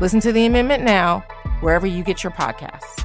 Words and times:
Listen 0.00 0.18
to 0.20 0.32
the 0.32 0.46
amendment 0.46 0.82
now, 0.82 1.20
wherever 1.60 1.86
you 1.86 2.02
get 2.02 2.24
your 2.24 2.32
podcasts. 2.32 3.04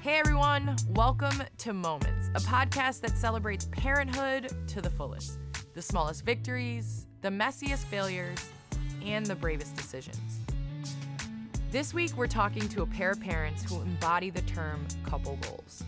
Hey 0.00 0.18
everyone, 0.18 0.74
welcome 0.88 1.42
to 1.58 1.74
Moments, 1.74 2.30
a 2.34 2.40
podcast 2.40 3.02
that 3.02 3.18
celebrates 3.18 3.68
parenthood 3.70 4.54
to 4.68 4.80
the 4.80 4.88
fullest 4.88 5.38
the 5.74 5.82
smallest 5.82 6.24
victories, 6.24 7.06
the 7.20 7.28
messiest 7.28 7.84
failures, 7.84 8.38
and 9.04 9.26
the 9.26 9.36
bravest 9.36 9.76
decisions. 9.76 10.40
This 11.70 11.92
week, 11.92 12.16
we're 12.16 12.26
talking 12.26 12.66
to 12.70 12.82
a 12.82 12.86
pair 12.86 13.10
of 13.10 13.20
parents 13.20 13.62
who 13.62 13.82
embody 13.82 14.30
the 14.30 14.42
term 14.42 14.88
couple 15.04 15.36
goals. 15.42 15.84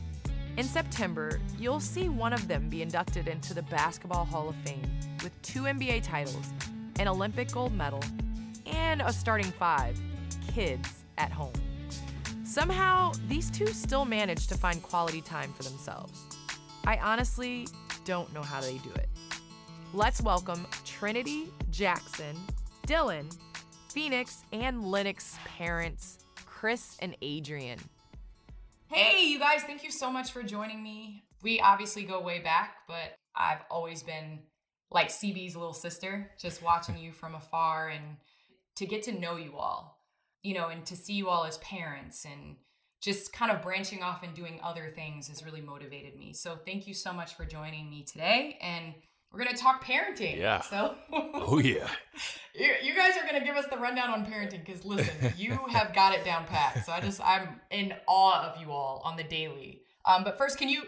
In 0.59 0.65
September, 0.65 1.41
you'll 1.59 1.81
see 1.81 2.11
one 2.11 2.35
of 2.35 2.47
them 2.47 2.69
be 2.69 2.83
inducted 2.83 3.27
into 3.27 3.55
the 3.55 3.63
Basketball 3.63 4.27
Hall 4.27 4.51
of 4.51 4.57
Fame 4.57 4.87
with 5.23 5.33
two 5.41 5.63
NBA 5.63 6.03
titles, 6.03 6.53
an 6.99 7.09
Olympic 7.09 7.51
gold 7.51 7.73
medal, 7.73 8.03
and 8.67 9.01
a 9.01 9.11
starting 9.15 9.51
five 9.53 9.99
kids 10.53 11.05
at 11.17 11.33
home. 11.33 11.55
Somehow, 12.45 13.13
these 13.29 13.51
two 13.51 13.69
still 13.69 14.05
manage 14.05 14.47
to 14.49 14.55
find 14.55 14.83
quality 14.83 15.23
time 15.23 15.55
for 15.55 15.63
themselves. 15.63 16.21
I 16.85 16.99
honestly 16.99 17.67
don't 18.05 18.31
know 18.35 18.43
how 18.43 18.61
they 18.61 18.77
do 18.77 18.91
it. 18.97 19.09
Let's 19.95 20.21
welcome 20.21 20.67
Trinity, 20.85 21.49
Jackson, 21.71 22.37
Dylan, 22.87 23.35
Phoenix, 23.89 24.45
and 24.53 24.85
Lennox 24.85 25.39
parents, 25.47 26.19
Chris 26.45 26.99
and 27.01 27.17
Adrienne. 27.25 27.79
Hey, 28.95 29.25
you 29.25 29.39
guys, 29.39 29.63
thank 29.63 29.83
you 29.83 29.91
so 29.91 30.13
much 30.13 30.33
for 30.33 30.43
joining 30.43 30.83
me. 30.83 31.25
We 31.43 31.61
obviously 31.61 32.03
go 32.03 32.21
way 32.21 32.41
back, 32.41 32.75
but 32.87 33.17
I've 33.35 33.65
always 33.71 34.03
been 34.03 34.41
like 34.91 35.09
CB's 35.09 35.57
little 35.57 35.73
sister, 35.73 36.31
just 36.39 36.63
watching 36.63 36.99
you 36.99 37.11
from 37.11 37.35
afar 37.35 37.89
and 37.89 38.19
to 38.77 38.85
get 38.85 39.03
to 39.05 39.19
know 39.19 39.37
you 39.37 39.57
all, 39.57 39.99
you 40.43 40.53
know, 40.53 40.69
and 40.69 40.85
to 40.85 40.95
see 40.95 41.15
you 41.15 41.31
all 41.31 41.45
as 41.45 41.57
parents 41.59 42.27
and 42.27 42.57
just 43.01 43.33
kind 43.33 43.51
of 43.51 43.63
branching 43.63 44.03
off 44.03 44.23
and 44.23 44.35
doing 44.35 44.61
other 44.63 44.93
things 44.95 45.29
has 45.29 45.43
really 45.43 45.63
motivated 45.63 46.15
me. 46.19 46.35
So 46.35 46.59
thank 46.67 46.87
you 46.87 46.93
so 46.93 47.15
much 47.15 47.35
for 47.35 47.47
joining 47.47 47.89
me 47.89 48.05
today. 48.05 48.59
And 48.61 48.93
we're 49.33 49.43
going 49.43 49.55
to 49.55 49.61
talk 49.61 49.85
parenting. 49.85 50.37
Yeah. 50.37 50.61
So, 50.61 50.95
oh, 51.13 51.59
yeah. 51.59 51.89
you, 52.55 52.71
you 52.83 52.95
guys 52.95 53.17
are 53.17 53.27
going 53.27 53.41
to 53.41 53.47
give 53.47 53.57
us 53.57 53.67
the 53.71 53.79
rundown 53.79 54.11
on 54.11 54.27
parenting 54.27 54.65
because 54.65 54.85
listen, 54.85 55.33
you 55.37 55.53
have 55.71 55.95
got 55.95 56.15
it 56.15 56.25
down 56.25 56.45
pat. 56.45 56.85
So 56.85 56.93
I 56.93 57.01
just, 57.01 57.21
I'm 57.25 57.61
in 57.71 57.95
awe 58.07 58.51
of 58.51 58.61
you 58.61 58.71
all 58.71 59.01
on 59.05 59.17
the 59.17 59.25
daily. 59.25 59.83
Um, 60.05 60.25
but 60.25 60.37
first, 60.37 60.59
can 60.59 60.69
you, 60.69 60.83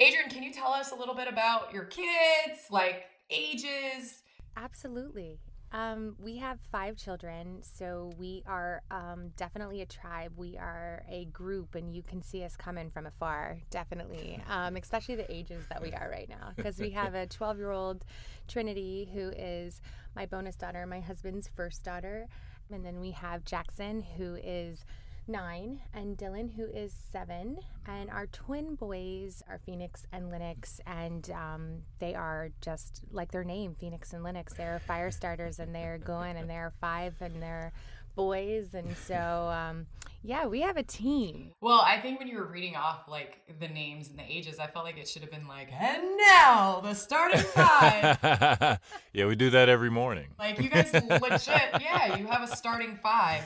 Adrienne, 0.00 0.30
can 0.30 0.42
you 0.42 0.52
tell 0.52 0.72
us 0.72 0.92
a 0.92 0.94
little 0.94 1.14
bit 1.14 1.28
about 1.28 1.74
your 1.74 1.84
kids, 1.84 2.60
like 2.70 3.04
ages? 3.30 4.22
Absolutely. 4.56 5.40
Um, 5.72 6.16
we 6.18 6.36
have 6.38 6.58
five 6.72 6.96
children, 6.96 7.62
so 7.62 8.12
we 8.18 8.42
are 8.46 8.82
um, 8.90 9.30
definitely 9.36 9.82
a 9.82 9.86
tribe. 9.86 10.32
We 10.36 10.56
are 10.56 11.04
a 11.08 11.26
group, 11.26 11.76
and 11.76 11.94
you 11.94 12.02
can 12.02 12.22
see 12.22 12.42
us 12.42 12.56
coming 12.56 12.90
from 12.90 13.06
afar, 13.06 13.58
definitely, 13.70 14.42
um, 14.48 14.76
especially 14.76 15.14
the 15.14 15.32
ages 15.32 15.64
that 15.68 15.80
we 15.80 15.92
are 15.92 16.10
right 16.10 16.28
now. 16.28 16.52
Because 16.56 16.78
we 16.78 16.90
have 16.90 17.14
a 17.14 17.26
12 17.26 17.58
year 17.58 17.70
old 17.70 18.04
Trinity, 18.48 19.08
who 19.14 19.28
is 19.30 19.80
my 20.16 20.26
bonus 20.26 20.56
daughter, 20.56 20.84
my 20.86 21.00
husband's 21.00 21.46
first 21.46 21.84
daughter. 21.84 22.26
And 22.72 22.84
then 22.84 23.00
we 23.00 23.12
have 23.12 23.44
Jackson, 23.44 24.02
who 24.02 24.36
is 24.42 24.84
nine, 25.30 25.80
and 25.94 26.16
Dylan, 26.16 26.54
who 26.54 26.66
is 26.66 26.92
seven. 27.12 27.58
And 27.86 28.10
our 28.10 28.26
twin 28.26 28.74
boys 28.74 29.42
are 29.48 29.58
Phoenix 29.64 30.06
and 30.12 30.30
Lennox, 30.30 30.80
and 30.86 31.30
um, 31.30 31.82
they 31.98 32.14
are 32.14 32.50
just 32.60 33.02
like 33.10 33.32
their 33.32 33.44
name, 33.44 33.74
Phoenix 33.78 34.12
and 34.12 34.22
Lennox. 34.22 34.54
They're 34.54 34.80
fire 34.86 35.10
starters, 35.10 35.58
and 35.58 35.74
they're 35.74 35.98
going, 35.98 36.36
and 36.36 36.48
they're 36.48 36.72
five, 36.80 37.14
and 37.20 37.42
they're 37.42 37.72
boys. 38.14 38.74
And 38.74 38.96
so, 38.96 39.14
um, 39.16 39.86
yeah, 40.22 40.46
we 40.46 40.60
have 40.60 40.76
a 40.76 40.82
team. 40.82 41.52
Well, 41.60 41.80
I 41.80 41.98
think 42.00 42.18
when 42.18 42.28
you 42.28 42.36
were 42.36 42.46
reading 42.46 42.76
off 42.76 43.08
like 43.08 43.40
the 43.58 43.68
names 43.68 44.08
and 44.08 44.18
the 44.18 44.24
ages, 44.30 44.58
I 44.58 44.66
felt 44.66 44.84
like 44.84 44.98
it 44.98 45.08
should 45.08 45.22
have 45.22 45.30
been 45.30 45.48
like, 45.48 45.72
and 45.72 46.02
now 46.18 46.80
the 46.82 46.94
starting 46.94 47.40
five. 47.40 48.18
yeah, 49.12 49.26
we 49.26 49.36
do 49.36 49.50
that 49.50 49.68
every 49.68 49.90
morning. 49.90 50.26
Like 50.38 50.60
you 50.60 50.68
guys 50.68 50.92
legit, 50.92 51.80
yeah, 51.80 52.16
you 52.16 52.26
have 52.26 52.42
a 52.42 52.54
starting 52.54 52.98
five. 53.02 53.42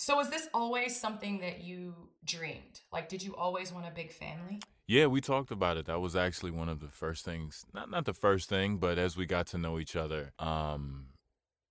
So 0.00 0.14
was 0.14 0.30
this 0.30 0.48
always 0.54 0.98
something 0.98 1.40
that 1.40 1.64
you 1.64 1.92
dreamed? 2.24 2.82
Like 2.92 3.08
did 3.08 3.20
you 3.20 3.34
always 3.34 3.72
want 3.72 3.84
a 3.84 3.90
big 3.90 4.12
family? 4.12 4.60
Yeah, 4.86 5.06
we 5.06 5.20
talked 5.20 5.50
about 5.50 5.76
it. 5.76 5.86
That 5.86 6.00
was 6.00 6.14
actually 6.14 6.52
one 6.52 6.68
of 6.68 6.78
the 6.78 6.86
first 6.86 7.24
things. 7.24 7.66
Not 7.74 7.90
not 7.90 8.04
the 8.04 8.14
first 8.14 8.48
thing, 8.48 8.76
but 8.76 8.96
as 8.96 9.16
we 9.16 9.26
got 9.26 9.48
to 9.48 9.58
know 9.58 9.76
each 9.76 9.96
other, 9.96 10.32
um 10.38 11.06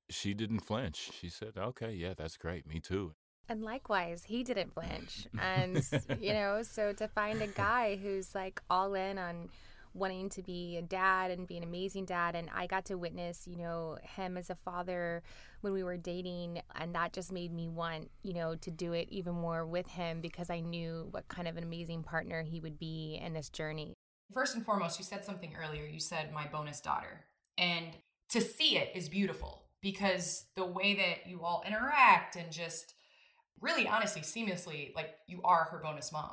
she 0.10 0.34
didn't 0.34 0.60
flinch. 0.60 1.10
She 1.18 1.30
said, 1.30 1.54
"Okay, 1.58 1.94
yeah, 1.94 2.16
that's 2.18 2.36
great. 2.36 2.68
Me 2.68 2.82
too." 2.82 3.14
And 3.48 3.64
likewise, 3.64 4.26
he 4.26 4.44
didn't 4.44 4.74
flinch. 4.74 5.28
And 5.40 5.82
you 6.20 6.34
know, 6.34 6.64
so 6.64 6.92
to 6.92 7.08
find 7.08 7.42
a 7.42 7.48
guy 7.48 7.96
who's 7.96 8.36
like 8.36 8.62
all 8.70 8.94
in 8.94 9.18
on 9.18 9.48
wanting 9.98 10.30
to 10.30 10.44
be 10.44 10.78
a 10.78 10.82
dad 10.82 11.32
and 11.32 11.48
be 11.48 11.58
an 11.58 11.64
amazing 11.64 12.06
dad 12.06 12.36
and 12.36 12.50
I 12.54 12.68
got 12.68 12.86
to 12.86 12.96
witness, 12.96 13.48
you 13.48 13.58
know, 13.58 13.98
him 14.02 14.38
as 14.38 14.50
a 14.50 14.56
father 14.56 15.24
when 15.62 15.74
we 15.74 15.84
were 15.84 15.98
dating 15.98 16.62
and 16.76 16.94
that 16.96 17.14
just 17.14 17.32
made 17.32 17.52
me 17.54 17.68
want, 17.68 18.10
you 18.24 18.34
know, 18.34 18.56
to 18.56 18.72
do 18.72 18.94
it 18.94 19.08
even 19.10 19.34
more 19.34 19.66
with 19.66 19.88
him 19.88 20.22
because 20.22 20.50
I 20.50 20.60
knew 20.60 21.08
what 21.12 21.28
kind 21.28 21.48
of 21.48 21.58
an 21.58 21.64
amazing 21.64 22.04
partner 22.04 22.44
he 22.44 22.60
would 22.60 22.78
be 22.78 23.20
in 23.22 23.34
this 23.34 23.50
journey. 23.50 23.94
First 24.34 24.56
and 24.56 24.66
foremost, 24.66 25.00
you 25.00 25.06
said 25.06 25.26
something 25.26 25.54
earlier. 25.58 25.86
You 25.86 26.00
said 26.00 26.34
my 26.34 26.48
bonus 26.48 26.82
daughter. 26.82 27.26
And 27.58 27.88
to 28.30 28.42
see 28.42 28.78
it 28.78 28.92
is 28.94 29.10
beautiful 29.10 29.64
because 29.82 30.46
the 30.56 30.66
way 30.66 30.96
that 30.96 31.30
you 31.30 31.44
all 31.44 31.64
interact 31.66 32.36
and 32.36 32.52
just 32.52 32.94
really 33.60 33.88
honestly 33.88 34.22
seamlessly 34.22 34.94
like 34.96 35.16
you 35.28 35.42
are 35.44 35.66
her 35.72 35.80
bonus 35.80 36.12
mom 36.12 36.32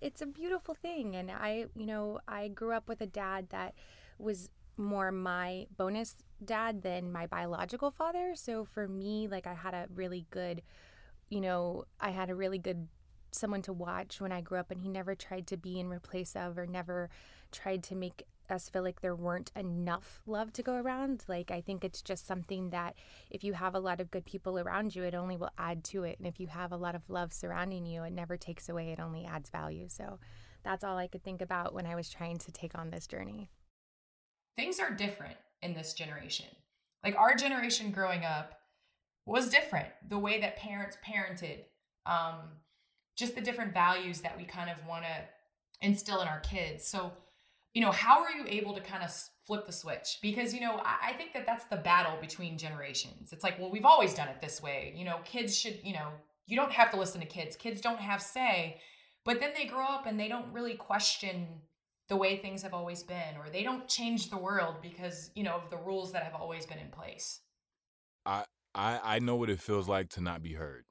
it's 0.00 0.22
a 0.22 0.26
beautiful 0.26 0.74
thing. 0.74 1.16
And 1.16 1.30
I, 1.30 1.66
you 1.74 1.86
know, 1.86 2.20
I 2.26 2.48
grew 2.48 2.72
up 2.72 2.88
with 2.88 3.00
a 3.00 3.06
dad 3.06 3.48
that 3.50 3.74
was 4.18 4.50
more 4.76 5.12
my 5.12 5.66
bonus 5.76 6.16
dad 6.44 6.82
than 6.82 7.12
my 7.12 7.26
biological 7.26 7.90
father. 7.90 8.32
So 8.34 8.64
for 8.64 8.88
me, 8.88 9.28
like 9.28 9.46
I 9.46 9.54
had 9.54 9.74
a 9.74 9.86
really 9.94 10.26
good, 10.30 10.62
you 11.28 11.40
know, 11.40 11.84
I 12.00 12.10
had 12.10 12.30
a 12.30 12.34
really 12.34 12.58
good 12.58 12.88
someone 13.32 13.62
to 13.62 13.72
watch 13.72 14.20
when 14.20 14.32
I 14.32 14.40
grew 14.40 14.58
up 14.58 14.70
and 14.70 14.80
he 14.80 14.88
never 14.88 15.14
tried 15.14 15.46
to 15.48 15.56
be 15.56 15.78
in 15.78 15.88
replace 15.88 16.34
of 16.34 16.58
or 16.58 16.66
never 16.66 17.10
tried 17.52 17.82
to 17.84 17.94
make 17.94 18.24
us 18.50 18.68
feel 18.68 18.82
like 18.82 19.00
there 19.00 19.14
weren't 19.14 19.52
enough 19.56 20.22
love 20.26 20.52
to 20.54 20.62
go 20.62 20.74
around. 20.74 21.24
Like, 21.28 21.50
I 21.50 21.60
think 21.60 21.84
it's 21.84 22.02
just 22.02 22.26
something 22.26 22.70
that 22.70 22.94
if 23.30 23.44
you 23.44 23.52
have 23.54 23.74
a 23.74 23.80
lot 23.80 24.00
of 24.00 24.10
good 24.10 24.24
people 24.24 24.58
around 24.58 24.94
you, 24.94 25.02
it 25.02 25.14
only 25.14 25.36
will 25.36 25.52
add 25.58 25.84
to 25.84 26.04
it. 26.04 26.18
And 26.18 26.26
if 26.26 26.40
you 26.40 26.48
have 26.48 26.72
a 26.72 26.76
lot 26.76 26.94
of 26.94 27.08
love 27.08 27.32
surrounding 27.32 27.86
you, 27.86 28.02
it 28.02 28.12
never 28.12 28.36
takes 28.36 28.68
away, 28.68 28.90
it 28.90 29.00
only 29.00 29.24
adds 29.24 29.50
value. 29.50 29.88
So 29.88 30.18
that's 30.64 30.84
all 30.84 30.98
I 30.98 31.06
could 31.06 31.24
think 31.24 31.40
about 31.40 31.74
when 31.74 31.86
I 31.86 31.94
was 31.94 32.10
trying 32.10 32.38
to 32.38 32.52
take 32.52 32.78
on 32.78 32.90
this 32.90 33.06
journey. 33.06 33.48
Things 34.56 34.78
are 34.78 34.90
different 34.90 35.36
in 35.62 35.74
this 35.74 35.94
generation. 35.94 36.46
Like, 37.02 37.16
our 37.16 37.34
generation 37.34 37.90
growing 37.92 38.24
up 38.24 38.60
was 39.26 39.48
different. 39.48 39.88
The 40.08 40.18
way 40.18 40.40
that 40.40 40.56
parents 40.56 40.96
parented, 41.06 41.60
um, 42.04 42.36
just 43.16 43.34
the 43.34 43.40
different 43.40 43.72
values 43.72 44.20
that 44.22 44.36
we 44.36 44.44
kind 44.44 44.70
of 44.70 44.84
want 44.86 45.04
to 45.04 45.86
instill 45.86 46.20
in 46.20 46.28
our 46.28 46.40
kids. 46.40 46.86
So, 46.86 47.12
you 47.74 47.80
know, 47.80 47.92
how 47.92 48.22
are 48.22 48.32
you 48.32 48.44
able 48.48 48.74
to 48.74 48.80
kind 48.80 49.02
of 49.02 49.12
flip 49.46 49.66
the 49.66 49.72
switch? 49.72 50.18
Because, 50.22 50.52
you 50.52 50.60
know, 50.60 50.80
I, 50.84 51.10
I, 51.10 51.12
think 51.12 51.32
that 51.34 51.46
that's 51.46 51.64
the 51.66 51.76
battle 51.76 52.18
between 52.20 52.58
generations. 52.58 53.32
It's 53.32 53.44
like, 53.44 53.58
well, 53.58 53.70
we've 53.70 53.84
always 53.84 54.12
done 54.12 54.28
it 54.28 54.40
this 54.40 54.60
way. 54.60 54.92
You 54.96 55.04
know, 55.04 55.18
kids 55.24 55.56
should, 55.56 55.78
you 55.84 55.92
know, 55.92 56.08
you 56.46 56.56
don't 56.56 56.72
have 56.72 56.90
to 56.90 56.98
listen 56.98 57.20
to 57.20 57.26
kids. 57.26 57.56
Kids 57.56 57.80
don't 57.80 58.00
have 58.00 58.20
say. 58.20 58.80
But 59.24 59.40
then 59.40 59.52
they 59.56 59.66
grow 59.66 59.86
up 59.86 60.06
and 60.06 60.18
they 60.18 60.28
don't 60.28 60.52
really 60.52 60.74
question 60.74 61.46
the 62.08 62.16
way 62.16 62.36
things 62.36 62.62
have 62.62 62.74
always 62.74 63.04
been, 63.04 63.36
or 63.38 63.48
they 63.50 63.62
don't 63.62 63.86
change 63.86 64.30
the 64.30 64.36
world 64.36 64.76
because, 64.82 65.30
you 65.36 65.44
know, 65.44 65.54
of 65.54 65.70
the 65.70 65.76
rules 65.76 66.10
that 66.12 66.24
have 66.24 66.34
always 66.34 66.66
been 66.66 66.78
in 66.78 66.88
place. 66.88 67.40
I, 68.26 68.44
I, 68.74 69.00
I 69.02 69.18
know 69.20 69.36
what 69.36 69.48
it 69.48 69.60
feels 69.60 69.88
like 69.88 70.08
to 70.10 70.20
not 70.20 70.42
be 70.42 70.54
heard, 70.54 70.86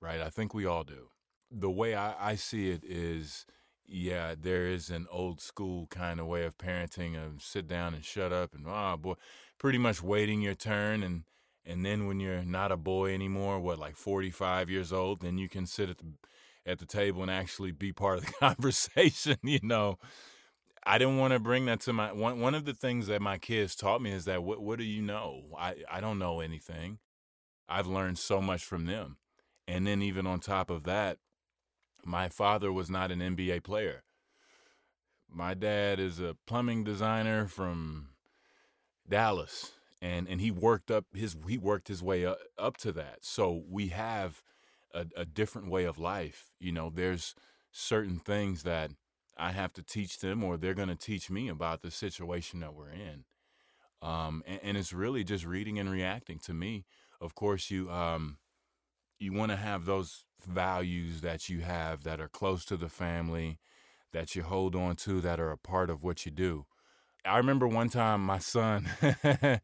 right? 0.00 0.20
I 0.20 0.30
think 0.30 0.54
we 0.54 0.66
all 0.66 0.84
do. 0.84 1.08
The 1.50 1.70
way 1.70 1.96
I, 1.96 2.30
I 2.30 2.34
see 2.36 2.70
it 2.70 2.84
is 2.84 3.44
yeah, 3.90 4.34
there 4.40 4.66
is 4.66 4.88
an 4.90 5.06
old 5.10 5.40
school 5.40 5.86
kind 5.88 6.20
of 6.20 6.26
way 6.26 6.44
of 6.44 6.56
parenting 6.56 7.16
of 7.16 7.42
sit 7.42 7.66
down 7.66 7.94
and 7.94 8.04
shut 8.04 8.32
up 8.32 8.54
and 8.54 8.64
oh 8.68 8.96
boy, 8.96 9.14
pretty 9.58 9.78
much 9.78 10.02
waiting 10.02 10.40
your 10.40 10.54
turn 10.54 11.02
and 11.02 11.24
and 11.66 11.84
then 11.84 12.06
when 12.06 12.20
you're 12.20 12.42
not 12.42 12.72
a 12.72 12.76
boy 12.76 13.12
anymore, 13.12 13.60
what 13.60 13.78
like 13.78 13.96
45 13.96 14.70
years 14.70 14.92
old, 14.92 15.20
then 15.20 15.38
you 15.38 15.48
can 15.48 15.66
sit 15.66 15.90
at 15.90 15.98
the 15.98 16.06
at 16.66 16.78
the 16.78 16.86
table 16.86 17.22
and 17.22 17.30
actually 17.30 17.72
be 17.72 17.92
part 17.92 18.18
of 18.18 18.26
the 18.26 18.32
conversation, 18.40 19.36
you 19.42 19.60
know. 19.62 19.98
I 20.84 20.98
didn't 20.98 21.18
want 21.18 21.34
to 21.34 21.38
bring 21.38 21.66
that 21.66 21.80
to 21.82 21.92
my 21.92 22.12
one 22.12 22.40
one 22.40 22.54
of 22.54 22.64
the 22.64 22.74
things 22.74 23.08
that 23.08 23.20
my 23.20 23.38
kids 23.38 23.74
taught 23.74 24.00
me 24.00 24.12
is 24.12 24.24
that 24.26 24.42
what 24.44 24.62
what 24.62 24.78
do 24.78 24.84
you 24.84 25.02
know? 25.02 25.42
I 25.58 25.76
I 25.90 26.00
don't 26.00 26.18
know 26.18 26.40
anything. 26.40 26.98
I've 27.68 27.86
learned 27.86 28.18
so 28.18 28.40
much 28.40 28.64
from 28.64 28.86
them. 28.86 29.18
And 29.68 29.86
then 29.86 30.02
even 30.02 30.26
on 30.26 30.40
top 30.40 30.70
of 30.70 30.84
that, 30.84 31.18
my 32.04 32.28
father 32.28 32.72
was 32.72 32.90
not 32.90 33.10
an 33.10 33.20
NBA 33.20 33.62
player. 33.62 34.02
My 35.28 35.54
dad 35.54 36.00
is 36.00 36.18
a 36.18 36.36
plumbing 36.46 36.84
designer 36.84 37.46
from 37.46 38.08
Dallas 39.08 39.72
and 40.02 40.28
and 40.28 40.40
he 40.40 40.50
worked 40.50 40.90
up 40.90 41.04
his 41.12 41.36
he 41.46 41.58
worked 41.58 41.88
his 41.88 42.02
way 42.02 42.24
up, 42.24 42.38
up 42.58 42.76
to 42.78 42.92
that. 42.92 43.18
So 43.22 43.62
we 43.68 43.88
have 43.88 44.42
a, 44.94 45.06
a 45.16 45.24
different 45.24 45.70
way 45.70 45.84
of 45.84 45.98
life. 45.98 46.52
You 46.58 46.72
know, 46.72 46.90
there's 46.90 47.34
certain 47.70 48.18
things 48.18 48.62
that 48.62 48.90
I 49.36 49.52
have 49.52 49.72
to 49.74 49.82
teach 49.82 50.18
them, 50.18 50.42
or 50.42 50.56
they're 50.56 50.74
going 50.74 50.88
to 50.88 50.96
teach 50.96 51.30
me 51.30 51.48
about 51.48 51.82
the 51.82 51.90
situation 51.90 52.60
that 52.60 52.74
we're 52.74 52.90
in. 52.90 53.24
Um, 54.02 54.42
and, 54.46 54.60
and, 54.62 54.76
it's 54.78 54.94
really 54.94 55.24
just 55.24 55.44
reading 55.44 55.78
and 55.78 55.90
reacting. 55.90 56.38
To 56.40 56.54
me, 56.54 56.86
of 57.20 57.34
course, 57.34 57.70
you 57.70 57.90
um, 57.90 58.38
you 59.18 59.32
want 59.32 59.52
to 59.52 59.56
have 59.56 59.84
those 59.84 60.24
values 60.44 61.20
that 61.20 61.48
you 61.48 61.60
have 61.60 62.04
that 62.04 62.20
are 62.20 62.28
close 62.28 62.64
to 62.66 62.76
the 62.76 62.88
family, 62.88 63.58
that 64.12 64.34
you 64.34 64.42
hold 64.42 64.74
on 64.74 64.96
to, 64.96 65.20
that 65.20 65.40
are 65.40 65.50
a 65.50 65.58
part 65.58 65.90
of 65.90 66.02
what 66.02 66.24
you 66.26 66.32
do. 66.32 66.66
I 67.24 67.36
remember 67.36 67.68
one 67.68 67.90
time 67.90 68.24
my 68.24 68.38
son, 68.38 68.88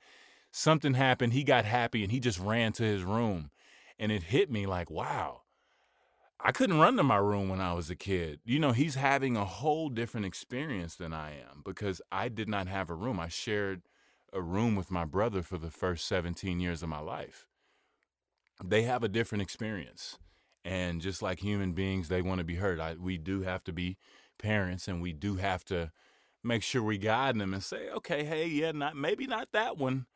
something 0.50 0.94
happened. 0.94 1.32
He 1.32 1.44
got 1.44 1.64
happy 1.64 2.02
and 2.02 2.12
he 2.12 2.20
just 2.20 2.38
ran 2.38 2.72
to 2.72 2.82
his 2.82 3.02
room, 3.02 3.50
and 3.98 4.12
it 4.12 4.24
hit 4.24 4.50
me 4.50 4.66
like, 4.66 4.90
wow 4.90 5.42
I 6.38 6.52
couldn't 6.52 6.78
run 6.78 6.96
to 6.96 7.02
my 7.02 7.16
room 7.16 7.48
when 7.48 7.60
I 7.60 7.72
was 7.72 7.88
a 7.90 7.96
kid. 7.96 8.40
You 8.44 8.58
know, 8.58 8.72
he's 8.72 8.94
having 8.94 9.36
a 9.36 9.44
whole 9.44 9.88
different 9.88 10.26
experience 10.26 10.94
than 10.94 11.12
I 11.12 11.30
am 11.30 11.62
because 11.64 12.02
I 12.12 12.28
did 12.28 12.48
not 12.48 12.68
have 12.68 12.90
a 12.90 12.94
room. 12.94 13.18
I 13.18 13.28
shared 13.28 13.82
a 14.32 14.42
room 14.42 14.76
with 14.76 14.90
my 14.90 15.04
brother 15.04 15.42
for 15.42 15.56
the 15.56 15.70
first 15.70 16.06
17 16.06 16.60
years 16.60 16.82
of 16.82 16.88
my 16.88 17.00
life. 17.00 17.46
They 18.62 18.82
have 18.82 19.02
a 19.02 19.08
different 19.08 19.42
experience. 19.42 20.18
And 20.66 21.00
just 21.00 21.22
like 21.22 21.38
human 21.38 21.72
beings, 21.72 22.08
they 22.08 22.22
want 22.22 22.38
to 22.38 22.44
be 22.44 22.56
heard. 22.56 22.80
I, 22.80 22.94
we 22.94 23.18
do 23.18 23.42
have 23.42 23.62
to 23.64 23.72
be 23.72 23.98
parents 24.36 24.88
and 24.88 25.00
we 25.00 25.12
do 25.12 25.36
have 25.36 25.64
to 25.66 25.92
make 26.42 26.64
sure 26.64 26.82
we 26.82 26.98
guide 26.98 27.38
them 27.38 27.54
and 27.54 27.62
say, 27.62 27.88
okay, 27.90 28.24
hey, 28.24 28.48
yeah, 28.48 28.72
not 28.72 28.96
maybe 28.96 29.28
not 29.28 29.52
that 29.52 29.78
one, 29.78 30.06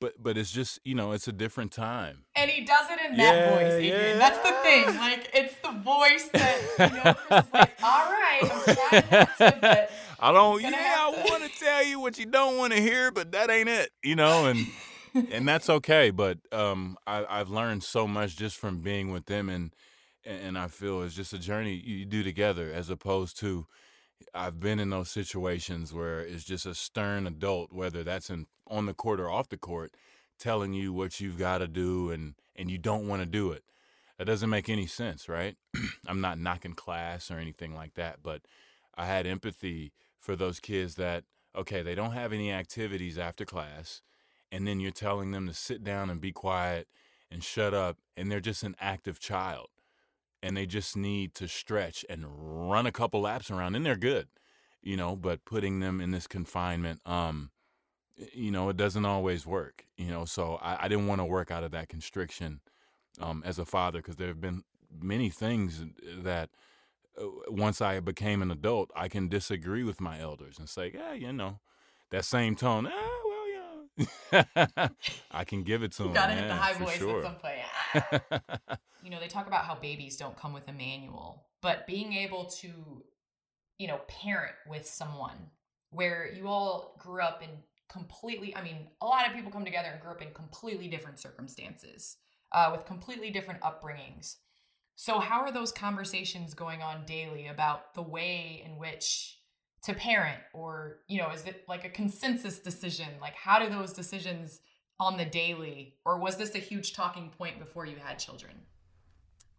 but 0.00 0.14
but 0.20 0.36
it's 0.36 0.50
just 0.50 0.80
you 0.82 0.94
know 0.94 1.12
it's 1.12 1.28
a 1.28 1.32
different 1.32 1.70
time 1.70 2.24
and 2.34 2.50
he 2.50 2.64
does 2.64 2.86
it 2.90 3.10
in 3.10 3.16
that 3.16 3.36
yeah, 3.36 3.50
voice 3.50 3.72
adrienne 3.74 3.90
yeah. 3.90 4.18
that's 4.18 4.38
the 4.38 4.54
thing 4.62 4.96
like 4.96 5.30
it's 5.34 5.54
the 5.56 5.72
voice 5.82 6.28
that 6.32 6.90
you 6.90 7.04
know 7.04 7.14
Chris 7.14 7.44
is 7.44 7.52
like 7.52 7.72
all 7.82 8.10
right 8.10 8.40
i'm 8.42 9.38
trying 9.38 9.86
i 10.20 10.32
don't 10.32 10.62
yeah 10.62 10.70
i 10.70 11.26
want 11.28 11.44
to 11.44 11.58
tell 11.58 11.84
you 11.84 12.00
what 12.00 12.18
you 12.18 12.26
don't 12.26 12.56
want 12.56 12.72
to 12.72 12.80
hear 12.80 13.12
but 13.12 13.32
that 13.32 13.50
ain't 13.50 13.68
it 13.68 13.90
you 14.02 14.16
know 14.16 14.46
and 14.46 14.66
and 15.30 15.46
that's 15.46 15.68
okay 15.78 16.10
but 16.10 16.38
um 16.50 16.96
I, 17.06 17.26
i've 17.28 17.50
learned 17.50 17.84
so 17.84 18.08
much 18.08 18.36
just 18.36 18.56
from 18.56 18.80
being 18.80 19.12
with 19.12 19.26
them 19.26 19.48
and 19.48 19.74
and 20.24 20.58
i 20.58 20.66
feel 20.68 21.02
it's 21.02 21.14
just 21.14 21.32
a 21.32 21.38
journey 21.38 21.74
you 21.74 22.04
do 22.04 22.22
together 22.22 22.70
as 22.72 22.90
opposed 22.90 23.38
to 23.38 23.66
I've 24.34 24.60
been 24.60 24.78
in 24.78 24.90
those 24.90 25.10
situations 25.10 25.92
where 25.92 26.20
it's 26.20 26.44
just 26.44 26.66
a 26.66 26.74
stern 26.74 27.26
adult, 27.26 27.72
whether 27.72 28.02
that's 28.02 28.30
in 28.30 28.46
on 28.66 28.86
the 28.86 28.94
court 28.94 29.20
or 29.20 29.30
off 29.30 29.48
the 29.48 29.56
court, 29.56 29.92
telling 30.38 30.72
you 30.72 30.92
what 30.92 31.20
you've 31.20 31.38
got 31.38 31.58
to 31.58 31.68
do 31.68 32.10
and 32.10 32.34
and 32.56 32.70
you 32.70 32.78
don't 32.78 33.08
want 33.08 33.22
to 33.22 33.26
do 33.26 33.52
it. 33.52 33.64
That 34.18 34.26
doesn't 34.26 34.50
make 34.50 34.68
any 34.68 34.86
sense, 34.86 35.28
right? 35.28 35.56
I'm 36.06 36.20
not 36.20 36.38
knocking 36.38 36.74
class 36.74 37.30
or 37.30 37.38
anything 37.38 37.74
like 37.74 37.94
that, 37.94 38.18
but 38.22 38.42
I 38.94 39.06
had 39.06 39.26
empathy 39.26 39.92
for 40.18 40.36
those 40.36 40.60
kids 40.60 40.96
that 40.96 41.24
okay, 41.56 41.82
they 41.82 41.94
don't 41.94 42.12
have 42.12 42.32
any 42.32 42.52
activities 42.52 43.18
after 43.18 43.44
class 43.44 44.02
and 44.52 44.66
then 44.66 44.78
you're 44.80 44.92
telling 44.92 45.32
them 45.32 45.48
to 45.48 45.54
sit 45.54 45.82
down 45.82 46.10
and 46.10 46.20
be 46.20 46.32
quiet 46.32 46.86
and 47.30 47.42
shut 47.42 47.74
up 47.74 47.98
and 48.16 48.30
they're 48.30 48.40
just 48.40 48.62
an 48.62 48.76
active 48.80 49.18
child 49.18 49.68
and 50.42 50.56
they 50.56 50.66
just 50.66 50.96
need 50.96 51.34
to 51.34 51.48
stretch 51.48 52.04
and 52.08 52.24
run 52.28 52.86
a 52.86 52.92
couple 52.92 53.20
laps 53.20 53.50
around 53.50 53.74
and 53.74 53.84
they're 53.84 53.96
good 53.96 54.28
you 54.82 54.96
know 54.96 55.16
but 55.16 55.44
putting 55.44 55.80
them 55.80 56.00
in 56.00 56.10
this 56.10 56.26
confinement 56.26 57.00
um 57.06 57.50
you 58.32 58.50
know 58.50 58.68
it 58.68 58.76
doesn't 58.76 59.04
always 59.04 59.46
work 59.46 59.86
you 59.96 60.10
know 60.10 60.24
so 60.24 60.58
i, 60.62 60.84
I 60.84 60.88
didn't 60.88 61.06
want 61.06 61.20
to 61.20 61.24
work 61.24 61.50
out 61.50 61.64
of 61.64 61.70
that 61.72 61.88
constriction 61.88 62.60
um 63.20 63.42
as 63.44 63.58
a 63.58 63.64
father 63.64 63.98
because 64.00 64.16
there 64.16 64.28
have 64.28 64.40
been 64.40 64.62
many 65.00 65.30
things 65.30 65.84
that 66.22 66.50
uh, 67.20 67.26
once 67.48 67.80
i 67.80 68.00
became 68.00 68.42
an 68.42 68.50
adult 68.50 68.90
i 68.94 69.08
can 69.08 69.28
disagree 69.28 69.84
with 69.84 70.00
my 70.00 70.20
elders 70.20 70.58
and 70.58 70.68
say 70.68 70.90
yeah 70.94 71.12
you 71.12 71.32
know 71.32 71.60
that 72.10 72.24
same 72.24 72.56
tone 72.56 72.88
ah, 72.90 73.10
well 73.24 74.08
yeah 74.32 74.88
i 75.30 75.44
can 75.44 75.62
give 75.62 75.82
it 75.82 75.92
to 75.92 76.04
them 76.04 76.12
gotta 76.12 76.34
hit 76.34 76.48
the 76.48 76.54
high 76.54 76.74
voice 76.74 76.96
sure. 76.96 77.18
at 77.18 77.24
some 77.24 77.34
point 77.36 77.56
you 79.02 79.10
know, 79.10 79.20
they 79.20 79.28
talk 79.28 79.46
about 79.46 79.64
how 79.64 79.74
babies 79.74 80.16
don't 80.16 80.36
come 80.36 80.52
with 80.52 80.68
a 80.68 80.72
manual, 80.72 81.46
but 81.62 81.86
being 81.86 82.12
able 82.12 82.46
to, 82.46 82.68
you 83.78 83.88
know, 83.88 84.00
parent 84.08 84.54
with 84.68 84.86
someone 84.86 85.50
where 85.90 86.30
you 86.32 86.46
all 86.46 86.96
grew 86.98 87.20
up 87.20 87.42
in 87.42 87.50
completely, 87.88 88.54
I 88.54 88.62
mean, 88.62 88.88
a 89.00 89.06
lot 89.06 89.26
of 89.26 89.34
people 89.34 89.50
come 89.50 89.64
together 89.64 89.88
and 89.88 90.00
grew 90.00 90.12
up 90.12 90.22
in 90.22 90.32
completely 90.32 90.88
different 90.88 91.18
circumstances 91.18 92.16
uh, 92.52 92.68
with 92.72 92.86
completely 92.86 93.30
different 93.30 93.60
upbringings. 93.60 94.36
So, 94.96 95.18
how 95.18 95.40
are 95.40 95.52
those 95.52 95.72
conversations 95.72 96.54
going 96.54 96.82
on 96.82 97.04
daily 97.06 97.46
about 97.48 97.94
the 97.94 98.02
way 98.02 98.62
in 98.64 98.78
which 98.78 99.38
to 99.84 99.94
parent, 99.94 100.40
or, 100.52 100.98
you 101.08 101.18
know, 101.18 101.30
is 101.30 101.46
it 101.46 101.64
like 101.66 101.84
a 101.84 101.88
consensus 101.88 102.58
decision? 102.58 103.08
Like, 103.20 103.34
how 103.34 103.58
do 103.58 103.70
those 103.70 103.94
decisions 103.94 104.60
on 105.00 105.16
the 105.16 105.24
daily, 105.24 105.94
or 106.04 106.18
was 106.18 106.36
this 106.36 106.54
a 106.54 106.58
huge 106.58 106.92
talking 106.92 107.30
point 107.30 107.58
before 107.58 107.86
you 107.86 107.96
had 107.96 108.18
children? 108.18 108.52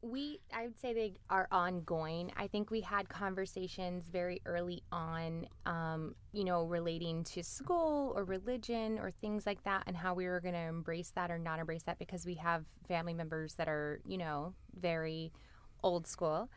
we 0.04 0.40
i 0.52 0.64
would 0.64 0.80
say 0.80 0.94
they 0.94 1.14
are 1.30 1.48
ongoing 1.52 2.32
i 2.36 2.48
think 2.48 2.72
we 2.72 2.82
had 2.82 3.08
conversations 3.08 4.10
very 4.12 4.42
early 4.46 4.82
on 4.92 5.46
um, 5.68 6.16
you 6.34 6.44
know 6.44 6.64
relating 6.64 7.24
to 7.24 7.44
school 7.44 8.12
or 8.16 8.24
religion 8.24 8.98
or 8.98 9.12
things 9.12 9.46
like 9.46 9.64
that 9.64 9.84
and 9.86 9.96
how 9.96 10.14
we 10.14 10.26
were 10.26 10.42
going 10.42 10.56
to 10.56 10.60
embrace 10.60 11.12
that 11.14 11.30
or 11.30 11.38
not 11.38 11.60
embrace 11.60 11.84
that 11.84 12.00
because 12.00 12.26
we 12.26 12.34
have 12.34 12.66
family 12.88 13.14
members 13.14 13.54
that 13.56 13.68
are 13.68 14.02
you 14.06 14.18
know 14.18 14.56
very 14.80 15.32
old 15.84 16.08
school. 16.08 16.50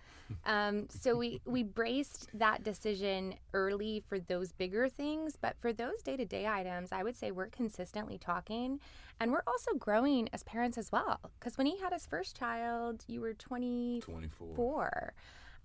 Um, 0.46 0.86
so 0.88 1.16
we 1.16 1.40
we 1.44 1.62
braced 1.62 2.28
that 2.34 2.62
decision 2.62 3.34
early 3.52 4.02
for 4.08 4.18
those 4.18 4.52
bigger 4.52 4.88
things, 4.88 5.36
but 5.40 5.56
for 5.58 5.72
those 5.72 6.02
day 6.02 6.16
to 6.16 6.24
day 6.24 6.46
items, 6.46 6.92
I 6.92 7.02
would 7.02 7.16
say 7.16 7.30
we're 7.30 7.48
consistently 7.48 8.18
talking, 8.18 8.80
and 9.20 9.32
we're 9.32 9.42
also 9.46 9.72
growing 9.78 10.28
as 10.32 10.42
parents 10.42 10.78
as 10.78 10.90
well. 10.90 11.20
Because 11.38 11.58
when 11.58 11.66
he 11.66 11.78
had 11.78 11.92
his 11.92 12.06
first 12.06 12.36
child, 12.38 13.04
you 13.06 13.20
were 13.20 13.34
20, 13.34 14.00
24. 14.00 15.12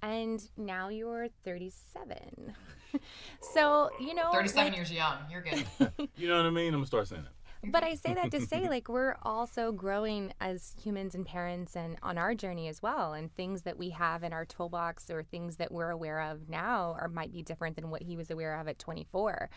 And 0.02 0.42
now 0.56 0.88
you're 0.88 1.28
37. 1.44 2.54
so, 3.42 3.90
you 4.00 4.14
know. 4.14 4.32
37 4.32 4.66
like, 4.66 4.76
years 4.78 4.92
young. 4.92 5.18
You're 5.30 5.42
good. 5.42 5.66
you 6.16 6.30
know 6.30 6.38
what 6.38 6.46
I 6.46 6.50
mean? 6.52 6.68
I'm 6.68 6.76
going 6.76 6.84
to 6.84 6.88
start 6.88 7.10
saying 7.10 7.24
it 7.24 7.39
but 7.64 7.84
I 7.84 7.96
say 7.96 8.14
that 8.14 8.32
to 8.32 8.42
say, 8.42 8.70
like, 8.70 8.88
we're 8.88 9.16
also 9.22 9.72
growing 9.72 10.34
as 10.40 10.76
humans 10.82 11.14
and 11.14 11.26
parents 11.26 11.76
and 11.76 11.98
on 12.02 12.18
our 12.18 12.34
journey 12.34 12.68
as 12.68 12.82
well. 12.82 13.14
And 13.14 13.34
things 13.36 13.64
that 13.64 13.78
we 13.78 13.90
have 13.90 14.24
in 14.24 14.32
our 14.32 14.46
toolbox 14.46 15.10
or 15.10 15.24
things 15.24 15.58
that 15.58 15.72
we're 15.72 15.90
aware 15.90 16.22
of 16.22 16.48
now 16.48 16.96
are 17.00 17.10
might 17.10 17.34
be 17.34 17.42
different 17.42 17.76
than 17.76 17.90
what 17.90 18.02
he 18.02 18.16
was 18.16 18.32
aware 18.32 18.60
of 18.60 18.68
at 18.68 18.80
24. 18.80 19.50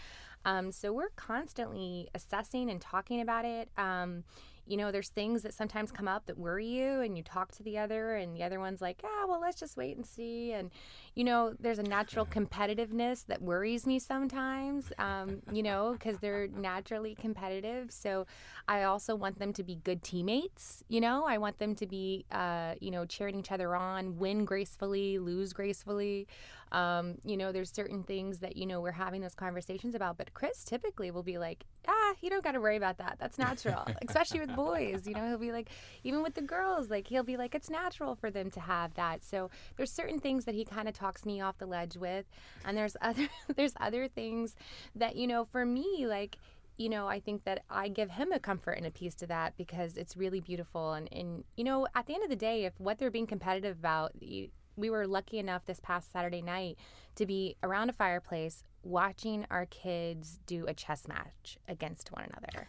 Um, 0.45 0.73
so 0.73 0.93
we're 0.93 1.11
constantly 1.11 2.09
assessing 2.15 2.71
and 2.71 2.81
talking 2.81 3.21
about 3.21 3.45
it. 3.45 3.69
Um, 3.79 4.25
you 4.67 4.77
know, 4.77 4.93
there's 4.93 5.09
things 5.09 5.43
that 5.43 5.55
sometimes 5.55 5.91
come 5.91 6.07
up 6.07 6.27
that 6.27 6.39
worry 6.39 6.67
you, 6.67 7.01
and 7.01 7.17
you 7.17 7.23
talk 7.23 7.51
to 7.53 7.63
the 7.63 7.79
other, 7.79 8.15
and 8.15 8.35
the 8.35 8.45
other 8.45 8.61
one's 8.61 8.81
like, 8.81 9.01
ah, 9.05 9.27
well, 9.29 9.41
let's 9.41 9.59
just 9.59 9.77
wait 9.77 9.97
and 9.97 10.07
see. 10.07 10.53
And, 10.53 10.71
you 11.15 11.25
know, 11.25 11.55
there's 11.61 11.79
a 11.79 11.83
natural 11.83 12.25
competitiveness 12.25 13.27
that 13.27 13.43
worries 13.43 13.87
me 13.87 13.99
sometimes, 13.99 14.93
um, 14.99 15.43
you 15.53 15.63
know, 15.63 15.93
because 15.93 16.19
they're 16.19 16.49
naturally 16.49 17.15
competitive. 17.15 17.93
So 17.93 18.27
I 18.67 18.85
also 18.85 19.15
want 19.15 19.39
them 19.39 19.53
to 19.55 19.63
be 19.63 19.77
good 19.77 20.03
teammates, 20.03 20.83
you 20.89 21.01
know, 21.01 21.25
I 21.27 21.39
want 21.39 21.59
them 21.59 21.75
to 21.77 21.87
be, 21.87 22.25
uh, 22.31 22.75
you 22.81 22.91
know, 22.91 23.05
cheering 23.05 23.39
each 23.39 23.53
other 23.53 23.77
on, 23.77 24.19
win 24.19 24.45
gracefully, 24.45 25.19
lose 25.19 25.53
gracefully. 25.53 26.29
Um, 26.71 27.17
you 27.25 27.37
know, 27.37 27.53
there's 27.53 27.71
certain 27.71 28.03
things 28.03 28.39
that, 28.39 28.57
you 28.57 28.65
know, 28.65 28.81
we're 28.81 28.93
having 28.93 29.21
those 29.21 29.35
conversations 29.35 29.95
about, 29.95 30.17
but 30.17 30.33
Chris 30.33 30.65
typically 30.65 31.11
will 31.11 31.23
be 31.23 31.37
like, 31.37 31.67
ah, 31.87 32.03
ah, 32.13 32.17
you 32.21 32.31
don't 32.31 32.45
got 32.45 32.53
to 32.53 32.61
worry 32.61 32.77
about 32.77 32.99
that. 32.99 33.17
That's 33.19 33.39
natural, 33.39 33.87
especially 34.09 34.41
with 34.41 34.55
boys. 34.55 35.07
You 35.07 35.15
know, 35.15 35.29
he'll 35.29 35.39
be 35.39 35.53
like, 35.53 35.69
even 36.05 36.23
with 36.23 36.35
the 36.35 36.43
girls, 36.43 36.91
like 36.91 37.07
he'll 37.07 37.23
be 37.23 37.37
like, 37.37 37.55
it's 37.55 37.71
natural 37.71 38.15
for 38.15 38.31
them 38.31 38.51
to 38.53 38.61
have 38.61 38.95
that. 38.95 39.25
So 39.25 39.51
there's 39.77 39.93
certain 39.93 40.19
things 40.19 40.45
that 40.45 40.55
he 40.55 40.65
kind 40.65 40.89
of 40.89 40.95
talks 41.03 41.27
me 41.27 41.41
off 41.41 41.59
the 41.59 41.67
ledge 41.67 41.97
with, 41.97 42.27
and 42.65 42.77
there's 42.77 42.97
other 43.03 43.29
there's 43.57 43.75
other 43.81 44.09
things 44.09 44.55
that 44.95 45.17
you 45.17 45.27
know, 45.27 45.45
for 45.45 45.67
me, 45.67 46.07
like 46.07 46.39
you 46.79 46.89
know, 46.89 47.07
I 47.07 47.21
think 47.21 47.45
that 47.45 47.65
I 47.69 47.89
give 47.89 48.11
him 48.11 48.33
a 48.33 48.41
comfort 48.41 48.73
and 48.73 48.87
a 48.87 48.91
piece 48.91 49.15
to 49.17 49.27
that 49.27 49.57
because 49.57 49.97
it's 49.97 50.17
really 50.17 50.41
beautiful. 50.41 50.95
And, 50.95 51.09
and 51.13 51.45
you 51.57 51.65
know, 51.65 51.87
at 51.95 52.07
the 52.07 52.15
end 52.15 52.25
of 52.25 52.31
the 52.31 52.37
day, 52.37 52.65
if 52.65 52.73
what 52.79 52.99
they're 52.99 53.11
being 53.11 53.27
competitive 53.27 53.79
about, 53.79 54.13
you, 54.21 54.49
we 54.77 54.89
were 54.89 55.07
lucky 55.07 55.39
enough 55.39 55.67
this 55.67 55.81
past 55.81 56.11
Saturday 56.13 56.41
night 56.41 56.79
to 57.17 57.27
be 57.27 57.57
around 57.63 57.91
a 57.91 57.93
fireplace 57.93 58.65
watching 58.83 59.47
our 59.51 59.67
kids 59.67 60.41
do 60.47 60.67
a 60.67 60.75
chess 60.75 61.07
match 61.07 61.59
against 61.69 62.11
one 62.11 62.25
another. 62.25 62.69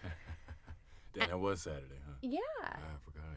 that 1.16 1.40
was 1.40 1.62
Saturday, 1.62 2.02
huh? 2.06 2.14
Yeah. 2.22 2.40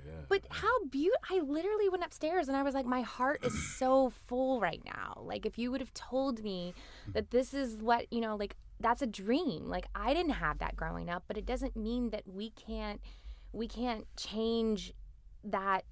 I 0.06 0.10
forgot, 0.10 0.18
yeah. 0.18 0.24
But 0.28 0.42
how 0.50 0.84
beautiful! 0.84 1.20
I 1.30 1.40
literally 1.40 1.88
went 1.88 2.04
upstairs 2.04 2.48
and 2.48 2.56
I 2.56 2.62
was 2.62 2.74
like, 2.74 2.86
my 2.86 3.02
heart 3.02 3.44
is 3.44 3.54
so 3.78 4.10
full 4.10 4.60
right 4.60 4.82
now. 4.84 5.22
Like, 5.24 5.46
if 5.46 5.58
you 5.58 5.70
would 5.70 5.80
have 5.80 5.94
told 5.94 6.42
me 6.42 6.74
that 7.12 7.30
this 7.30 7.54
is 7.54 7.82
what 7.82 8.12
you 8.12 8.20
know, 8.20 8.36
like 8.36 8.56
that's 8.80 9.02
a 9.02 9.06
dream. 9.06 9.66
Like 9.66 9.86
I 9.94 10.14
didn't 10.14 10.32
have 10.32 10.58
that 10.58 10.76
growing 10.76 11.08
up, 11.08 11.24
but 11.26 11.36
it 11.36 11.46
doesn't 11.46 11.76
mean 11.76 12.10
that 12.10 12.22
we 12.26 12.50
can't 12.50 13.00
we 13.52 13.68
can't 13.68 14.06
change 14.16 14.92
that 15.44 15.84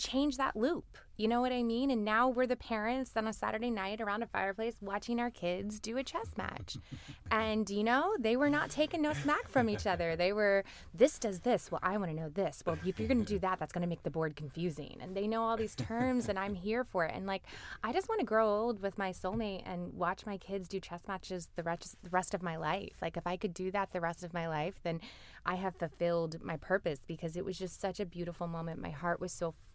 change 0.00 0.36
that 0.38 0.56
loop. 0.56 0.98
You 1.20 1.28
know 1.28 1.42
what 1.42 1.52
I 1.52 1.62
mean? 1.62 1.90
And 1.90 2.02
now 2.02 2.30
we're 2.30 2.46
the 2.46 2.56
parents 2.56 3.10
on 3.14 3.28
a 3.28 3.32
Saturday 3.34 3.70
night 3.70 4.00
around 4.00 4.22
a 4.22 4.26
fireplace 4.26 4.76
watching 4.80 5.20
our 5.20 5.28
kids 5.28 5.78
do 5.78 5.98
a 5.98 6.02
chess 6.02 6.28
match. 6.38 6.78
and, 7.30 7.68
you 7.68 7.84
know, 7.84 8.14
they 8.18 8.36
were 8.36 8.48
not 8.48 8.70
taking 8.70 9.02
no 9.02 9.12
smack 9.12 9.46
from 9.46 9.68
each 9.68 9.86
other. 9.86 10.16
They 10.16 10.32
were, 10.32 10.64
this 10.94 11.18
does 11.18 11.40
this. 11.40 11.70
Well, 11.70 11.80
I 11.82 11.98
want 11.98 12.10
to 12.10 12.16
know 12.16 12.30
this. 12.30 12.62
Well, 12.64 12.78
if 12.86 12.98
you're 12.98 13.06
going 13.06 13.22
to 13.22 13.30
do 13.30 13.38
that, 13.40 13.58
that's 13.58 13.70
going 13.70 13.82
to 13.82 13.88
make 13.88 14.02
the 14.02 14.10
board 14.10 14.34
confusing. 14.34 14.96
And 15.02 15.14
they 15.14 15.26
know 15.26 15.42
all 15.42 15.58
these 15.58 15.74
terms, 15.74 16.30
and 16.30 16.38
I'm 16.38 16.54
here 16.54 16.84
for 16.84 17.04
it. 17.04 17.12
And, 17.14 17.26
like, 17.26 17.42
I 17.84 17.92
just 17.92 18.08
want 18.08 18.20
to 18.20 18.26
grow 18.26 18.48
old 18.48 18.80
with 18.80 18.96
my 18.96 19.10
soulmate 19.10 19.64
and 19.66 19.92
watch 19.92 20.24
my 20.24 20.38
kids 20.38 20.68
do 20.68 20.80
chess 20.80 21.02
matches 21.06 21.50
the 21.54 21.62
rest, 21.62 21.96
the 22.02 22.08
rest 22.08 22.32
of 22.32 22.42
my 22.42 22.56
life. 22.56 22.94
Like, 23.02 23.18
if 23.18 23.26
I 23.26 23.36
could 23.36 23.52
do 23.52 23.70
that 23.72 23.92
the 23.92 24.00
rest 24.00 24.24
of 24.24 24.32
my 24.32 24.48
life, 24.48 24.80
then 24.84 25.02
I 25.44 25.56
have 25.56 25.76
fulfilled 25.76 26.42
my 26.42 26.56
purpose 26.56 27.00
because 27.06 27.36
it 27.36 27.44
was 27.44 27.58
just 27.58 27.78
such 27.78 28.00
a 28.00 28.06
beautiful 28.06 28.46
moment. 28.46 28.80
My 28.80 28.88
heart 28.88 29.20
was 29.20 29.32
so 29.32 29.50
full. 29.50 29.69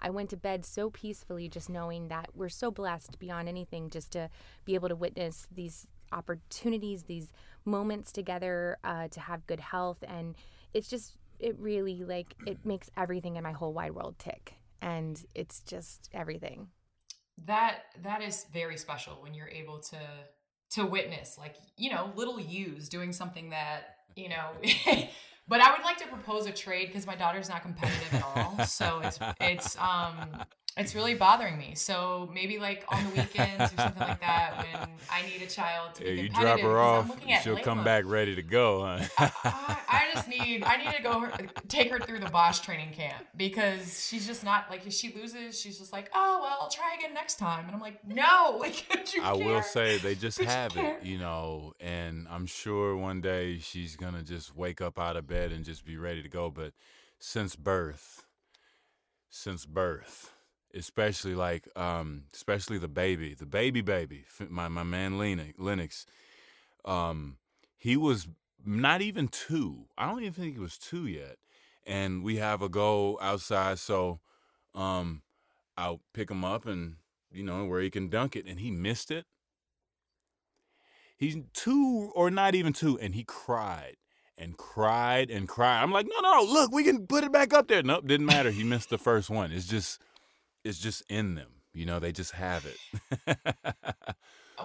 I 0.00 0.10
went 0.10 0.30
to 0.30 0.36
bed 0.36 0.64
so 0.64 0.90
peacefully, 0.90 1.48
just 1.48 1.68
knowing 1.68 2.08
that 2.08 2.30
we're 2.34 2.48
so 2.48 2.70
blessed 2.70 3.18
beyond 3.18 3.48
anything 3.48 3.90
just 3.90 4.12
to 4.12 4.30
be 4.64 4.74
able 4.74 4.88
to 4.88 4.96
witness 4.96 5.46
these 5.54 5.86
opportunities, 6.12 7.04
these 7.04 7.32
moments 7.64 8.12
together 8.12 8.78
uh, 8.84 9.08
to 9.08 9.20
have 9.20 9.46
good 9.46 9.60
health. 9.60 10.02
And 10.06 10.36
it's 10.72 10.88
just, 10.88 11.16
it 11.38 11.56
really 11.58 12.04
like, 12.04 12.34
it 12.46 12.64
makes 12.64 12.90
everything 12.96 13.36
in 13.36 13.42
my 13.42 13.52
whole 13.52 13.72
wide 13.72 13.92
world 13.92 14.16
tick. 14.18 14.54
And 14.80 15.22
it's 15.34 15.60
just 15.60 16.08
everything. 16.12 16.68
That 17.46 17.82
that 18.02 18.20
is 18.20 18.46
very 18.52 18.76
special 18.76 19.14
when 19.22 19.32
you're 19.32 19.48
able 19.48 19.78
to 19.78 19.98
to 20.70 20.84
witness 20.84 21.38
like 21.38 21.54
you 21.76 21.90
know 21.90 22.12
little 22.14 22.38
yous 22.38 22.88
doing 22.88 23.12
something 23.12 23.50
that 23.50 23.96
you 24.16 24.28
know 24.28 24.50
But 25.48 25.60
I 25.60 25.72
would 25.72 25.82
like 25.82 25.96
to 25.98 26.06
propose 26.06 26.46
a 26.46 26.52
trade 26.52 26.88
because 26.88 27.06
my 27.06 27.14
daughter's 27.14 27.48
not 27.48 27.62
competitive 27.62 28.14
at 28.14 28.22
all. 28.22 28.64
So 28.66 29.00
it's 29.02 29.18
it's 29.40 29.76
um 29.78 30.44
it's 30.78 30.94
really 30.94 31.14
bothering 31.14 31.58
me. 31.58 31.74
So 31.76 32.30
maybe 32.32 32.58
like 32.58 32.84
on 32.88 33.04
the 33.04 33.10
weekends 33.10 33.72
or 33.72 33.78
something 33.78 34.02
like 34.02 34.20
that 34.20 34.58
when 34.58 35.00
I 35.08 35.22
need 35.22 35.42
a 35.42 35.48
child 35.48 35.96
to 35.96 36.04
yeah, 36.04 36.10
be 36.14 36.22
you 36.22 36.28
drop 36.28 36.62
her 36.62 36.78
off, 36.78 37.18
she'll 37.30 37.56
Lailaa. 37.56 37.58
come 37.58 37.82
back 37.82 38.04
ready 38.06 38.34
to 38.36 38.42
go, 38.42 38.98
huh? 39.18 39.30
I, 39.50 39.78
I 39.88 40.14
just 40.14 40.28
need 40.28 40.64
I 40.64 40.76
need 40.76 40.92
to 40.96 41.02
go 41.02 41.20
her, 41.20 41.32
take 41.68 41.90
her 41.90 42.00
through 42.00 42.20
the 42.20 42.28
Bosh 42.28 42.60
training 42.60 42.92
camp 42.92 43.24
because 43.36 44.06
she's 44.06 44.26
just 44.26 44.44
not 44.44 44.70
like 44.70 44.86
if 44.86 44.92
she 44.92 45.12
loses, 45.14 45.58
she's 45.58 45.78
just 45.78 45.92
like, 45.92 46.10
oh 46.14 46.40
well, 46.42 46.58
I'll 46.62 46.70
try 46.70 46.94
again 46.98 47.14
next 47.14 47.36
time, 47.38 47.66
and 47.66 47.74
I'm 47.74 47.80
like, 47.80 48.06
no, 48.06 48.56
like 48.60 48.86
you 49.14 49.22
I 49.22 49.32
care? 49.32 49.44
will 49.44 49.62
say 49.62 49.98
they 49.98 50.14
just 50.14 50.38
Could 50.38 50.52
you 50.52 50.58
have 50.58 50.76
care? 50.76 50.98
it, 50.98 51.00
you 51.00 51.18
know, 51.18 51.72
and 51.80 52.26
I'm 52.30 52.46
sure 52.46 52.96
one 52.96 53.20
day 53.20 53.58
she's 53.58 53.96
gonna 53.96 54.22
just 54.22 54.54
wake 54.56 54.80
up 54.80 54.98
out 54.98 55.16
of 55.16 55.26
bed 55.26 55.50
and 55.52 55.64
just 55.64 55.84
be 55.84 55.96
ready 55.96 56.22
to 56.22 56.28
go. 56.28 56.50
But 56.50 56.72
since 57.18 57.56
birth, 57.56 58.24
since 59.30 59.64
birth, 59.66 60.32
especially 60.74 61.34
like, 61.34 61.68
um, 61.76 62.24
especially 62.34 62.78
the 62.78 62.88
baby, 62.88 63.34
the 63.34 63.46
baby 63.46 63.80
baby, 63.80 64.24
my 64.48 64.68
my 64.68 64.82
man 64.82 65.18
Lennox, 65.18 66.06
um, 66.84 67.36
he 67.76 67.96
was 67.96 68.28
not 68.64 69.00
even 69.02 69.28
two. 69.28 69.86
I 69.96 70.06
don't 70.06 70.20
even 70.20 70.32
think 70.32 70.54
he 70.54 70.60
was 70.60 70.78
two 70.78 71.06
yet, 71.06 71.36
and 71.86 72.22
we 72.22 72.36
have 72.36 72.62
a 72.62 72.68
go 72.68 73.18
outside, 73.20 73.78
so 73.78 74.20
um, 74.74 75.22
I'll 75.76 76.00
pick 76.12 76.30
him 76.30 76.44
up 76.44 76.66
and 76.66 76.96
you 77.30 77.42
know 77.42 77.64
where 77.64 77.80
he 77.80 77.90
can 77.90 78.08
dunk 78.08 78.36
it, 78.36 78.46
and 78.46 78.60
he 78.60 78.70
missed 78.70 79.10
it. 79.10 79.26
He's 81.16 81.36
two 81.52 82.12
or 82.14 82.30
not 82.30 82.54
even 82.54 82.72
two, 82.72 82.98
and 82.98 83.14
he 83.14 83.24
cried 83.24 83.96
and 84.38 84.56
cried 84.56 85.30
and 85.30 85.48
cried. 85.48 85.82
I'm 85.82 85.90
like, 85.92 86.06
no, 86.06 86.20
no, 86.20 86.38
no, 86.38 86.52
look, 86.52 86.72
we 86.72 86.84
can 86.84 87.06
put 87.06 87.24
it 87.24 87.32
back 87.32 87.52
up 87.52 87.68
there. 87.68 87.82
Nope, 87.82 88.06
didn't 88.06 88.26
matter. 88.26 88.50
He 88.50 88.62
missed 88.62 88.88
the 88.88 88.98
first 88.98 89.28
one. 89.28 89.50
It's 89.50 89.66
just, 89.66 90.00
it's 90.68 90.78
just 90.78 91.02
in 91.10 91.34
them. 91.34 91.48
You 91.72 91.86
know, 91.86 91.98
they 91.98 92.12
just 92.12 92.32
have 92.32 92.66
it. 92.66 93.36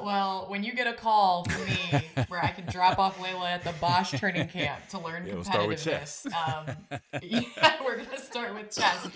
Well, 0.03 0.45
when 0.47 0.63
you 0.63 0.73
get 0.73 0.87
a 0.87 0.93
call 0.93 1.45
from 1.45 1.65
me 1.65 2.25
where 2.27 2.43
I 2.43 2.49
can 2.49 2.65
drop 2.65 2.97
off 2.97 3.17
Lailaa 3.19 3.51
at 3.51 3.63
the 3.63 3.73
Bosh 3.79 4.11
training 4.11 4.47
camp 4.47 4.87
to 4.89 4.99
learn 4.99 5.25
Yeah, 5.25 5.35
we'll 5.35 5.43
start 5.43 5.67
with 5.67 5.79
competitiveness, 5.79 6.25
um, 6.33 6.99
yeah, 7.21 7.75
we're 7.85 7.97
gonna 7.97 8.17
start 8.17 8.55
with 8.55 8.75
chess. 8.75 9.07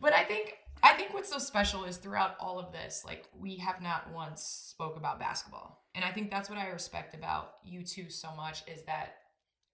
But 0.00 0.12
I 0.12 0.24
think 0.24 0.58
I 0.82 0.92
think 0.92 1.14
what's 1.14 1.30
so 1.30 1.38
special 1.38 1.84
is 1.84 1.96
throughout 1.96 2.36
all 2.38 2.58
of 2.58 2.70
this, 2.70 3.02
like 3.04 3.24
we 3.38 3.56
have 3.56 3.80
not 3.80 4.12
once 4.12 4.42
spoke 4.42 4.96
about 4.96 5.18
basketball, 5.18 5.82
and 5.94 6.04
I 6.04 6.10
think 6.10 6.30
that's 6.30 6.50
what 6.50 6.58
I 6.58 6.68
respect 6.68 7.14
about 7.14 7.54
you 7.64 7.82
two 7.82 8.10
so 8.10 8.28
much 8.36 8.62
is 8.68 8.84
that 8.84 9.14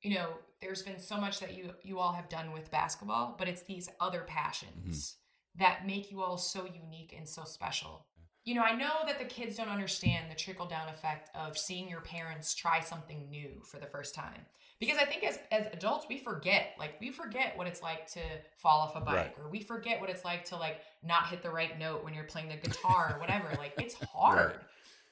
you 0.03 0.15
know 0.15 0.29
there's 0.63 0.83
been 0.83 1.01
so 1.01 1.17
much 1.17 1.41
that 1.41 1.55
you 1.55 1.73
you 1.83 1.99
all 1.99 2.13
have 2.13 2.29
done 2.29 2.53
with 2.53 2.71
basketball, 2.71 3.35
but 3.37 3.49
it's 3.49 3.63
these 3.63 3.89
other 4.01 4.25
passions 4.29 5.17
that 5.59 5.87
make 5.87 6.11
you 6.11 6.23
all 6.23 6.37
so 6.37 6.65
unique 6.65 7.15
and 7.17 7.29
so 7.29 7.45
special 7.45 8.07
you 8.47 8.55
know, 8.55 8.63
I 8.63 8.77
know 8.77 9.01
that 9.07 9.19
the 9.19 9.25
kids 9.25 9.57
don't 9.57 9.69
understand 9.69 10.31
the 10.31 10.37
trickle 10.37 10.67
down 10.67 10.89
effect 10.89 11.31
of 11.35 11.59
seeing 11.59 11.89
your 11.89 12.01
parents 12.01 12.55
try 12.55 12.79
something 12.79 13.29
new 13.29 13.61
for 13.65 13.79
the 13.81 13.87
first 13.87 14.15
time. 14.15 14.47
Because 14.79 14.99
I 14.99 15.05
think 15.05 15.25
as, 15.25 15.41
as 15.51 15.67
adults, 15.73 16.07
we 16.09 16.17
forget, 16.17 16.77
like, 16.79 17.01
we 17.01 17.11
forget 17.11 17.59
what 17.59 17.67
it's 17.67 17.83
like 17.83 18.07
to 18.13 18.21
fall 18.57 18.83
off 18.83 18.95
a 18.95 19.01
bike, 19.01 19.15
Right. 19.17 19.35
or 19.43 19.51
we 19.51 19.59
forget 19.63 20.01
what 20.01 20.11
it's 20.11 20.25
like 20.25 20.45
to, 20.45 20.57
like, 20.57 20.79
not 21.03 21.27
hit 21.27 21.43
the 21.43 21.51
right 21.51 21.77
note 21.77 22.05
when 22.05 22.15
you're 22.15 22.23
playing 22.23 22.49
the 22.49 22.57
guitar 22.57 23.15
or 23.17 23.21
whatever. 23.21 23.49
Like, 23.59 23.73
it's 23.79 23.95
hard. 24.15 24.47
Right. 24.47 24.57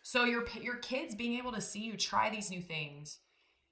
So, 0.03 0.27
your, 0.27 0.45
your 0.63 0.77
kids 0.77 1.17
being 1.17 1.37
able 1.37 1.51
to 1.53 1.61
see 1.61 1.81
you 1.81 1.97
try 1.97 2.31
these 2.31 2.53
new 2.53 2.63
things 2.63 3.19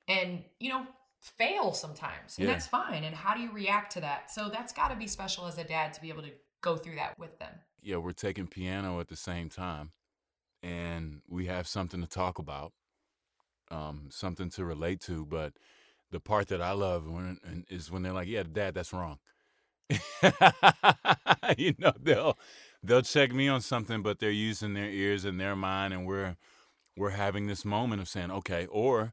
and, 0.08 0.42
you 0.58 0.70
know, 0.70 0.86
fail 1.20 1.72
sometimes, 1.72 2.36
and 2.36 2.48
Yeah. 2.48 2.54
that's 2.54 2.66
fine. 2.66 3.04
And 3.04 3.14
how 3.14 3.32
do 3.36 3.40
you 3.40 3.52
react 3.52 3.92
to 3.92 4.00
that? 4.00 4.28
So, 4.28 4.48
that's 4.48 4.72
got 4.72 4.88
to 4.88 4.96
be 4.96 5.06
special 5.06 5.46
as 5.46 5.56
a 5.56 5.62
dad 5.62 5.92
to 5.92 6.00
be 6.00 6.08
able 6.08 6.22
to 6.22 6.32
go 6.62 6.76
through 6.76 6.96
that 6.96 7.18
with 7.18 7.38
them. 7.40 7.54
yeah, 7.82 7.96
we're 7.98 8.12
taking 8.12 8.46
piano 8.48 9.00
at 9.00 9.08
the 9.08 9.16
same 9.16 9.48
time, 9.50 9.92
and 10.62 11.22
we 11.28 11.46
have 11.46 11.66
something 11.68 12.00
to 12.02 12.08
talk 12.08 12.38
about, 12.38 12.72
um, 13.70 14.08
something 14.10 14.50
to 14.50 14.64
relate 14.64 15.00
to. 15.02 15.26
But 15.26 15.54
the 16.12 16.20
part 16.20 16.48
that 16.48 16.62
I 16.62 16.72
love 16.72 17.06
is 17.70 17.90
when 17.90 18.02
they're 18.02 18.12
like, 18.14 18.28
"Yeah, 18.28 18.44
Dad, 18.44 18.74
that's 18.74 18.92
wrong." 18.92 19.18
you 21.58 21.74
know, 21.78 21.92
they'll 22.02 22.38
they'll 22.82 23.02
check 23.02 23.32
me 23.32 23.48
on 23.48 23.60
something, 23.60 24.02
but 24.02 24.18
they're 24.20 24.30
using 24.30 24.74
their 24.74 24.90
ears 24.90 25.24
and 25.24 25.40
their 25.40 25.56
mind, 25.56 25.94
and 25.94 26.06
we're 26.06 26.36
we're 26.96 27.10
having 27.10 27.46
this 27.46 27.64
moment 27.64 28.02
of 28.02 28.08
saying, 28.08 28.30
"Okay," 28.30 28.66
or 28.66 29.12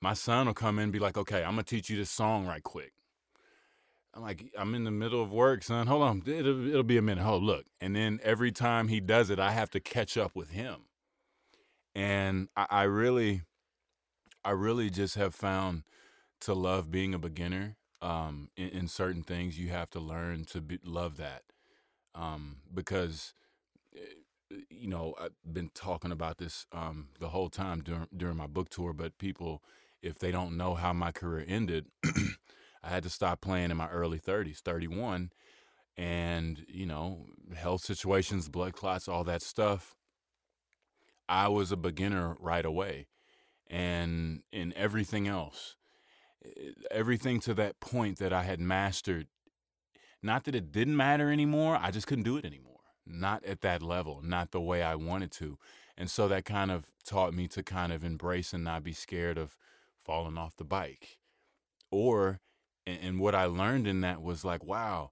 my 0.00 0.14
son 0.14 0.46
will 0.46 0.54
come 0.54 0.78
in 0.78 0.84
and 0.84 0.92
be 0.92 0.98
like, 1.00 1.18
"Okay, 1.18 1.44
I'm 1.44 1.52
gonna 1.52 1.64
teach 1.64 1.90
you 1.90 1.96
this 1.96 2.10
song 2.10 2.46
right 2.46 2.62
quick." 2.62 2.92
I'm 4.14 4.22
like, 4.22 4.52
I'm 4.58 4.74
in 4.74 4.84
the 4.84 4.90
middle 4.90 5.22
of 5.22 5.32
work, 5.32 5.62
son. 5.62 5.86
Hold 5.86 6.02
on, 6.02 6.22
it'll, 6.26 6.68
it'll 6.68 6.82
be 6.82 6.98
a 6.98 7.02
minute. 7.02 7.22
Hold, 7.22 7.42
look, 7.42 7.66
and 7.80 7.94
then 7.94 8.20
every 8.22 8.50
time 8.50 8.88
he 8.88 9.00
does 9.00 9.30
it, 9.30 9.38
I 9.38 9.52
have 9.52 9.70
to 9.70 9.80
catch 9.80 10.16
up 10.16 10.34
with 10.34 10.50
him, 10.50 10.86
and 11.94 12.48
I, 12.56 12.66
I 12.70 12.82
really, 12.84 13.42
I 14.44 14.50
really 14.50 14.90
just 14.90 15.14
have 15.16 15.34
found 15.34 15.84
to 16.42 16.54
love 16.54 16.90
being 16.90 17.14
a 17.14 17.18
beginner. 17.18 17.76
Um, 18.02 18.50
in, 18.56 18.68
in 18.70 18.88
certain 18.88 19.22
things, 19.22 19.58
you 19.58 19.68
have 19.70 19.90
to 19.90 20.00
learn 20.00 20.44
to 20.46 20.60
be, 20.62 20.78
love 20.84 21.18
that, 21.18 21.42
um, 22.14 22.58
because, 22.72 23.34
eh, 23.96 24.56
you 24.70 24.88
know, 24.88 25.14
I've 25.20 25.32
been 25.52 25.70
talking 25.74 26.12
about 26.12 26.38
this 26.38 26.66
um, 26.72 27.08
the 27.20 27.30
whole 27.30 27.50
time 27.50 27.82
during 27.82 28.08
during 28.16 28.36
my 28.36 28.46
book 28.48 28.70
tour. 28.70 28.92
But 28.92 29.18
people, 29.18 29.62
if 30.02 30.18
they 30.18 30.32
don't 30.32 30.56
know 30.56 30.74
how 30.74 30.92
my 30.92 31.12
career 31.12 31.44
ended. 31.48 31.86
I 32.82 32.88
had 32.88 33.02
to 33.02 33.10
stop 33.10 33.40
playing 33.40 33.70
in 33.70 33.76
my 33.76 33.88
early 33.88 34.18
30s, 34.18 34.58
31, 34.58 35.32
and 35.96 36.64
you 36.68 36.86
know, 36.86 37.26
health 37.54 37.82
situations, 37.82 38.48
blood 38.48 38.72
clots, 38.72 39.08
all 39.08 39.24
that 39.24 39.42
stuff. 39.42 39.94
I 41.28 41.48
was 41.48 41.70
a 41.70 41.76
beginner 41.76 42.36
right 42.40 42.64
away, 42.64 43.08
and 43.68 44.42
in 44.52 44.72
everything 44.76 45.28
else, 45.28 45.76
everything 46.90 47.40
to 47.40 47.54
that 47.54 47.80
point 47.80 48.18
that 48.18 48.32
I 48.32 48.42
had 48.42 48.60
mastered. 48.60 49.26
Not 50.22 50.44
that 50.44 50.54
it 50.54 50.72
didn't 50.72 50.96
matter 50.96 51.30
anymore, 51.30 51.78
I 51.80 51.90
just 51.90 52.06
couldn't 52.06 52.24
do 52.24 52.36
it 52.36 52.44
anymore. 52.44 52.80
Not 53.06 53.44
at 53.44 53.62
that 53.62 53.82
level, 53.82 54.20
not 54.22 54.50
the 54.50 54.60
way 54.60 54.82
I 54.82 54.94
wanted 54.94 55.30
to. 55.32 55.58
And 55.96 56.10
so 56.10 56.28
that 56.28 56.44
kind 56.44 56.70
of 56.70 56.86
taught 57.04 57.34
me 57.34 57.48
to 57.48 57.62
kind 57.62 57.92
of 57.92 58.04
embrace 58.04 58.52
and 58.52 58.64
not 58.64 58.82
be 58.82 58.92
scared 58.92 59.38
of 59.38 59.56
falling 59.98 60.38
off 60.38 60.56
the 60.56 60.64
bike. 60.64 61.18
Or, 61.90 62.40
and 62.86 63.20
what 63.20 63.34
I 63.34 63.44
learned 63.44 63.86
in 63.86 64.00
that 64.02 64.22
was 64.22 64.44
like, 64.44 64.64
wow, 64.64 65.10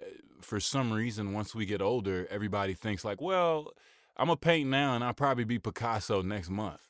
Uh, 0.00 0.06
for 0.40 0.60
some 0.60 0.92
reason, 0.92 1.32
once 1.32 1.54
we 1.54 1.66
get 1.66 1.82
older, 1.82 2.26
everybody 2.30 2.74
thinks 2.74 3.04
like, 3.04 3.20
well, 3.20 3.72
I'm 4.16 4.26
gonna 4.26 4.36
paint 4.36 4.68
now, 4.68 4.94
and 4.94 5.02
I'll 5.02 5.14
probably 5.14 5.44
be 5.44 5.58
Picasso 5.58 6.22
next 6.22 6.50
month 6.50 6.80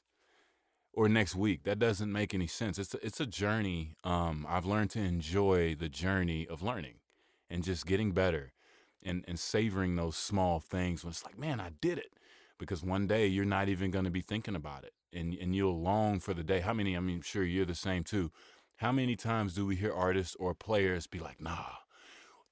or 0.93 1.09
next 1.09 1.37
week. 1.37 1.63
That 1.63 1.79
doesn't 1.79 2.11
make 2.13 2.35
any 2.35 2.49
sense. 2.49 2.79
It's 2.79 2.95
a, 2.95 3.07
it's 3.07 3.21
a 3.21 3.27
journey. 3.27 3.95
Um, 4.03 4.47
I've 4.49 4.67
learned 4.67 4.91
to 4.91 5.01
enjoy 5.01 5.77
the 5.77 5.89
journey 5.89 6.47
of 6.49 6.63
learning 6.63 6.97
and 7.49 7.63
just 7.63 7.87
getting 7.87 8.11
better 8.13 8.53
and 9.03 9.25
and 9.29 9.39
savoring 9.39 9.97
those 9.97 10.17
small 10.17 10.59
things 10.59 11.05
when 11.05 11.13
it's 11.13 11.25
like, 11.25 11.39
man, 11.39 11.61
I 11.61 11.71
did 11.81 11.99
it. 11.99 12.13
Because 12.59 12.83
one 12.85 13.07
day 13.07 13.27
you're 13.27 13.47
not 13.47 13.71
even 13.71 13.91
going 13.91 14.05
to 14.05 14.11
be 14.11 14.21
thinking 14.21 14.55
about 14.55 14.85
it, 14.85 14.93
and 15.13 15.35
and 15.35 15.55
you'll 15.55 15.81
long 15.81 16.21
for 16.21 16.35
the 16.35 16.45
day. 16.45 16.61
How 16.61 16.73
many? 16.73 16.97
I 16.97 17.01
mean, 17.01 17.21
sure 17.21 17.45
you're 17.45 17.65
the 17.65 17.75
same 17.75 18.05
too. 18.05 18.31
How 18.77 18.93
many 18.93 19.17
times 19.17 19.55
do 19.55 19.67
we 19.67 19.77
hear 19.77 19.93
artists 19.93 20.37
or 20.39 20.55
players 20.55 21.07
be 21.07 21.19
like, 21.19 21.41
nah, 21.41 21.81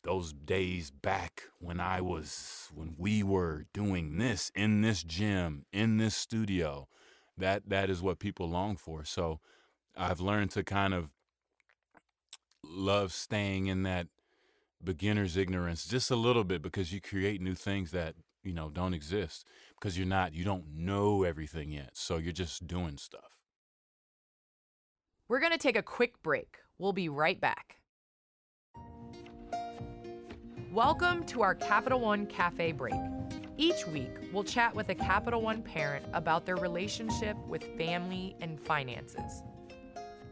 those 0.02 0.32
days 0.32 0.90
back 0.90 1.44
when 1.58 1.80
I 1.80 2.00
was 2.00 2.68
when 2.74 2.94
we 2.96 3.22
were 3.22 3.66
doing 3.72 4.18
this 4.18 4.50
in 4.54 4.82
this 4.82 5.02
gym, 5.02 5.66
in 5.72 5.96
this 5.98 6.14
studio. 6.14 6.88
That 7.36 7.68
that 7.68 7.88
is 7.90 8.02
what 8.02 8.18
people 8.18 8.48
long 8.48 8.76
for. 8.76 9.04
So 9.04 9.40
I've 9.96 10.20
learned 10.20 10.50
to 10.52 10.64
kind 10.64 10.94
of 10.94 11.12
love 12.64 13.12
staying 13.12 13.66
in 13.66 13.82
that 13.84 14.08
beginner's 14.82 15.36
ignorance 15.36 15.86
just 15.86 16.10
a 16.10 16.16
little 16.16 16.44
bit 16.44 16.62
because 16.62 16.92
you 16.92 17.00
create 17.00 17.40
new 17.40 17.54
things 17.54 17.90
that, 17.90 18.14
you 18.42 18.52
know, 18.52 18.70
don't 18.70 18.94
exist 18.94 19.46
because 19.78 19.98
you're 19.98 20.06
not 20.06 20.34
you 20.34 20.44
don't 20.44 20.64
know 20.74 21.22
everything 21.22 21.70
yet. 21.70 21.90
So 21.94 22.16
you're 22.16 22.32
just 22.32 22.66
doing 22.66 22.96
stuff. 22.96 23.38
We're 25.28 25.40
going 25.40 25.52
to 25.52 25.58
take 25.58 25.76
a 25.76 25.82
quick 25.82 26.22
break. 26.22 26.56
We'll 26.78 26.94
be 26.94 27.08
right 27.08 27.38
back. 27.38 27.76
Welcome 30.72 31.24
to 31.26 31.42
our 31.42 31.54
Capital 31.54 32.00
One 32.00 32.26
Cafe 32.26 32.72
break. 32.72 32.94
Each 33.56 33.86
week, 33.88 34.12
we'll 34.32 34.44
chat 34.44 34.74
with 34.74 34.88
a 34.88 34.94
Capital 34.94 35.42
One 35.42 35.62
parent 35.62 36.06
about 36.12 36.46
their 36.46 36.56
relationship 36.56 37.36
with 37.48 37.64
family 37.76 38.36
and 38.40 38.60
finances. 38.60 39.42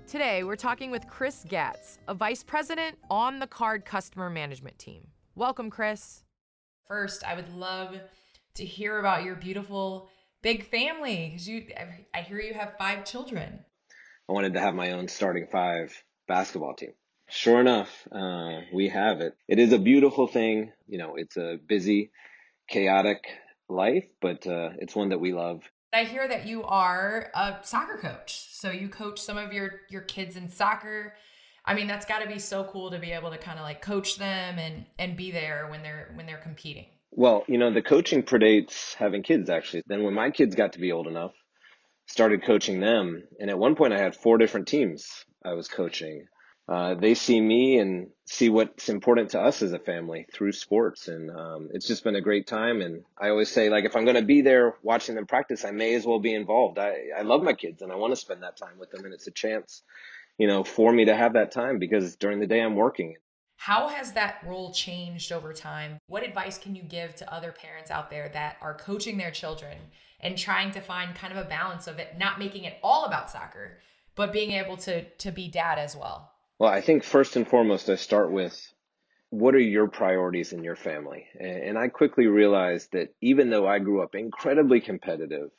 Today, 0.06 0.44
we're 0.44 0.56
talking 0.56 0.92
with 0.92 1.08
Chris 1.08 1.44
Gatz, 1.48 1.98
a 2.06 2.14
vice 2.14 2.44
president 2.44 2.96
on 3.10 3.40
the 3.40 3.46
card 3.46 3.84
customer 3.84 4.30
management 4.30 4.78
team. 4.78 5.08
Welcome, 5.34 5.68
Chris. 5.68 6.22
First, 6.88 7.24
I 7.24 7.34
would 7.34 7.52
love 7.52 7.96
to 8.54 8.64
hear 8.64 8.98
about 8.98 9.24
your 9.24 9.34
beautiful 9.34 10.08
big 10.42 10.70
family 10.70 11.30
because 11.30 11.48
you 11.48 11.66
I 12.14 12.20
hear 12.20 12.40
you 12.40 12.54
have 12.54 12.74
five 12.78 13.04
children. 13.04 13.64
I 14.28 14.32
wanted 14.32 14.54
to 14.54 14.60
have 14.60 14.74
my 14.74 14.92
own 14.92 15.08
starting 15.08 15.48
five 15.50 15.92
basketball 16.28 16.74
team. 16.74 16.92
Sure 17.28 17.60
enough, 17.60 18.06
uh, 18.12 18.60
we 18.72 18.88
have 18.88 19.20
it. 19.20 19.34
It 19.48 19.58
is 19.58 19.72
a 19.72 19.78
beautiful 19.78 20.28
thing. 20.28 20.72
You 20.86 20.98
know, 20.98 21.16
it's 21.16 21.36
a 21.36 21.58
busy, 21.66 22.12
chaotic 22.68 23.24
life, 23.68 24.06
but 24.20 24.46
uh, 24.46 24.70
it's 24.78 24.94
one 24.94 25.08
that 25.08 25.18
we 25.18 25.32
love. 25.32 25.62
I 25.92 26.04
hear 26.04 26.28
that 26.28 26.46
you 26.46 26.62
are 26.62 27.30
a 27.34 27.56
soccer 27.62 27.98
coach. 27.98 28.46
So 28.52 28.70
you 28.70 28.88
coach 28.88 29.20
some 29.20 29.38
of 29.38 29.52
your 29.52 29.80
your 29.90 30.02
kids 30.02 30.36
in 30.36 30.50
soccer. 30.50 31.14
I 31.66 31.74
mean, 31.74 31.86
that's 31.86 32.06
got 32.06 32.22
to 32.22 32.28
be 32.28 32.38
so 32.38 32.64
cool 32.64 32.90
to 32.90 32.98
be 32.98 33.12
able 33.12 33.30
to 33.30 33.38
kind 33.38 33.58
of 33.58 33.64
like 33.64 33.82
coach 33.82 34.18
them 34.18 34.58
and 34.58 34.86
and 34.98 35.16
be 35.16 35.30
there 35.30 35.66
when 35.70 35.82
they're 35.82 36.12
when 36.14 36.26
they're 36.26 36.38
competing. 36.38 36.86
Well, 37.10 37.44
you 37.48 37.58
know, 37.58 37.72
the 37.72 37.82
coaching 37.82 38.22
predates 38.22 38.94
having 38.94 39.22
kids 39.22 39.50
actually. 39.50 39.82
Then 39.86 40.04
when 40.04 40.14
my 40.14 40.30
kids 40.30 40.54
got 40.54 40.74
to 40.74 40.78
be 40.78 40.92
old 40.92 41.06
enough, 41.06 41.32
started 42.06 42.44
coaching 42.44 42.80
them, 42.80 43.24
and 43.40 43.50
at 43.50 43.58
one 43.58 43.74
point 43.74 43.92
I 43.92 43.98
had 43.98 44.14
four 44.14 44.38
different 44.38 44.68
teams 44.68 45.24
I 45.44 45.54
was 45.54 45.68
coaching 45.68 46.26
uh, 46.68 46.94
they 46.94 47.14
see 47.14 47.40
me 47.40 47.78
and 47.78 48.08
see 48.24 48.48
what's 48.48 48.88
important 48.88 49.30
to 49.30 49.40
us 49.40 49.62
as 49.62 49.72
a 49.72 49.78
family 49.78 50.26
through 50.32 50.50
sports. 50.50 51.06
And 51.06 51.30
um, 51.30 51.68
it's 51.72 51.86
just 51.86 52.02
been 52.02 52.16
a 52.16 52.20
great 52.20 52.48
time. 52.48 52.80
And 52.80 53.04
I 53.16 53.28
always 53.28 53.50
say, 53.50 53.68
like, 53.68 53.84
if 53.84 53.94
I'm 53.94 54.04
going 54.04 54.16
to 54.16 54.22
be 54.22 54.40
there 54.40 54.74
watching 54.82 55.14
them 55.14 55.26
practice, 55.26 55.64
I 55.64 55.70
may 55.70 55.94
as 55.94 56.04
well 56.04 56.18
be 56.18 56.34
involved. 56.34 56.78
I, 56.78 56.96
I 57.16 57.22
love 57.22 57.42
my 57.42 57.52
kids 57.52 57.82
and 57.82 57.92
I 57.92 57.96
want 57.96 58.12
to 58.12 58.16
spend 58.16 58.42
that 58.42 58.56
time 58.56 58.78
with 58.78 58.90
them. 58.90 59.04
And 59.04 59.14
it's 59.14 59.28
a 59.28 59.32
chance, 59.32 59.82
you 60.38 60.46
know, 60.46 60.64
for 60.64 60.92
me 60.92 61.04
to 61.04 61.16
have 61.16 61.32
that 61.34 61.52
time 61.52 61.78
because 61.78 62.16
during 62.16 62.40
the 62.40 62.46
day 62.46 62.60
I'm 62.60 62.76
working. 62.76 63.16
How 63.56 63.88
has 63.88 64.12
that 64.12 64.38
role 64.46 64.72
changed 64.72 65.32
over 65.32 65.52
time? 65.52 65.98
What 66.08 66.22
advice 66.22 66.58
can 66.58 66.74
you 66.74 66.82
give 66.82 67.14
to 67.16 67.32
other 67.32 67.52
parents 67.52 67.90
out 67.90 68.10
there 68.10 68.28
that 68.34 68.56
are 68.60 68.74
coaching 68.74 69.16
their 69.16 69.30
children 69.30 69.78
and 70.20 70.36
trying 70.36 70.72
to 70.72 70.80
find 70.80 71.14
kind 71.14 71.32
of 71.32 71.44
a 71.44 71.48
balance 71.48 71.86
of 71.86 71.98
it, 71.98 72.18
not 72.18 72.38
making 72.38 72.64
it 72.64 72.78
all 72.82 73.06
about 73.06 73.30
soccer, 73.30 73.78
but 74.14 74.32
being 74.32 74.52
able 74.52 74.76
to 74.78 75.04
to 75.04 75.30
be 75.30 75.48
dad 75.48 75.78
as 75.78 75.96
well? 75.96 76.32
Well, 76.58 76.70
I 76.70 76.80
think 76.80 77.02
first 77.02 77.36
and 77.36 77.48
foremost, 77.48 77.88
I 77.88 77.96
start 77.96 78.30
with 78.30 78.72
what 79.30 79.54
are 79.54 79.58
your 79.58 79.88
priorities 79.88 80.52
in 80.52 80.62
your 80.62 80.76
family? 80.76 81.26
And 81.38 81.76
I 81.76 81.88
quickly 81.88 82.26
realized 82.26 82.92
that 82.92 83.14
even 83.20 83.50
though 83.50 83.66
I 83.66 83.78
grew 83.78 84.02
up 84.02 84.14
incredibly 84.14 84.80
competitive, 84.80 85.50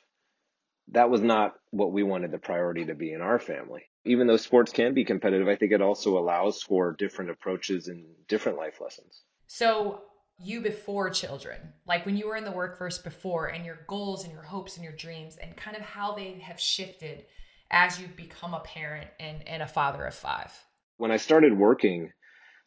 that 0.92 1.10
was 1.10 1.22
not 1.22 1.56
what 1.72 1.92
we 1.92 2.04
wanted 2.04 2.32
the 2.32 2.38
priority 2.38 2.86
to 2.86 2.96
be 2.96 3.12
in 3.14 3.22
our 3.22 3.40
family. 3.40 3.84
Even 4.06 4.28
though 4.28 4.38
sports 4.38 4.72
can 4.72 4.94
be 4.94 5.04
competitive, 5.04 5.48
I 5.48 5.56
think 5.56 5.72
it 5.74 5.82
also 5.82 6.18
allows 6.18 6.62
for 6.62 6.96
different 6.98 7.32
approaches 7.32 7.88
and 7.88 8.06
different 8.28 8.58
life 8.58 8.80
lessons. 8.80 9.22
So, 9.48 10.02
you 10.40 10.62
before 10.62 11.10
children, 11.10 11.60
like 11.88 12.06
when 12.06 12.16
you 12.16 12.28
were 12.28 12.36
in 12.36 12.44
the 12.44 12.52
workforce 12.52 13.00
before, 13.00 13.48
and 13.48 13.66
your 13.66 13.80
goals 13.88 14.24
and 14.24 14.32
your 14.32 14.44
hopes 14.44 14.76
and 14.76 14.84
your 14.84 14.96
dreams, 14.96 15.36
and 15.36 15.58
kind 15.58 15.76
of 15.76 15.82
how 15.82 16.14
they 16.14 16.34
have 16.40 16.60
shifted 16.60 17.26
as 17.72 18.00
you 18.00 18.08
become 18.16 18.54
a 18.54 18.60
parent 18.60 19.10
and, 19.20 19.46
and 19.48 19.64
a 19.64 19.68
father 19.68 20.06
of 20.06 20.14
five 20.14 20.54
when 20.98 21.12
I 21.12 21.18
started 21.18 21.58
working, 21.58 22.12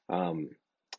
um, 0.08 0.50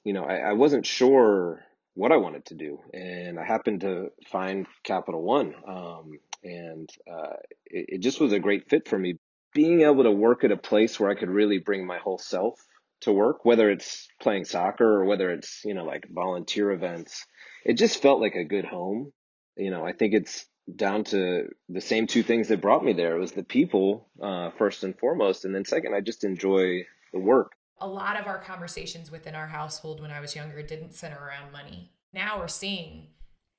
you 0.03 0.13
know, 0.13 0.23
I, 0.23 0.37
I, 0.37 0.53
wasn't 0.53 0.85
sure 0.85 1.63
what 1.93 2.11
I 2.11 2.17
wanted 2.17 2.45
to 2.45 2.55
do, 2.55 2.79
and 2.93 3.39
I 3.39 3.45
happened 3.45 3.81
to 3.81 4.11
find 4.27 4.67
Capital 4.83 5.21
One, 5.21 5.53
um, 5.67 6.19
and 6.43 6.89
uh, 7.11 7.35
it, 7.65 7.85
it, 7.89 7.97
just 7.99 8.19
was 8.19 8.33
a 8.33 8.39
great 8.39 8.69
fit 8.69 8.87
for 8.87 8.97
me. 8.97 9.17
being 9.53 9.81
able 9.81 10.03
to 10.03 10.11
work 10.11 10.43
at 10.43 10.51
a 10.51 10.57
place 10.57 10.99
where 10.99 11.09
I 11.09 11.15
could 11.15 11.29
really 11.29 11.59
bring 11.59 11.85
my 11.85 11.97
whole 11.97 12.17
self 12.17 12.59
to 13.01 13.11
work, 13.11 13.43
whether 13.45 13.69
it's 13.69 14.07
playing 14.21 14.45
soccer 14.45 14.85
or 14.85 15.05
whether 15.05 15.31
it's, 15.31 15.61
you 15.65 15.73
know, 15.73 15.85
like 15.85 16.07
volunteer 16.09 16.71
events, 16.71 17.25
it 17.65 17.73
just 17.73 18.01
felt 18.01 18.21
like 18.21 18.35
a 18.35 18.43
good 18.43 18.65
home. 18.65 19.11
You 19.57 19.71
know, 19.71 19.85
I 19.85 19.93
think 19.93 20.13
it's 20.13 20.45
down 20.73 21.03
to 21.05 21.47
the 21.69 21.81
same 21.81 22.07
two 22.07 22.23
things 22.23 22.47
that 22.47 22.61
brought 22.61 22.85
me 22.85 22.93
there. 22.93 23.15
It 23.15 23.19
was 23.19 23.33
the 23.33 23.43
people, 23.43 24.09
uh, 24.21 24.51
first 24.57 24.83
and 24.83 24.97
foremost. 24.97 25.45
And 25.45 25.53
then 25.53 25.65
second, 25.65 25.93
I 25.93 26.01
just 26.01 26.23
enjoy 26.23 26.85
the 27.11 27.19
work. 27.19 27.53
A 27.79 27.87
lot 27.87 28.19
of 28.19 28.27
our 28.27 28.37
conversations 28.37 29.09
within 29.09 29.33
our 29.33 29.47
household 29.47 30.01
when 30.01 30.11
I 30.11 30.19
was 30.19 30.35
younger 30.35 30.61
didn't 30.61 30.93
center 30.93 31.17
around 31.17 31.51
money. 31.51 31.91
Now 32.13 32.39
we're 32.39 32.47
seeing 32.47 33.07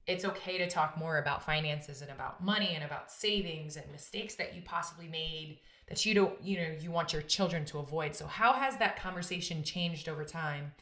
it's 0.06 0.24
okay 0.24 0.58
to 0.58 0.68
talk 0.68 0.98
more 0.98 1.18
about 1.18 1.44
finances 1.44 2.02
and 2.02 2.10
about 2.10 2.42
money 2.42 2.72
and 2.74 2.84
about 2.84 3.10
savings 3.10 3.76
and 3.76 3.90
mistakes 3.92 4.34
that 4.34 4.54
you 4.54 4.62
possibly 4.64 5.06
made 5.06 5.58
that 5.88 6.04
you 6.04 6.14
don't 6.14 6.42
you 6.42 6.56
know 6.56 6.74
you 6.80 6.90
want 6.90 7.12
your 7.12 7.22
children 7.22 7.64
to 7.66 7.78
avoid. 7.78 8.16
So 8.16 8.26
how 8.26 8.52
has 8.54 8.76
that 8.78 9.00
conversation 9.00 9.62
changed 9.62 10.08
over 10.08 10.24
time 10.24 10.72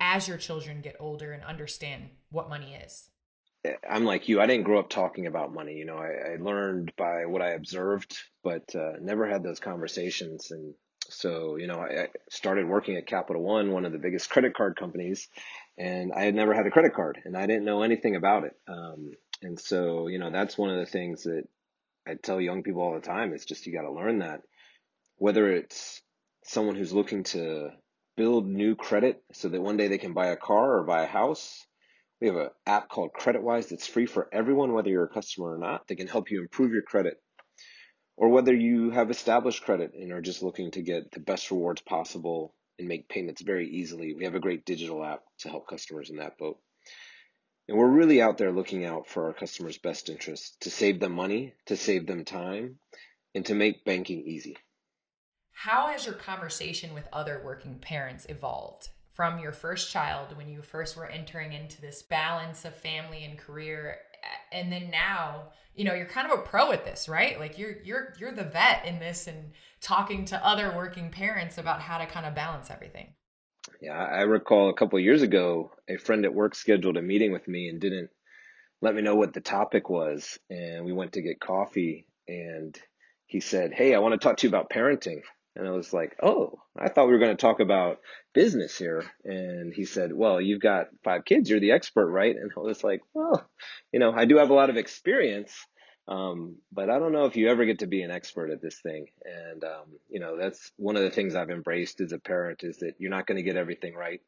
as 0.00 0.28
your 0.28 0.36
children 0.36 0.80
get 0.80 0.96
older 1.00 1.32
and 1.32 1.42
understand 1.44 2.10
what 2.30 2.48
money 2.48 2.74
is? 2.74 3.08
I'm 3.88 4.04
like 4.04 4.28
you. 4.28 4.40
I 4.40 4.46
didn't 4.46 4.64
grow 4.64 4.78
up 4.78 4.90
talking 4.90 5.26
about 5.26 5.54
money 5.54 5.74
you 5.74 5.84
know. 5.84 5.96
I, 5.96 6.32
I 6.32 6.36
learned 6.40 6.92
by 6.96 7.26
what 7.26 7.42
i 7.42 7.50
observed 7.50 8.16
but 8.42 8.74
uh, 8.74 8.92
never 9.00 9.26
had 9.26 9.42
those 9.42 9.60
conversations. 9.60 10.50
And 10.50 10.74
so 11.08 11.56
you 11.56 11.66
know 11.66 11.78
I, 11.78 12.02
I 12.02 12.08
started 12.28 12.66
working 12.66 12.96
at 12.96 13.06
capital 13.06 13.42
one 13.42 13.72
one 13.72 13.84
of 13.86 13.92
the 13.92 13.98
biggest 13.98 14.28
credit 14.30 14.54
card 14.54 14.76
companies 14.76 15.28
and 15.78 16.12
I 16.12 16.24
had 16.24 16.34
never 16.34 16.54
had 16.54 16.66
a 16.66 16.70
credit 16.70 16.94
card 16.94 17.18
and 17.24 17.36
I 17.36 17.46
didn't 17.46 17.64
know 17.64 17.82
anything 17.82 18.16
about 18.16 18.44
it. 18.44 18.54
Um, 18.68 19.12
and 19.42 19.58
so, 19.58 20.08
you 20.08 20.18
know, 20.18 20.30
that's 20.30 20.56
one 20.56 20.70
of 20.70 20.78
the 20.78 20.90
things 20.90 21.24
that 21.24 21.44
I 22.06 22.14
tell 22.14 22.40
young 22.40 22.62
people 22.62 22.82
all 22.82 22.94
the 22.94 23.00
time. 23.00 23.32
It's 23.32 23.44
just 23.44 23.66
you 23.66 23.72
got 23.72 23.82
to 23.82 23.92
learn 23.92 24.20
that. 24.20 24.42
Whether 25.18 25.50
it's 25.50 26.02
someone 26.44 26.76
who's 26.76 26.92
looking 26.92 27.24
to 27.24 27.70
build 28.16 28.46
new 28.46 28.74
credit 28.74 29.22
so 29.32 29.48
that 29.48 29.60
one 29.60 29.76
day 29.76 29.88
they 29.88 29.98
can 29.98 30.14
buy 30.14 30.28
a 30.28 30.36
car 30.36 30.78
or 30.78 30.84
buy 30.84 31.02
a 31.02 31.08
house, 31.08 31.66
we 32.20 32.28
have 32.28 32.36
an 32.36 32.48
app 32.66 32.88
called 32.88 33.10
CreditWise 33.18 33.68
that's 33.68 33.86
free 33.86 34.06
for 34.06 34.28
everyone, 34.32 34.72
whether 34.72 34.88
you're 34.88 35.04
a 35.04 35.08
customer 35.08 35.54
or 35.54 35.58
not, 35.58 35.86
that 35.86 35.96
can 35.96 36.08
help 36.08 36.30
you 36.30 36.40
improve 36.40 36.72
your 36.72 36.82
credit. 36.82 37.20
Or 38.16 38.30
whether 38.30 38.54
you 38.54 38.90
have 38.90 39.10
established 39.10 39.64
credit 39.64 39.92
and 39.92 40.12
are 40.12 40.22
just 40.22 40.42
looking 40.42 40.70
to 40.70 40.82
get 40.82 41.10
the 41.10 41.20
best 41.20 41.50
rewards 41.50 41.82
possible 41.82 42.54
and 42.78 42.88
make 42.88 43.08
payments 43.08 43.42
very 43.42 43.68
easily. 43.68 44.14
We 44.14 44.24
have 44.24 44.34
a 44.34 44.40
great 44.40 44.64
digital 44.64 45.04
app 45.04 45.22
to 45.40 45.48
help 45.48 45.68
customers 45.68 46.10
in 46.10 46.16
that 46.16 46.38
boat. 46.38 46.58
And 47.68 47.76
we're 47.76 47.88
really 47.88 48.22
out 48.22 48.38
there 48.38 48.52
looking 48.52 48.84
out 48.84 49.08
for 49.08 49.26
our 49.26 49.32
customers' 49.32 49.78
best 49.78 50.08
interests 50.08 50.56
to 50.60 50.70
save 50.70 51.00
them 51.00 51.12
money, 51.12 51.54
to 51.66 51.76
save 51.76 52.06
them 52.06 52.24
time, 52.24 52.78
and 53.34 53.44
to 53.46 53.54
make 53.54 53.84
banking 53.84 54.22
easy. 54.22 54.56
How 55.52 55.88
has 55.88 56.06
your 56.06 56.14
conversation 56.14 56.94
with 56.94 57.08
other 57.12 57.42
working 57.44 57.78
parents 57.78 58.26
evolved 58.28 58.90
from 59.12 59.38
your 59.38 59.52
first 59.52 59.90
child 59.90 60.36
when 60.36 60.48
you 60.48 60.60
first 60.60 60.96
were 60.96 61.06
entering 61.06 61.54
into 61.54 61.80
this 61.80 62.02
balance 62.02 62.64
of 62.64 62.74
family 62.76 63.24
and 63.24 63.38
career 63.38 63.98
and 64.52 64.72
then 64.72 64.90
now 64.90 65.48
you 65.74 65.84
know 65.84 65.94
you're 65.94 66.06
kind 66.06 66.30
of 66.30 66.38
a 66.38 66.42
pro 66.42 66.72
at 66.72 66.84
this 66.84 67.08
right? 67.08 67.38
Like 67.38 67.58
you're 67.58 67.76
you're 67.84 68.14
you're 68.18 68.32
the 68.32 68.44
vet 68.44 68.86
in 68.86 68.98
this 68.98 69.26
and 69.26 69.52
talking 69.80 70.24
to 70.26 70.46
other 70.46 70.74
working 70.74 71.10
parents 71.10 71.58
about 71.58 71.80
how 71.80 71.98
to 71.98 72.06
kind 72.06 72.26
of 72.26 72.34
balance 72.34 72.70
everything. 72.70 73.08
Yeah 73.80 73.92
i 73.98 74.22
recall 74.22 74.70
a 74.70 74.74
couple 74.74 74.98
years 75.00 75.22
ago 75.22 75.72
a 75.88 75.96
friend 75.96 76.24
at 76.24 76.34
work 76.34 76.54
scheduled 76.54 76.96
a 76.96 77.02
meeting 77.02 77.32
with 77.32 77.46
me 77.48 77.68
and 77.68 77.80
didn't 77.80 78.10
let 78.80 78.94
me 78.94 79.02
know 79.02 79.16
what 79.16 79.32
the 79.32 79.40
topic 79.40 79.88
was 79.88 80.38
and 80.50 80.84
we 80.84 80.92
went 80.92 81.12
to 81.12 81.22
get 81.22 81.40
coffee 81.40 82.06
and 82.28 82.78
he 83.26 83.40
said 83.40 83.72
hey 83.72 83.94
i 83.94 83.98
want 83.98 84.12
to 84.12 84.18
talk 84.18 84.36
to 84.38 84.46
you 84.46 84.50
about 84.50 84.70
parenting 84.70 85.22
and 85.56 85.66
I 85.66 85.70
was 85.70 85.92
like, 85.92 86.16
oh, 86.22 86.58
I 86.78 86.88
thought 86.88 87.06
we 87.06 87.12
were 87.12 87.18
going 87.18 87.36
to 87.36 87.40
talk 87.40 87.60
about 87.60 87.98
business 88.34 88.76
here. 88.76 89.04
And 89.24 89.72
he 89.72 89.86
said, 89.86 90.12
well, 90.12 90.40
you've 90.40 90.60
got 90.60 90.88
five 91.02 91.24
kids. 91.24 91.48
You're 91.48 91.60
the 91.60 91.72
expert, 91.72 92.10
right? 92.10 92.36
And 92.36 92.50
I 92.56 92.60
was 92.60 92.84
like, 92.84 93.00
well, 93.14 93.48
you 93.92 94.00
know, 94.00 94.12
I 94.12 94.26
do 94.26 94.36
have 94.36 94.50
a 94.50 94.54
lot 94.54 94.70
of 94.70 94.76
experience, 94.76 95.54
um, 96.08 96.56
but 96.72 96.90
I 96.90 96.98
don't 96.98 97.12
know 97.12 97.24
if 97.24 97.36
you 97.36 97.48
ever 97.48 97.64
get 97.64 97.78
to 97.78 97.86
be 97.86 98.02
an 98.02 98.10
expert 98.10 98.50
at 98.50 98.60
this 98.60 98.78
thing. 98.80 99.06
And, 99.24 99.64
um, 99.64 99.86
you 100.10 100.20
know, 100.20 100.36
that's 100.38 100.72
one 100.76 100.96
of 100.96 101.02
the 101.02 101.10
things 101.10 101.34
I've 101.34 101.50
embraced 101.50 102.00
as 102.00 102.12
a 102.12 102.18
parent 102.18 102.62
is 102.62 102.78
that 102.78 102.94
you're 102.98 103.10
not 103.10 103.26
going 103.26 103.38
to 103.38 103.42
get 103.42 103.56
everything 103.56 103.94
right. 103.94 104.20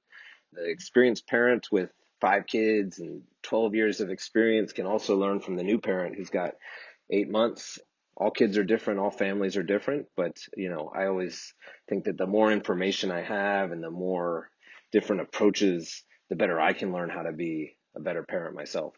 The 0.54 0.68
experienced 0.68 1.28
parent 1.28 1.68
with 1.70 1.90
five 2.20 2.46
kids 2.46 2.98
and 2.98 3.22
12 3.42 3.74
years 3.74 4.00
of 4.00 4.10
experience 4.10 4.72
can 4.72 4.86
also 4.86 5.16
learn 5.16 5.40
from 5.40 5.56
the 5.56 5.62
new 5.62 5.78
parent 5.78 6.16
who's 6.16 6.30
got 6.30 6.54
eight 7.10 7.30
months 7.30 7.78
all 8.18 8.30
kids 8.32 8.58
are 8.58 8.64
different, 8.64 8.98
all 8.98 9.12
families 9.12 9.56
are 9.56 9.62
different, 9.62 10.06
but 10.16 10.36
you 10.56 10.68
know, 10.68 10.90
I 10.94 11.06
always 11.06 11.54
think 11.88 12.04
that 12.04 12.18
the 12.18 12.26
more 12.26 12.50
information 12.50 13.12
I 13.12 13.22
have 13.22 13.70
and 13.70 13.82
the 13.82 13.90
more 13.90 14.50
different 14.90 15.22
approaches, 15.22 16.02
the 16.28 16.36
better 16.36 16.60
I 16.60 16.72
can 16.72 16.92
learn 16.92 17.10
how 17.10 17.22
to 17.22 17.32
be 17.32 17.76
a 17.96 18.00
better 18.00 18.24
parent 18.24 18.56
myself. 18.56 18.94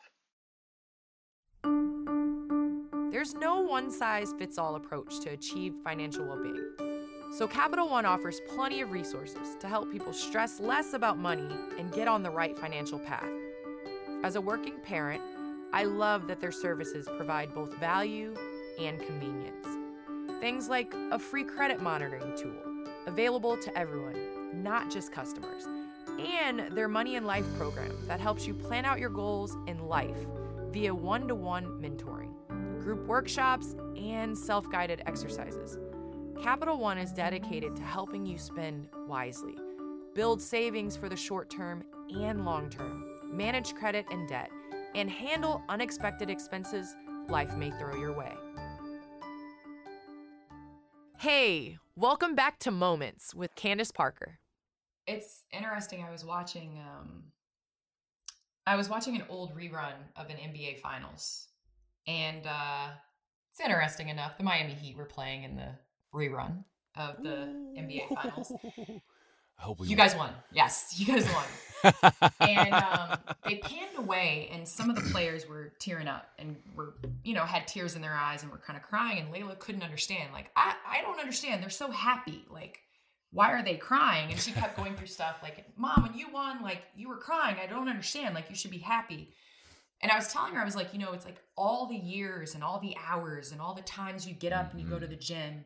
There's 3.12 3.34
no 3.34 3.60
one 3.60 3.90
size 3.90 4.32
fits 4.38 4.56
all 4.56 4.76
approach 4.76 5.20
to 5.20 5.30
achieve 5.30 5.74
financial 5.84 6.24
well 6.24 6.42
being. 6.42 6.96
So, 7.36 7.46
Capital 7.46 7.88
One 7.88 8.06
offers 8.06 8.40
plenty 8.48 8.80
of 8.80 8.90
resources 8.90 9.56
to 9.60 9.68
help 9.68 9.92
people 9.92 10.12
stress 10.12 10.58
less 10.58 10.94
about 10.94 11.18
money 11.18 11.54
and 11.78 11.92
get 11.92 12.08
on 12.08 12.22
the 12.22 12.30
right 12.30 12.58
financial 12.58 12.98
path. 12.98 13.28
As 14.24 14.36
a 14.36 14.40
working 14.40 14.80
parent, 14.82 15.22
I 15.72 15.84
love 15.84 16.26
that 16.28 16.40
their 16.40 16.50
services 16.50 17.06
provide 17.16 17.54
both 17.54 17.74
value 17.74 18.34
and 18.80 19.00
convenience. 19.00 19.66
Things 20.40 20.68
like 20.68 20.94
a 21.10 21.18
free 21.18 21.44
credit 21.44 21.80
monitoring 21.80 22.36
tool 22.36 22.86
available 23.06 23.56
to 23.56 23.78
everyone, 23.78 24.62
not 24.62 24.90
just 24.90 25.12
customers, 25.12 25.66
and 26.18 26.60
their 26.72 26.88
Money 26.88 27.16
and 27.16 27.26
Life 27.26 27.46
program 27.56 27.92
that 28.06 28.20
helps 28.20 28.46
you 28.46 28.54
plan 28.54 28.84
out 28.84 28.98
your 28.98 29.10
goals 29.10 29.56
in 29.66 29.78
life 29.78 30.16
via 30.70 30.94
one 30.94 31.28
to 31.28 31.34
one 31.34 31.66
mentoring, 31.80 32.32
group 32.80 33.06
workshops, 33.06 33.74
and 33.96 34.36
self 34.36 34.70
guided 34.70 35.02
exercises. 35.06 35.78
Capital 36.42 36.78
One 36.78 36.96
is 36.98 37.12
dedicated 37.12 37.76
to 37.76 37.82
helping 37.82 38.24
you 38.24 38.38
spend 38.38 38.88
wisely, 39.06 39.56
build 40.14 40.40
savings 40.40 40.96
for 40.96 41.08
the 41.08 41.16
short 41.16 41.50
term 41.50 41.84
and 42.14 42.44
long 42.44 42.70
term, 42.70 43.04
manage 43.24 43.74
credit 43.74 44.06
and 44.10 44.28
debt, 44.28 44.50
and 44.94 45.10
handle 45.10 45.62
unexpected 45.68 46.30
expenses 46.30 46.96
life 47.28 47.56
may 47.56 47.70
throw 47.72 47.94
your 47.94 48.16
way. 48.16 48.32
Hey, 51.20 51.76
welcome 51.96 52.34
back 52.34 52.58
to 52.60 52.70
Moments 52.70 53.34
with 53.34 53.54
Candace 53.54 53.92
Parker. 53.92 54.38
It's 55.06 55.44
interesting. 55.52 56.02
I 56.02 56.10
was 56.10 56.24
watching 56.24 56.78
um 56.78 57.24
I 58.66 58.74
was 58.74 58.88
watching 58.88 59.16
an 59.16 59.24
old 59.28 59.54
rerun 59.54 59.96
of 60.16 60.30
an 60.30 60.36
NBA 60.36 60.78
finals. 60.78 61.48
And 62.06 62.46
uh 62.46 62.86
it's 63.50 63.60
interesting 63.60 64.08
enough. 64.08 64.38
The 64.38 64.44
Miami 64.44 64.72
Heat 64.72 64.96
were 64.96 65.04
playing 65.04 65.44
in 65.44 65.56
the 65.56 65.72
rerun 66.14 66.64
of 66.96 67.22
the 67.22 67.52
NBA 67.76 68.08
finals. 68.14 68.50
I 69.60 69.64
hope 69.64 69.80
we 69.80 69.88
you 69.88 69.96
won. 69.96 70.06
guys 70.06 70.16
won. 70.16 70.30
Yes, 70.52 70.94
you 70.96 71.06
guys 71.06 71.28
won. 71.32 71.44
and 72.40 72.74
um, 72.74 73.18
they 73.46 73.56
panned 73.56 73.96
away, 73.96 74.50
and 74.52 74.66
some 74.66 74.90
of 74.90 74.96
the 74.96 75.02
players 75.10 75.48
were 75.48 75.72
tearing 75.78 76.08
up 76.08 76.28
and 76.38 76.56
were, 76.74 76.94
you 77.24 77.34
know, 77.34 77.44
had 77.44 77.66
tears 77.66 77.94
in 77.96 78.02
their 78.02 78.14
eyes 78.14 78.42
and 78.42 78.50
were 78.50 78.58
kind 78.58 78.76
of 78.76 78.82
crying. 78.82 79.18
And 79.18 79.32
Lailaa 79.32 79.58
couldn't 79.58 79.82
understand. 79.82 80.32
Like, 80.32 80.50
I, 80.56 80.74
I 80.88 81.02
don't 81.02 81.20
understand. 81.20 81.62
They're 81.62 81.70
so 81.70 81.90
happy. 81.90 82.44
Like, 82.50 82.80
why 83.32 83.52
are 83.52 83.62
they 83.62 83.76
crying? 83.76 84.30
And 84.30 84.40
she 84.40 84.52
kept 84.52 84.76
going 84.76 84.94
through 84.96 85.06
stuff 85.06 85.36
like, 85.42 85.64
Mom, 85.76 86.02
when 86.02 86.18
you 86.18 86.26
won, 86.32 86.62
like, 86.62 86.82
you 86.96 87.08
were 87.08 87.18
crying. 87.18 87.56
I 87.62 87.66
don't 87.66 87.88
understand. 87.88 88.34
Like, 88.34 88.50
you 88.50 88.56
should 88.56 88.70
be 88.70 88.78
happy. 88.78 89.32
And 90.02 90.10
I 90.10 90.16
was 90.16 90.32
telling 90.32 90.54
her, 90.54 90.60
I 90.60 90.64
was 90.64 90.76
like, 90.76 90.92
you 90.92 90.98
know, 90.98 91.12
it's 91.12 91.26
like 91.26 91.40
all 91.56 91.86
the 91.86 91.96
years 91.96 92.54
and 92.54 92.64
all 92.64 92.80
the 92.80 92.96
hours 93.06 93.52
and 93.52 93.60
all 93.60 93.74
the 93.74 93.82
times 93.82 94.26
you 94.26 94.34
get 94.34 94.52
up 94.52 94.72
and 94.72 94.80
you 94.80 94.86
go 94.86 94.98
to 94.98 95.06
the 95.06 95.16
gym, 95.16 95.64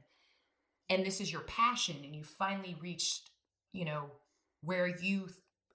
and 0.91 1.07
this 1.07 1.21
is 1.21 1.33
your 1.33 1.43
passion, 1.43 1.97
and 2.05 2.15
you 2.15 2.25
finally 2.25 2.77
reached, 2.81 3.31
you 3.75 3.85
know, 3.85 4.11
where 4.63 4.87
you 4.87 5.29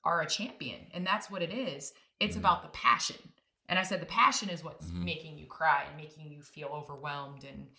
are 0.04 0.22
a 0.22 0.28
champion. 0.28 0.88
And 0.94 1.06
that's 1.06 1.30
what 1.30 1.44
it 1.44 1.52
is. 1.52 1.94
It's 2.20 2.36
Mhm. 2.36 2.40
about 2.40 2.64
the 2.64 2.70
passion. 2.70 3.34
And 3.68 3.78
I 3.78 3.84
said, 3.84 4.02
the 4.02 4.08
passion 4.08 4.50
is 4.50 4.64
what's 4.64 4.90
Mhm. 4.90 5.04
making 5.04 5.38
you 5.38 5.46
cry 5.46 5.84
and 5.84 5.98
making 5.98 6.32
you 6.32 6.42
feel 6.42 6.70
overwhelmed. 6.70 7.44
And, 7.44 7.76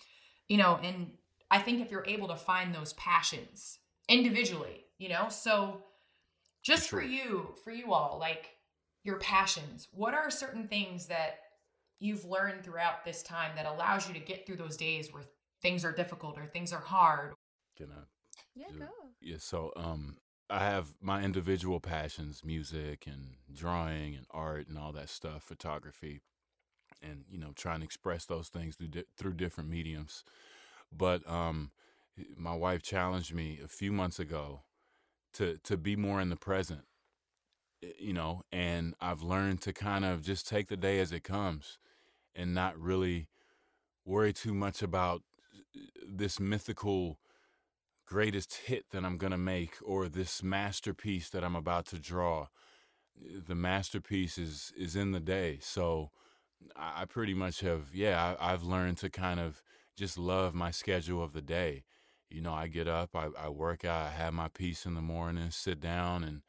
you 0.46 0.56
know, 0.58 0.76
and 0.76 1.18
I 1.50 1.58
think 1.58 1.80
if 1.80 1.90
you're 1.90 2.06
able 2.06 2.28
to 2.28 2.36
find 2.36 2.72
those 2.72 2.92
passions 2.92 3.80
individually, 4.08 4.84
you 4.98 5.08
know, 5.08 5.28
so 5.28 5.82
just 6.62 6.90
for 6.90 7.02
you, 7.02 7.56
for 7.64 7.72
you 7.72 7.92
all, 7.92 8.18
like 8.18 8.56
your 9.02 9.18
passions, 9.18 9.88
what 9.90 10.14
are 10.14 10.30
certain 10.30 10.68
things 10.68 11.06
that 11.06 11.40
you've 11.98 12.24
learned 12.24 12.62
throughout 12.62 13.04
this 13.04 13.22
time 13.22 13.56
that 13.56 13.66
allows 13.66 14.06
you 14.06 14.14
to 14.14 14.20
get 14.20 14.46
through 14.46 14.56
those 14.56 14.76
days 14.76 15.12
where 15.12 15.24
things 15.62 15.84
are 15.84 15.92
difficult 15.92 16.38
or 16.38 16.46
things 16.46 16.72
are 16.72 16.80
hard? 16.80 17.34
You 17.78 17.86
I 17.86 18.04
Yeah, 18.54 18.66
go. 18.78 18.86
Yeah, 19.20 19.36
so 19.38 19.72
um 19.76 20.16
I 20.48 20.60
have 20.64 20.94
my 21.00 21.22
individual 21.22 21.80
passions, 21.80 22.42
music 22.44 23.06
and 23.06 23.36
drawing 23.52 24.14
and 24.16 24.26
art 24.30 24.66
and 24.68 24.76
all 24.78 24.92
that 24.92 25.08
stuff, 25.08 25.44
photography, 25.44 26.20
and 27.02 27.24
you 27.30 27.38
know, 27.38 27.52
trying 27.54 27.80
to 27.80 27.84
express 27.86 28.26
those 28.26 28.48
things 28.48 28.76
through 28.76 28.88
di- 28.88 29.04
through 29.16 29.34
different 29.34 29.70
mediums. 29.70 30.24
But 30.92 31.28
um 31.30 31.72
my 32.36 32.54
wife 32.54 32.82
challenged 32.82 33.34
me 33.34 33.60
a 33.64 33.68
few 33.68 33.92
months 33.92 34.18
ago 34.20 34.62
to 35.34 35.58
to 35.64 35.76
be 35.76 35.96
more 35.96 36.20
in 36.20 36.30
the 36.30 36.36
present 36.36 36.82
you 37.98 38.12
know 38.12 38.42
and 38.52 38.94
i've 39.00 39.22
learned 39.22 39.60
to 39.60 39.72
kind 39.72 40.04
of 40.04 40.22
just 40.22 40.48
take 40.48 40.68
the 40.68 40.76
day 40.76 40.98
as 41.00 41.12
it 41.12 41.24
comes 41.24 41.78
and 42.36 42.54
not 42.54 42.78
really 42.78 43.28
worry 44.06 44.32
too 44.32 44.54
much 44.54 44.82
about 44.82 45.22
this 46.08 46.40
mythical 46.40 47.19
greatest 48.10 48.54
hit 48.66 48.84
that 48.90 49.04
i'm 49.04 49.16
going 49.16 49.30
to 49.30 49.38
make 49.38 49.76
or 49.82 50.08
this 50.08 50.42
masterpiece 50.42 51.30
that 51.30 51.44
i'm 51.44 51.56
about 51.56 51.86
to 51.86 51.98
draw 51.98 52.46
the 53.46 53.54
masterpiece 53.54 54.38
is 54.38 54.72
is 54.76 54.96
in 54.96 55.12
the 55.12 55.20
day 55.20 55.58
so 55.60 56.10
i 56.74 57.04
pretty 57.04 57.34
much 57.34 57.60
have 57.60 57.94
yeah 57.94 58.34
I, 58.40 58.52
i've 58.52 58.62
learned 58.64 58.98
to 58.98 59.10
kind 59.10 59.38
of 59.38 59.62
just 59.96 60.18
love 60.18 60.54
my 60.54 60.70
schedule 60.70 61.22
of 61.22 61.32
the 61.32 61.42
day 61.42 61.84
you 62.30 62.40
know, 62.40 62.52
I 62.52 62.68
get 62.68 62.86
up, 62.86 63.10
I, 63.14 63.28
I 63.38 63.48
work 63.48 63.84
out, 63.84 64.06
I 64.06 64.10
have 64.10 64.32
my 64.32 64.48
peace 64.48 64.86
in 64.86 64.94
the 64.94 65.02
morning, 65.02 65.50
sit 65.50 65.80
down 65.80 66.22
and, 66.22 66.42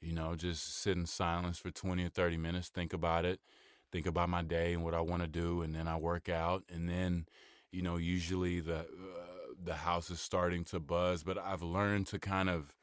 you 0.00 0.12
know, 0.12 0.34
just 0.34 0.82
sit 0.82 0.96
in 0.96 1.06
silence 1.06 1.56
for 1.58 1.70
20 1.70 2.04
or 2.04 2.08
30 2.08 2.36
minutes, 2.36 2.68
think 2.68 2.92
about 2.92 3.24
it, 3.24 3.38
think 3.92 4.06
about 4.06 4.28
my 4.28 4.42
day 4.42 4.72
and 4.72 4.82
what 4.82 4.94
I 4.94 5.00
want 5.00 5.22
to 5.22 5.28
do. 5.28 5.62
And 5.62 5.74
then 5.74 5.86
I 5.86 5.96
work 5.96 6.28
out. 6.28 6.64
And 6.68 6.88
then, 6.88 7.26
you 7.70 7.80
know, 7.80 7.96
usually 7.96 8.58
the, 8.58 8.80
uh, 8.80 9.29
the 9.62 9.74
house 9.74 10.10
is 10.10 10.20
starting 10.20 10.64
to 10.64 10.80
buzz, 10.80 11.22
but 11.22 11.38
I've 11.38 11.62
learned 11.62 12.06
to 12.08 12.18
kind 12.18 12.48
of 12.48 12.74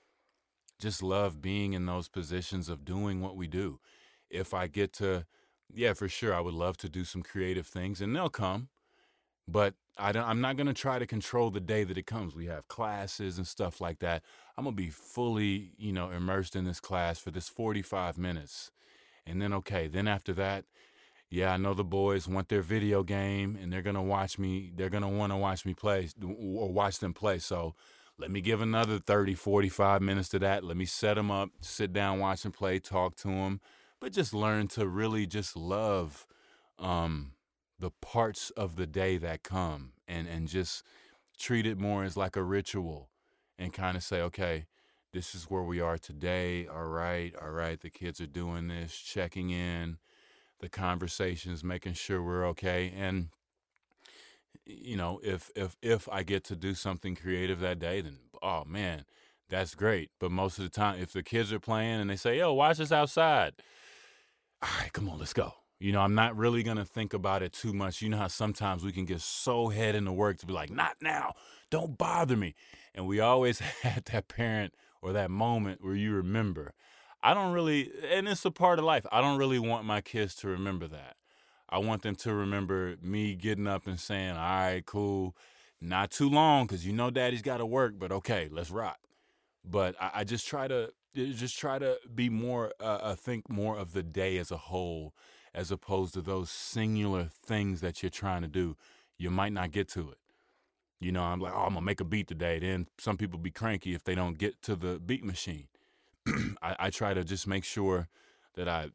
just 0.79 1.01
love 1.01 1.41
being 1.41 1.73
in 1.73 1.85
those 1.85 2.07
positions 2.07 2.69
of 2.69 2.85
doing 2.85 3.21
what 3.21 3.35
we 3.35 3.47
do. 3.47 3.79
If 4.29 4.53
I 4.53 4.67
get 4.67 4.93
to, 4.93 5.25
yeah, 5.73 5.93
for 5.93 6.07
sure, 6.07 6.33
I 6.33 6.39
would 6.39 6.53
love 6.53 6.77
to 6.77 6.89
do 6.89 7.03
some 7.03 7.23
creative 7.23 7.67
things 7.67 8.01
and 8.01 8.15
they'll 8.15 8.29
come. 8.29 8.69
But 9.47 9.75
I 9.97 10.11
don't, 10.11 10.27
I'm 10.27 10.41
not 10.41 10.57
going 10.57 10.67
to 10.67 10.73
try 10.73 10.99
to 10.99 11.07
control 11.07 11.49
the 11.49 11.61
day 11.61 11.83
that 11.83 11.97
it 11.97 12.05
comes. 12.05 12.35
We 12.35 12.47
have 12.47 12.67
classes 12.67 13.37
and 13.37 13.47
stuff 13.47 13.79
like 13.79 13.99
that. 13.99 14.23
I'm 14.57 14.65
going 14.65 14.75
to 14.75 14.81
be 14.81 14.89
fully, 14.89 15.71
you 15.77 15.93
know, 15.93 16.11
immersed 16.11 16.55
in 16.55 16.65
this 16.65 16.79
class 16.79 17.17
for 17.17 17.31
this 17.31 17.49
45 17.49 18.17
minutes. 18.17 18.71
And 19.25 19.41
then, 19.41 19.53
okay, 19.53 19.87
then 19.87 20.07
after 20.07 20.33
that, 20.33 20.65
yeah, 21.29 21.53
I 21.53 21.57
know 21.57 21.73
the 21.73 21.83
boys 21.83 22.27
want 22.27 22.49
their 22.49 22.61
video 22.61 23.03
game 23.03 23.57
and 23.61 23.71
they're 23.71 23.81
going 23.81 23.95
to 23.95 24.01
watch 24.01 24.39
me. 24.39 24.71
They're 24.75 24.89
going 24.89 25.03
to 25.03 25.09
want 25.09 25.31
to 25.31 25.37
watch 25.37 25.65
me 25.65 25.73
play 25.73 26.09
or 26.23 26.71
watch 26.71 26.99
them 26.99 27.13
play. 27.13 27.39
So 27.39 27.75
let 28.17 28.31
me 28.31 28.41
give 28.41 28.61
another 28.61 28.99
30, 28.99 29.35
45 29.35 30.01
minutes 30.01 30.29
to 30.29 30.39
that. 30.39 30.63
Let 30.63 30.77
me 30.77 30.85
set 30.85 31.15
them 31.15 31.29
up, 31.29 31.49
sit 31.59 31.93
down, 31.93 32.19
watch 32.19 32.43
them 32.43 32.51
play, 32.51 32.79
talk 32.79 33.15
to 33.17 33.27
them, 33.27 33.61
but 33.99 34.13
just 34.13 34.33
learn 34.33 34.67
to 34.69 34.87
really 34.87 35.25
just 35.25 35.55
love, 35.55 36.25
um, 36.79 37.33
the 37.79 37.91
parts 37.91 38.49
of 38.51 38.75
the 38.75 38.87
day 38.87 39.17
that 39.17 39.43
come 39.43 39.93
and 40.07 40.27
and 40.27 40.47
just 40.47 40.83
treat 41.37 41.67
it 41.67 41.77
more 41.77 42.03
as 42.03 42.17
like 42.17 42.35
a 42.35 42.43
ritual 42.43 43.09
and 43.57 43.73
kind 43.73 43.95
of 43.95 44.03
say 44.03 44.21
okay 44.21 44.65
this 45.13 45.35
is 45.35 45.45
where 45.45 45.63
we 45.63 45.79
are 45.79 45.97
today 45.97 46.67
all 46.67 46.85
right 46.87 47.35
all 47.41 47.51
right 47.51 47.81
the 47.81 47.89
kids 47.89 48.19
are 48.19 48.27
doing 48.27 48.67
this 48.67 48.95
checking 48.95 49.49
in 49.51 49.97
the 50.59 50.69
conversations 50.69 51.63
making 51.63 51.93
sure 51.93 52.21
we're 52.21 52.47
okay 52.47 52.93
and 52.95 53.29
you 54.65 54.97
know 54.97 55.19
if 55.23 55.49
if 55.55 55.75
if 55.81 56.09
i 56.09 56.23
get 56.23 56.43
to 56.43 56.55
do 56.55 56.73
something 56.73 57.15
creative 57.15 57.59
that 57.59 57.79
day 57.79 58.01
then 58.01 58.17
oh 58.41 58.63
man 58.65 59.05
that's 59.49 59.75
great 59.75 60.09
but 60.19 60.31
most 60.31 60.57
of 60.57 60.63
the 60.63 60.69
time 60.69 60.99
if 60.99 61.13
the 61.13 61.23
kids 61.23 61.53
are 61.53 61.59
playing 61.59 61.99
and 61.99 62.09
they 62.09 62.15
say 62.15 62.37
yo 62.37 62.53
watch 62.53 62.79
us 62.79 62.91
outside 62.91 63.53
all 64.61 64.69
right 64.81 64.91
come 64.93 65.07
on 65.07 65.19
let's 65.19 65.33
go 65.33 65.53
you 65.79 65.91
know, 65.91 66.01
I'm 66.01 66.15
not 66.15 66.35
really 66.35 66.63
to 66.63 66.85
think 66.85 67.13
about 67.13 67.43
it 67.43 67.53
too 67.53 67.71
much. 67.71 68.01
You 68.01 68.09
know 68.09 68.17
how 68.17 68.27
sometimes 68.27 68.83
we 68.83 68.91
can 68.91 69.05
get 69.05 69.21
so 69.21 69.69
head 69.69 69.93
into 69.95 70.11
work 70.11 70.37
to 70.39 70.47
be 70.47 70.53
like, 70.53 70.71
not 70.71 70.95
now, 71.01 71.33
don't 71.69 71.97
bother 71.97 72.35
me. 72.35 72.55
And 72.95 73.05
we 73.05 73.19
always 73.19 73.59
had 73.83 74.05
that 74.05 74.27
parent 74.27 74.73
or 75.01 75.13
that 75.13 75.29
moment 75.29 75.83
where 75.83 75.95
you 75.95 76.13
remember. 76.13 76.73
I 77.23 77.33
don't 77.33 77.53
really, 77.53 77.91
and 78.11 78.27
it's 78.27 78.45
a 78.45 78.51
part 78.51 78.79
of 78.79 78.85
life. 78.85 79.05
I 79.11 79.21
don't 79.21 79.37
really 79.37 79.59
want 79.59 79.85
my 79.85 80.01
kids 80.01 80.35
to 80.35 80.47
remember 80.47 80.87
that. 80.87 81.15
I 81.69 81.79
want 81.79 82.01
them 82.01 82.15
to 82.15 82.33
remember 82.33 82.95
me 83.01 83.35
getting 83.35 83.67
up 83.67 83.87
and 83.87 83.99
saying, 83.99 84.31
all 84.31 84.37
right, 84.37 84.85
cool, 84.85 85.35
not 85.81 86.11
too 86.11 86.29
long 86.29 86.65
because 86.65 86.85
you 86.85 86.93
know 86.93 87.09
daddy's 87.09 87.41
got 87.41 87.57
to 87.57 87.65
work, 87.65 87.95
but 87.97 88.11
okay, 88.11 88.47
let's 88.51 88.71
rock. 88.71 88.99
But 89.65 89.95
I, 89.99 90.11
I 90.15 90.23
just 90.23 90.47
try 90.47 90.67
to 90.67 90.91
just 91.13 91.57
try 91.57 91.79
to 91.79 91.97
be 92.13 92.29
more, 92.29 92.71
uh, 92.79 93.15
think 93.15 93.49
more 93.49 93.77
of 93.77 93.93
the 93.93 94.03
day 94.03 94.37
as 94.37 94.51
a 94.51 94.57
whole 94.57 95.13
as 95.53 95.71
opposed 95.71 96.13
to 96.13 96.21
those 96.21 96.51
singular 96.51 97.29
things 97.45 97.81
that 97.81 98.03
you're 98.03 98.09
trying 98.11 98.43
to 98.43 98.47
do. 98.47 98.77
You 99.17 99.31
might 99.31 99.51
not 99.51 99.71
get 99.71 99.89
to 99.89 100.11
it. 100.11 100.19
You 100.99 101.11
know, 101.11 101.23
I'm 101.23 101.39
like, 101.39 101.53
oh, 101.53 101.61
I'm 101.61 101.73
gonna 101.73 101.81
make 101.81 101.99
a 101.99 102.05
beat 102.05 102.27
today. 102.27 102.59
Then 102.59 102.87
some 102.99 103.17
people 103.17 103.39
be 103.39 103.51
cranky 103.51 103.93
if 103.93 104.03
they 104.03 104.15
don't 104.15 104.37
get 104.37 104.61
to 104.63 104.75
the 104.75 104.99
beat 104.99 105.23
machine. 105.23 105.67
I, 106.61 106.75
I 106.79 106.89
try 106.89 107.13
to 107.13 107.23
just 107.23 107.47
make 107.47 107.63
sure 107.63 108.07
that 108.55 108.67
I 108.67 108.89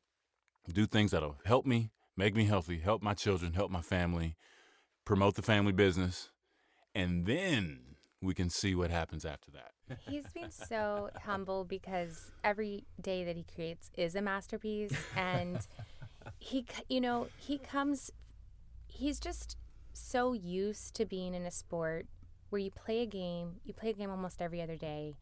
do 0.73 0.87
things 0.87 1.11
that'll 1.11 1.39
help 1.45 1.67
me, 1.67 1.91
make 2.17 2.35
me 2.35 2.45
healthy, 2.45 2.79
help 2.79 3.03
my 3.03 3.15
children, 3.15 3.53
help 3.53 3.71
my 3.71 3.81
family, 3.81 4.37
promote 5.05 5.35
the 5.35 5.43
family 5.43 5.73
business, 5.73 6.31
and 6.95 7.27
then 7.27 7.81
we 8.21 8.35
can 8.35 8.49
see 8.51 8.75
what 8.75 8.91
happens 8.91 9.25
after 9.25 9.51
that. 9.51 9.73
He's 10.09 10.27
been 10.29 10.51
so 10.51 11.11
humble 11.25 11.65
because 11.65 12.31
every 12.45 12.85
day 13.01 13.25
that 13.25 13.37
he 13.37 13.45
creates 13.55 13.91
is 13.97 14.15
a 14.15 14.23
masterpiece 14.23 14.93
and 15.17 15.67
he 16.39 16.65
you 16.89 17.01
know 17.01 17.27
he 17.37 17.59
comes 17.59 18.11
he's 18.87 19.19
just 19.19 19.57
so 19.93 20.33
used 20.33 20.95
to 20.95 21.05
being 21.05 21.35
in 21.35 21.45
a 21.45 21.51
sport 21.51 22.07
where 22.51 22.61
you 22.61 22.71
play 22.71 23.01
a 23.01 23.07
game 23.07 23.57
you 23.65 23.75
play 23.75 23.91
a 23.91 23.93
game 23.93 24.11
almost 24.11 24.41
every 24.41 24.63
other 24.63 24.77
day 24.77 25.15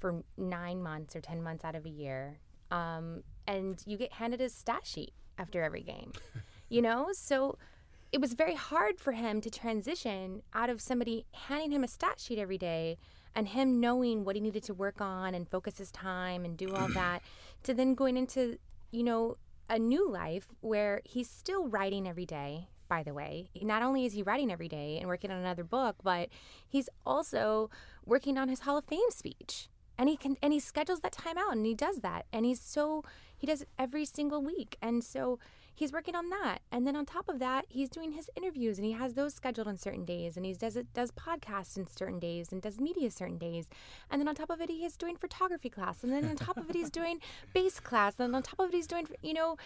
for 0.00 0.22
nine 0.36 0.82
months 0.82 1.14
or 1.14 1.20
ten 1.20 1.42
months 1.42 1.64
out 1.64 1.74
of 1.74 1.84
a 1.84 1.90
year 1.90 2.38
um, 2.70 3.22
and 3.46 3.82
you 3.86 3.96
get 3.96 4.12
handed 4.12 4.40
a 4.40 4.48
stat 4.48 4.84
sheet 4.84 5.12
after 5.38 5.62
every 5.62 5.82
game 5.82 6.12
you 6.68 6.82
know 6.82 7.08
so 7.12 7.58
it 8.12 8.20
was 8.20 8.32
very 8.32 8.54
hard 8.54 8.98
for 8.98 9.12
him 9.12 9.40
to 9.40 9.50
transition 9.50 10.42
out 10.54 10.68
of 10.68 10.80
somebody 10.80 11.26
handing 11.32 11.70
him 11.70 11.84
a 11.84 11.88
stat 11.88 12.18
sheet 12.18 12.38
every 12.38 12.58
day 12.58 12.98
and 13.34 13.48
him 13.48 13.78
knowing 13.78 14.24
what 14.24 14.34
he 14.34 14.40
needed 14.40 14.64
to 14.64 14.74
work 14.74 15.00
on 15.00 15.34
and 15.34 15.48
focus 15.48 15.78
his 15.78 15.92
time 15.92 16.44
and 16.44 16.56
do 16.56 16.74
all 16.74 16.88
that 16.94 17.22
to 17.62 17.74
then 17.74 17.94
going 17.94 18.16
into 18.16 18.58
you 18.90 19.02
know 19.02 19.36
a 19.68 19.78
new 19.78 20.10
life 20.10 20.48
where 20.60 21.00
he's 21.04 21.30
still 21.30 21.68
writing 21.68 22.08
every 22.08 22.26
day 22.26 22.66
by 22.90 23.02
the 23.02 23.14
way. 23.14 23.48
Not 23.62 23.82
only 23.82 24.04
is 24.04 24.12
he 24.12 24.22
writing 24.22 24.52
every 24.52 24.68
day 24.68 24.98
and 24.98 25.08
working 25.08 25.30
on 25.30 25.38
another 25.38 25.64
book, 25.64 25.96
but 26.02 26.28
he's 26.68 26.90
also 27.06 27.70
working 28.04 28.36
on 28.36 28.50
his 28.50 28.60
Hall 28.60 28.76
of 28.76 28.84
Fame 28.84 29.10
speech. 29.10 29.68
And 30.00 30.08
he 30.08 30.16
can 30.16 30.38
and 30.40 30.50
he 30.50 30.60
schedules 30.60 31.00
that 31.00 31.12
time 31.12 31.36
out 31.36 31.52
and 31.52 31.66
he 31.66 31.74
does 31.74 31.98
that. 31.98 32.24
And 32.32 32.46
he's 32.46 32.58
so 32.58 33.04
he 33.36 33.46
does 33.46 33.60
it 33.60 33.68
every 33.78 34.06
single 34.06 34.42
week. 34.42 34.78
And 34.80 35.04
so 35.04 35.38
he's 35.74 35.92
working 35.92 36.16
on 36.16 36.30
that. 36.30 36.60
And 36.72 36.86
then 36.86 36.96
on 36.96 37.04
top 37.04 37.28
of 37.28 37.38
that, 37.40 37.66
he's 37.68 37.90
doing 37.90 38.12
his 38.12 38.30
interviews 38.34 38.78
and 38.78 38.86
he 38.86 38.92
has 38.92 39.12
those 39.12 39.34
scheduled 39.34 39.68
on 39.68 39.76
certain 39.76 40.06
days 40.06 40.38
and 40.38 40.46
he 40.46 40.54
does 40.54 40.74
it 40.74 40.90
does 40.94 41.10
podcasts 41.10 41.76
in 41.76 41.86
certain 41.86 42.18
days 42.18 42.50
and 42.50 42.62
does 42.62 42.80
media 42.80 43.10
certain 43.10 43.36
days. 43.36 43.66
And 44.10 44.18
then 44.18 44.26
on 44.26 44.34
top 44.34 44.48
of 44.48 44.62
it, 44.62 44.70
he 44.70 44.86
is 44.86 44.96
doing 44.96 45.16
photography 45.16 45.68
class. 45.68 46.02
And 46.02 46.10
then 46.10 46.24
on 46.24 46.36
top 46.36 46.56
of 46.56 46.70
it, 46.70 46.76
he's 46.76 46.90
doing 46.90 47.20
bass 47.52 47.78
class. 47.78 48.14
And 48.18 48.34
on 48.34 48.42
top 48.42 48.58
of 48.58 48.70
it, 48.70 48.76
he's 48.76 48.86
doing 48.86 49.06
you 49.20 49.34
know 49.34 49.58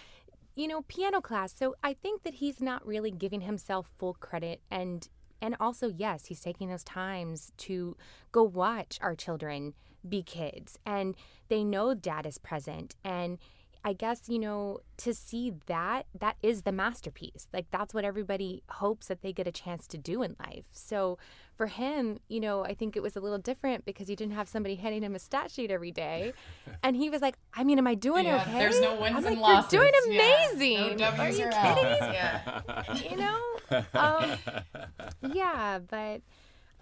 you 0.57 0.66
know 0.66 0.83
piano 0.88 1.20
class. 1.20 1.55
So 1.57 1.77
I 1.85 1.94
think 1.94 2.25
that 2.25 2.35
he's 2.35 2.61
not 2.61 2.85
really 2.85 3.12
giving 3.12 3.42
himself 3.42 3.87
full 3.99 4.14
credit 4.14 4.62
and 4.68 5.09
and 5.40 5.55
also 5.61 5.92
yes, 5.97 6.27
he's 6.27 6.40
taking 6.40 6.70
those 6.70 6.83
times 6.83 7.53
to 7.59 7.97
go 8.33 8.42
watch 8.42 8.99
our 9.01 9.14
children 9.14 9.75
be 10.09 10.23
kids 10.23 10.79
and 10.85 11.14
they 11.49 11.64
know 11.64 11.95
dad 11.95 12.27
is 12.27 12.38
present 12.38 12.95
and 13.05 13.38
I 13.87 13.93
guess, 13.93 14.23
you 14.29 14.38
know, 14.38 14.81
to 14.99 15.12
see 15.12 15.53
that, 15.67 16.07
that 16.19 16.37
is 16.43 16.62
the 16.62 16.73
masterpiece. 16.73 17.49
Like, 17.53 17.67
that's 17.71 17.93
what 17.93 18.03
everybody 18.03 18.62
hopes 18.71 19.09
that 19.09 19.21
they 19.21 19.31
get 19.31 19.47
a 19.47 19.53
chance 19.53 19.87
to 19.88 19.99
do 19.99 20.23
in 20.23 20.37
life. 20.40 20.64
So, 20.73 21.19
for 21.55 21.67
him, 21.67 22.19
you 22.27 22.40
know, 22.40 22.64
I 22.64 22.73
think 22.73 22.97
it 22.97 23.03
was 23.03 23.14
a 23.14 23.21
little 23.21 23.37
different 23.37 23.85
because 23.85 24.09
he 24.09 24.17
didn't 24.17 24.33
have 24.33 24.49
somebody 24.49 24.77
handing 24.77 25.03
him 25.03 25.14
a 25.14 25.19
stat 25.19 25.51
sheet 25.51 25.71
every 25.71 25.90
day. 25.90 26.33
And 26.83 26.97
he 26.97 27.09
was 27.11 27.21
like, 27.23 27.37
I 27.55 27.62
mean, 27.64 27.79
am 27.79 27.87
I 27.87 27.95
doing 27.95 28.25
yeah, 28.25 28.43
okay? 28.43 28.59
There's 28.59 28.81
no 28.81 28.99
wins 29.01 29.17
I'm 29.17 29.27
and 29.27 29.40
like, 29.40 29.55
losses. 29.55 29.73
You're 29.75 29.90
doing 29.90 30.19
amazing. 30.19 30.99
Yeah. 30.99 31.17
No 31.17 31.23
Are 31.23 31.29
you 31.31 31.49
kidding? 31.51 32.14
yeah. 32.14 32.62
You 33.11 33.17
know? 33.17 33.40
Um, 33.95 34.37
yeah, 35.33 35.79
but 35.79 36.21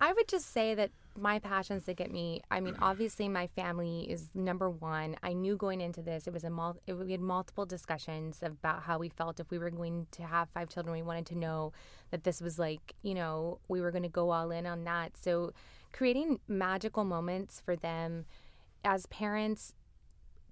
I 0.01 0.13
would 0.13 0.27
just 0.27 0.53
say 0.53 0.75
that 0.75 0.91
my 1.19 1.39
passions 1.39 1.85
that 1.85 1.97
get 1.97 2.11
me 2.11 2.41
i 2.51 2.61
mean 2.61 2.75
obviously 2.81 3.29
my 3.29 3.47
family 3.49 4.11
is 4.11 4.29
number 4.35 4.69
one. 4.71 5.17
I 5.23 5.33
knew 5.33 5.57
going 5.57 5.81
into 5.81 6.03
this 6.03 6.27
it 6.27 6.33
was 6.33 6.45
a 6.45 6.51
mul- 6.51 6.81
it, 6.87 6.95
we 6.95 7.13
had 7.13 7.21
multiple 7.21 7.67
discussions 7.67 8.41
about 8.43 8.83
how 8.83 8.99
we 8.99 9.09
felt 9.09 9.41
if 9.41 9.51
we 9.51 9.59
were 9.59 9.71
going 9.71 10.07
to 10.13 10.23
have 10.23 10.49
five 10.51 10.69
children. 10.69 10.95
We 10.95 11.03
wanted 11.03 11.27
to 11.27 11.39
know 11.39 11.73
that 12.11 12.25
this 12.25 12.41
was 12.41 12.59
like 12.59 12.95
you 13.03 13.15
know 13.15 13.59
we 13.69 13.81
were 13.81 13.91
going 13.91 14.03
to 14.03 14.09
go 14.09 14.31
all 14.31 14.51
in 14.51 14.67
on 14.67 14.85
that. 14.85 15.17
So 15.17 15.53
creating 15.93 16.41
magical 16.49 17.05
moments 17.05 17.61
for 17.65 17.77
them 17.77 18.25
as 18.85 19.07
parents 19.07 19.75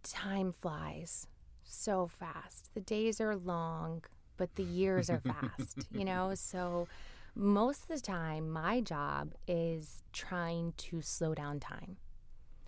time 0.03 0.53
flies 0.53 1.27
so 1.65 2.07
fast. 2.07 2.71
The 2.75 2.81
days 2.81 3.21
are 3.21 3.37
long 3.37 4.05
but 4.37 4.55
the 4.57 4.63
years 4.63 5.11
are 5.11 5.21
fast 5.21 5.87
you 5.93 6.05
know? 6.05 6.33
So 6.37 6.89
most 7.35 7.83
of 7.83 7.89
the 7.89 8.01
time, 8.01 8.51
my 8.51 8.81
job 8.81 9.35
is 9.47 10.03
trying 10.13 10.75
to 10.77 11.01
slow 11.01 11.35
down 11.35 11.61
time. 11.61 11.97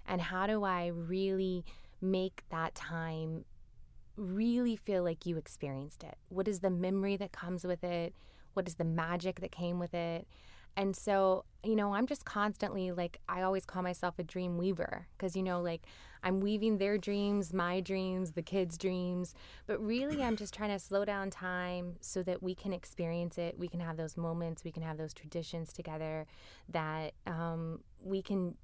And 0.07 0.21
how 0.21 0.47
do 0.47 0.65
I 0.65 0.87
really 0.89 1.65
make 2.01 2.43
that 2.51 2.75
time 2.75 3.45
really 4.17 4.77
feel 4.77 5.03
like 5.03 5.27
you 5.27 5.37
experienced 5.37 6.03
it? 6.05 6.17
What 6.29 6.49
is 6.49 6.61
the 6.61 6.71
memory 6.71 7.17
that 7.17 7.33
comes 7.33 7.65
with 7.65 7.85
it? 7.85 8.15
What 8.55 8.67
is 8.69 8.75
the 8.75 8.85
magic 8.85 9.41
that 9.41 9.53
came 9.53 9.79
with 9.79 9.95
it? 9.95 10.27
And 10.77 10.97
so, 10.97 11.45
you 11.63 11.77
know, 11.77 11.95
I'm 11.95 12.07
just 12.07 12.25
constantly 12.25 12.93
like, 12.93 13.19
I 13.29 13.43
always 13.43 13.67
call 13.67 13.83
myself 13.83 14.19
a 14.19 14.23
dream 14.23 14.57
weaver 14.57 15.07
because, 15.17 15.37
you 15.37 15.43
know, 15.43 15.61
like 15.61 15.87
I'm 16.23 16.41
weaving 16.41 16.79
their 16.79 16.99
dreams, 16.99 17.53
my 17.53 17.81
dreams, 17.81 18.33
the 18.33 18.43
kids' 18.43 18.79
dreams. 18.79 19.35
But 19.67 19.85
really, 19.85 20.23
I'm 20.23 20.37
just 20.37 20.55
trying 20.55 20.71
to 20.71 20.79
slow 20.79 21.05
down 21.05 21.31
time 21.31 21.97
so 22.01 22.23
that 22.23 22.43
we 22.43 22.55
can 22.55 22.73
experience 22.73 23.39
it. 23.39 23.59
We 23.59 23.69
can 23.69 23.81
have 23.81 23.97
those 23.97 24.17
moments, 24.17 24.65
we 24.65 24.73
can 24.73 24.83
have 24.83 24.97
those 24.97 25.13
traditions 25.13 25.73
together 25.73 26.27
that 26.69 27.13
um, 27.27 27.81
we 28.03 28.23
can 28.23 28.55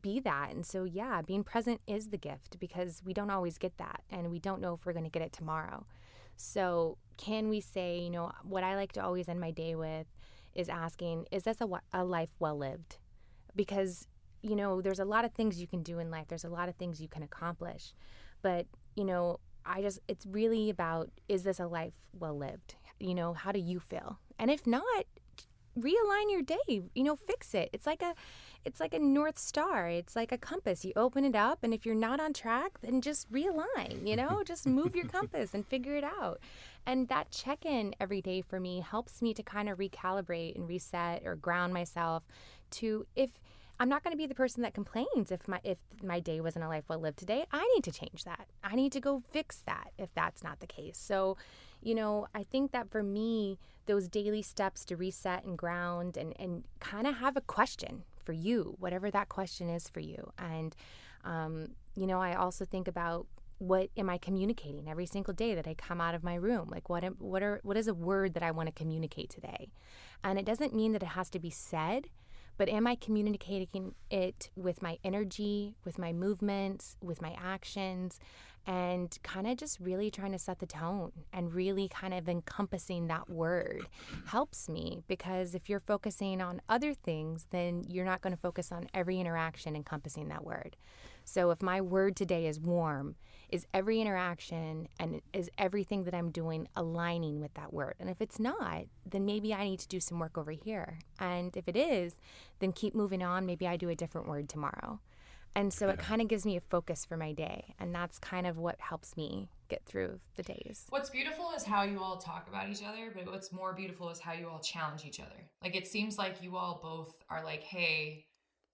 be 0.00 0.20
that. 0.20 0.50
And 0.52 0.64
so, 0.64 0.84
yeah, 0.84 1.20
being 1.22 1.44
present 1.44 1.80
is 1.86 2.08
the 2.08 2.18
gift 2.18 2.58
because 2.58 3.02
we 3.04 3.12
don't 3.12 3.30
always 3.30 3.58
get 3.58 3.76
that 3.78 4.02
and 4.10 4.30
we 4.30 4.38
don't 4.38 4.60
know 4.60 4.74
if 4.74 4.86
we're 4.86 4.92
going 4.92 5.04
to 5.04 5.10
get 5.10 5.22
it 5.22 5.32
tomorrow. 5.32 5.84
So, 6.36 6.96
can 7.16 7.50
we 7.50 7.60
say, 7.60 7.98
you 7.98 8.08
know, 8.08 8.32
what 8.44 8.64
I 8.64 8.74
like 8.76 8.92
to 8.92 9.04
always 9.04 9.28
end 9.28 9.40
my 9.40 9.50
day 9.50 9.74
with 9.74 10.06
is 10.54 10.68
asking, 10.68 11.26
is 11.30 11.44
this 11.44 11.60
a, 11.60 11.68
a 11.92 12.04
life 12.04 12.30
well 12.38 12.56
lived? 12.56 12.98
Because, 13.54 14.06
you 14.42 14.56
know, 14.56 14.80
there's 14.80 15.00
a 15.00 15.04
lot 15.04 15.24
of 15.24 15.32
things 15.32 15.60
you 15.60 15.66
can 15.66 15.82
do 15.82 15.98
in 15.98 16.10
life, 16.10 16.26
there's 16.28 16.44
a 16.44 16.48
lot 16.48 16.68
of 16.68 16.76
things 16.76 17.00
you 17.00 17.08
can 17.08 17.22
accomplish. 17.22 17.94
But, 18.42 18.66
you 18.94 19.04
know, 19.04 19.40
I 19.64 19.82
just, 19.82 20.00
it's 20.08 20.26
really 20.26 20.70
about, 20.70 21.10
is 21.28 21.42
this 21.42 21.60
a 21.60 21.66
life 21.66 21.94
well 22.12 22.36
lived? 22.36 22.76
You 22.98 23.14
know, 23.14 23.34
how 23.34 23.52
do 23.52 23.58
you 23.58 23.80
feel? 23.80 24.18
And 24.38 24.50
if 24.50 24.66
not, 24.66 25.04
realign 25.78 26.30
your 26.30 26.42
day, 26.42 26.82
you 26.94 27.02
know, 27.04 27.16
fix 27.16 27.54
it. 27.54 27.70
It's 27.72 27.86
like 27.86 28.02
a, 28.02 28.14
it's 28.64 28.80
like 28.80 28.92
a 28.92 28.98
north 28.98 29.38
star 29.38 29.88
it's 29.88 30.14
like 30.14 30.32
a 30.32 30.38
compass 30.38 30.84
you 30.84 30.92
open 30.96 31.24
it 31.24 31.34
up 31.34 31.60
and 31.62 31.72
if 31.72 31.86
you're 31.86 31.94
not 31.94 32.20
on 32.20 32.32
track 32.32 32.78
then 32.82 33.00
just 33.00 33.30
realign 33.32 34.06
you 34.06 34.16
know 34.16 34.42
just 34.46 34.66
move 34.66 34.94
your 34.94 35.06
compass 35.06 35.54
and 35.54 35.66
figure 35.66 35.96
it 35.96 36.04
out 36.04 36.38
and 36.86 37.08
that 37.08 37.30
check-in 37.30 37.94
every 38.00 38.20
day 38.20 38.40
for 38.40 38.60
me 38.60 38.80
helps 38.80 39.22
me 39.22 39.32
to 39.32 39.42
kind 39.42 39.68
of 39.68 39.78
recalibrate 39.78 40.54
and 40.56 40.68
reset 40.68 41.22
or 41.24 41.36
ground 41.36 41.72
myself 41.72 42.22
to 42.70 43.06
if 43.16 43.40
I'm 43.78 43.88
not 43.88 44.04
going 44.04 44.12
to 44.12 44.18
be 44.18 44.26
the 44.26 44.34
person 44.34 44.62
that 44.62 44.74
complains 44.74 45.30
if 45.30 45.48
my 45.48 45.58
if 45.64 45.78
my 46.02 46.20
day 46.20 46.42
wasn't 46.42 46.66
a 46.66 46.68
life 46.68 46.84
well 46.90 46.98
lived 46.98 47.18
today. 47.18 47.46
I 47.50 47.66
need 47.74 47.82
to 47.84 47.90
change 47.90 48.24
that. 48.24 48.46
I 48.62 48.76
need 48.76 48.92
to 48.92 49.00
go 49.00 49.22
fix 49.30 49.56
that 49.64 49.92
if 49.96 50.12
that's 50.12 50.44
not 50.44 50.60
the 50.60 50.66
case. 50.66 50.98
So, 50.98 51.38
you 51.82 51.94
know, 51.94 52.26
I 52.34 52.44
think 52.44 52.72
that 52.72 52.90
for 52.90 53.02
me, 53.02 53.58
those 53.86 54.08
daily 54.08 54.42
steps 54.42 54.84
to 54.86 54.96
reset 54.96 55.44
and 55.44 55.56
ground 55.56 56.16
and 56.16 56.34
and 56.38 56.64
kind 56.78 57.06
of 57.06 57.16
have 57.16 57.36
a 57.36 57.40
question 57.40 58.04
for 58.24 58.32
you, 58.32 58.76
whatever 58.78 59.10
that 59.10 59.28
question 59.28 59.68
is 59.68 59.88
for 59.88 60.00
you. 60.00 60.32
And, 60.38 60.76
um, 61.24 61.68
you 61.94 62.06
know, 62.06 62.20
I 62.20 62.34
also 62.34 62.64
think 62.64 62.86
about 62.86 63.26
what 63.58 63.90
am 63.96 64.08
I 64.08 64.16
communicating 64.16 64.88
every 64.88 65.04
single 65.04 65.34
day 65.34 65.54
that 65.54 65.68
I 65.68 65.74
come 65.74 66.00
out 66.00 66.14
of 66.14 66.24
my 66.24 66.34
room? 66.34 66.68
Like 66.70 66.88
what 66.88 67.04
am, 67.04 67.16
what 67.18 67.42
are 67.42 67.60
what 67.62 67.76
is 67.76 67.88
a 67.88 67.94
word 67.94 68.34
that 68.34 68.42
I 68.42 68.50
want 68.52 68.68
to 68.68 68.72
communicate 68.72 69.28
today? 69.28 69.68
And 70.24 70.38
it 70.38 70.46
doesn't 70.46 70.74
mean 70.74 70.92
that 70.92 71.02
it 71.02 71.10
has 71.10 71.28
to 71.30 71.38
be 71.38 71.50
said, 71.50 72.08
but 72.56 72.68
am 72.68 72.86
I 72.86 72.94
communicating 72.94 73.94
it 74.10 74.50
with 74.56 74.82
my 74.82 74.98
energy, 75.04 75.76
with 75.84 75.98
my 75.98 76.12
movements, 76.12 76.96
with 77.02 77.20
my 77.20 77.36
actions? 77.38 78.18
And 78.66 79.18
kind 79.22 79.46
of 79.46 79.56
just 79.56 79.80
really 79.80 80.10
trying 80.10 80.32
to 80.32 80.38
set 80.38 80.58
the 80.58 80.66
tone 80.66 81.12
and 81.32 81.54
really 81.54 81.88
kind 81.88 82.14
of 82.14 82.28
encompassing 82.28 83.06
that 83.08 83.28
word 83.28 83.86
helps 84.26 84.68
me 84.68 85.02
because 85.08 85.54
if 85.54 85.68
you're 85.68 85.80
focusing 85.80 86.40
on 86.40 86.60
other 86.68 86.94
things, 86.94 87.46
then 87.50 87.84
you're 87.88 88.04
not 88.04 88.20
going 88.20 88.34
to 88.34 88.40
focus 88.40 88.70
on 88.70 88.86
every 88.94 89.18
interaction 89.18 89.74
encompassing 89.74 90.28
that 90.28 90.44
word. 90.44 90.76
So 91.24 91.50
if 91.50 91.62
my 91.62 91.80
word 91.80 92.16
today 92.16 92.46
is 92.46 92.58
warm, 92.60 93.16
is 93.50 93.66
every 93.74 94.00
interaction 94.00 94.88
and 94.98 95.20
is 95.32 95.50
everything 95.58 96.04
that 96.04 96.14
I'm 96.14 96.30
doing 96.30 96.68
aligning 96.76 97.40
with 97.40 97.54
that 97.54 97.72
word? 97.72 97.94
And 97.98 98.08
if 98.08 98.20
it's 98.20 98.38
not, 98.38 98.84
then 99.04 99.26
maybe 99.26 99.52
I 99.52 99.64
need 99.64 99.80
to 99.80 99.88
do 99.88 100.00
some 100.00 100.18
work 100.18 100.38
over 100.38 100.52
here. 100.52 100.98
And 101.18 101.56
if 101.56 101.66
it 101.66 101.76
is, 101.76 102.14
then 102.60 102.72
keep 102.72 102.94
moving 102.94 103.22
on. 103.22 103.46
Maybe 103.46 103.66
I 103.66 103.76
do 103.76 103.88
a 103.88 103.94
different 103.94 104.28
word 104.28 104.48
tomorrow. 104.48 105.00
And 105.54 105.72
so 105.72 105.88
it 105.88 105.98
kind 105.98 106.22
of 106.22 106.28
gives 106.28 106.46
me 106.46 106.56
a 106.56 106.60
focus 106.60 107.04
for 107.04 107.16
my 107.16 107.32
day. 107.32 107.74
And 107.78 107.94
that's 107.94 108.18
kind 108.18 108.46
of 108.46 108.56
what 108.56 108.80
helps 108.80 109.16
me 109.16 109.48
get 109.68 109.84
through 109.84 110.20
the 110.36 110.42
days. 110.42 110.86
What's 110.90 111.10
beautiful 111.10 111.50
is 111.56 111.64
how 111.64 111.82
you 111.82 112.00
all 112.00 112.18
talk 112.18 112.48
about 112.48 112.68
each 112.68 112.82
other, 112.82 113.12
but 113.14 113.26
what's 113.30 113.52
more 113.52 113.72
beautiful 113.72 114.10
is 114.10 114.20
how 114.20 114.32
you 114.32 114.48
all 114.48 114.60
challenge 114.60 115.04
each 115.04 115.20
other. 115.20 115.48
Like 115.62 115.76
it 115.76 115.86
seems 115.86 116.18
like 116.18 116.42
you 116.42 116.56
all 116.56 116.80
both 116.82 117.16
are 117.28 117.44
like, 117.44 117.62
hey, 117.62 118.26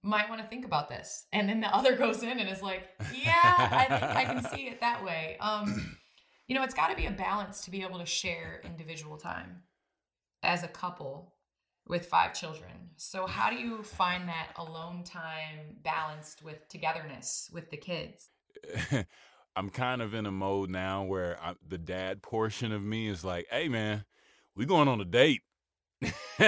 might 0.03 0.29
want 0.29 0.41
to 0.41 0.47
think 0.47 0.65
about 0.65 0.89
this. 0.89 1.27
And 1.33 1.49
then 1.49 1.61
the 1.61 1.75
other 1.75 1.97
goes 1.97 2.23
in 2.23 2.39
and 2.39 2.49
is 2.49 2.63
like, 2.63 2.89
yeah, 3.15 3.35
I 3.57 3.87
think 3.89 4.03
I 4.03 4.25
can 4.25 4.45
see 4.45 4.67
it 4.67 4.81
that 4.81 5.05
way. 5.05 5.37
Um, 5.41 5.97
you 6.47 6.55
know, 6.55 6.63
it's 6.63 6.75
got 6.75 6.89
to 6.89 6.97
be 6.97 7.07
a 7.07 7.11
balance 7.11 7.63
to 7.65 7.71
be 7.71 7.83
able 7.83 7.99
to 7.99 8.07
share 8.07 8.63
individual 8.65 9.17
time 9.17 9.63
as 10.43 10.63
a 10.63 10.69
couple 10.69 11.35
with 11.87 12.07
five 12.07 12.35
children. 12.35 12.91
So, 12.97 13.27
how 13.27 13.51
do 13.51 13.57
you 13.57 13.83
find 13.83 14.29
that 14.29 14.49
alone 14.57 15.05
time 15.05 15.77
balanced 15.83 16.43
with 16.43 16.69
togetherness 16.69 17.51
with 17.53 17.71
the 17.71 17.77
kids? 17.77 18.31
I'm 19.57 19.71
kind 19.71 20.03
of 20.03 20.13
in 20.15 20.27
a 20.27 20.31
mode 20.31 20.71
now 20.71 21.05
where 21.05 21.39
I, 21.43 21.55
the 21.67 21.79
dad 21.79 22.23
portion 22.23 22.73
of 22.73 22.83
me 22.83 23.09
is 23.09 23.25
like, 23.25 23.47
"Hey, 23.51 23.69
man, 23.69 24.05
we 24.55 24.67
going 24.67 24.89
on 24.89 25.01
a 25.01 25.05
date." 25.05 25.43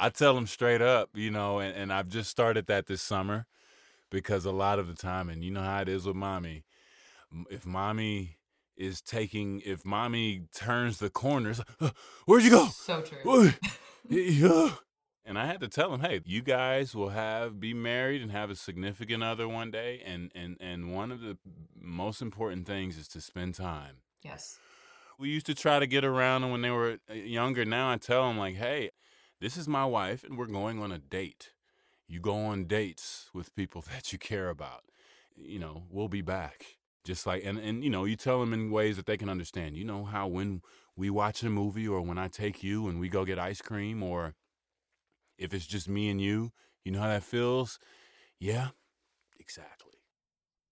I 0.00 0.10
tell 0.10 0.34
them 0.34 0.46
straight 0.46 0.80
up, 0.80 1.10
you 1.14 1.30
know, 1.30 1.58
and, 1.58 1.76
and 1.76 1.92
I've 1.92 2.08
just 2.08 2.30
started 2.30 2.66
that 2.66 2.86
this 2.86 3.02
summer 3.02 3.46
because 4.10 4.44
a 4.44 4.52
lot 4.52 4.78
of 4.78 4.86
the 4.86 4.94
time, 4.94 5.28
and 5.28 5.44
you 5.44 5.50
know 5.50 5.62
how 5.62 5.82
it 5.82 5.88
is 5.88 6.06
with 6.06 6.16
mommy, 6.16 6.64
if 7.50 7.66
mommy 7.66 8.37
is 8.78 9.02
taking 9.02 9.60
if 9.66 9.84
mommy 9.84 10.44
turns 10.54 10.98
the 10.98 11.10
corners 11.10 11.60
uh, 11.80 11.90
where'd 12.24 12.44
you 12.44 12.50
go? 12.50 12.68
So 12.68 13.02
true. 13.02 13.50
Yeah. 14.10 14.70
and 15.26 15.38
i 15.38 15.44
had 15.44 15.60
to 15.60 15.68
tell 15.68 15.92
him 15.92 16.00
hey 16.00 16.20
you 16.24 16.40
guys 16.40 16.94
will 16.94 17.10
have 17.10 17.60
be 17.60 17.74
married 17.74 18.22
and 18.22 18.30
have 18.30 18.48
a 18.48 18.54
significant 18.54 19.22
other 19.22 19.46
one 19.46 19.70
day 19.70 20.00
and 20.06 20.32
and 20.34 20.56
and 20.60 20.94
one 20.94 21.12
of 21.12 21.20
the 21.20 21.36
most 21.78 22.22
important 22.22 22.66
things 22.66 22.96
is 22.96 23.06
to 23.08 23.20
spend 23.20 23.54
time. 23.54 23.96
Yes. 24.22 24.58
We 25.18 25.28
used 25.30 25.46
to 25.46 25.54
try 25.54 25.78
to 25.80 25.86
get 25.86 26.04
around 26.04 26.50
when 26.50 26.62
they 26.62 26.70
were 26.70 26.98
uh, 27.10 27.14
younger. 27.14 27.64
Now 27.66 27.90
i 27.90 27.96
tell 27.98 28.26
them 28.28 28.38
like 28.38 28.54
hey 28.54 28.90
this 29.40 29.56
is 29.58 29.68
my 29.68 29.84
wife 29.84 30.24
and 30.24 30.38
we're 30.38 30.46
going 30.46 30.80
on 30.82 30.90
a 30.92 30.98
date. 30.98 31.50
You 32.06 32.20
go 32.20 32.36
on 32.46 32.64
dates 32.64 33.28
with 33.34 33.54
people 33.54 33.82
that 33.92 34.12
you 34.12 34.18
care 34.18 34.48
about. 34.48 34.84
You 35.36 35.58
know 35.58 35.82
we'll 35.90 36.08
be 36.08 36.22
back 36.22 36.77
just 37.04 37.26
like 37.26 37.44
and 37.44 37.58
and 37.58 37.84
you 37.84 37.90
know 37.90 38.04
you 38.04 38.16
tell 38.16 38.40
them 38.40 38.52
in 38.52 38.70
ways 38.70 38.96
that 38.96 39.06
they 39.06 39.16
can 39.16 39.28
understand 39.28 39.76
you 39.76 39.84
know 39.84 40.04
how 40.04 40.26
when 40.26 40.60
we 40.96 41.08
watch 41.08 41.42
a 41.42 41.48
movie 41.50 41.88
or 41.88 42.00
when 42.00 42.18
i 42.18 42.28
take 42.28 42.62
you 42.62 42.88
and 42.88 43.00
we 43.00 43.08
go 43.08 43.24
get 43.24 43.38
ice 43.38 43.62
cream 43.62 44.02
or 44.02 44.34
if 45.38 45.54
it's 45.54 45.66
just 45.66 45.88
me 45.88 46.10
and 46.10 46.20
you 46.20 46.52
you 46.84 46.92
know 46.92 47.00
how 47.00 47.08
that 47.08 47.22
feels? 47.22 47.78
Yeah 48.40 48.68
exactly. 49.38 49.92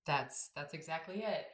That's 0.07 0.51
that's 0.55 0.75
exactly 0.75 1.23
it. 1.23 1.47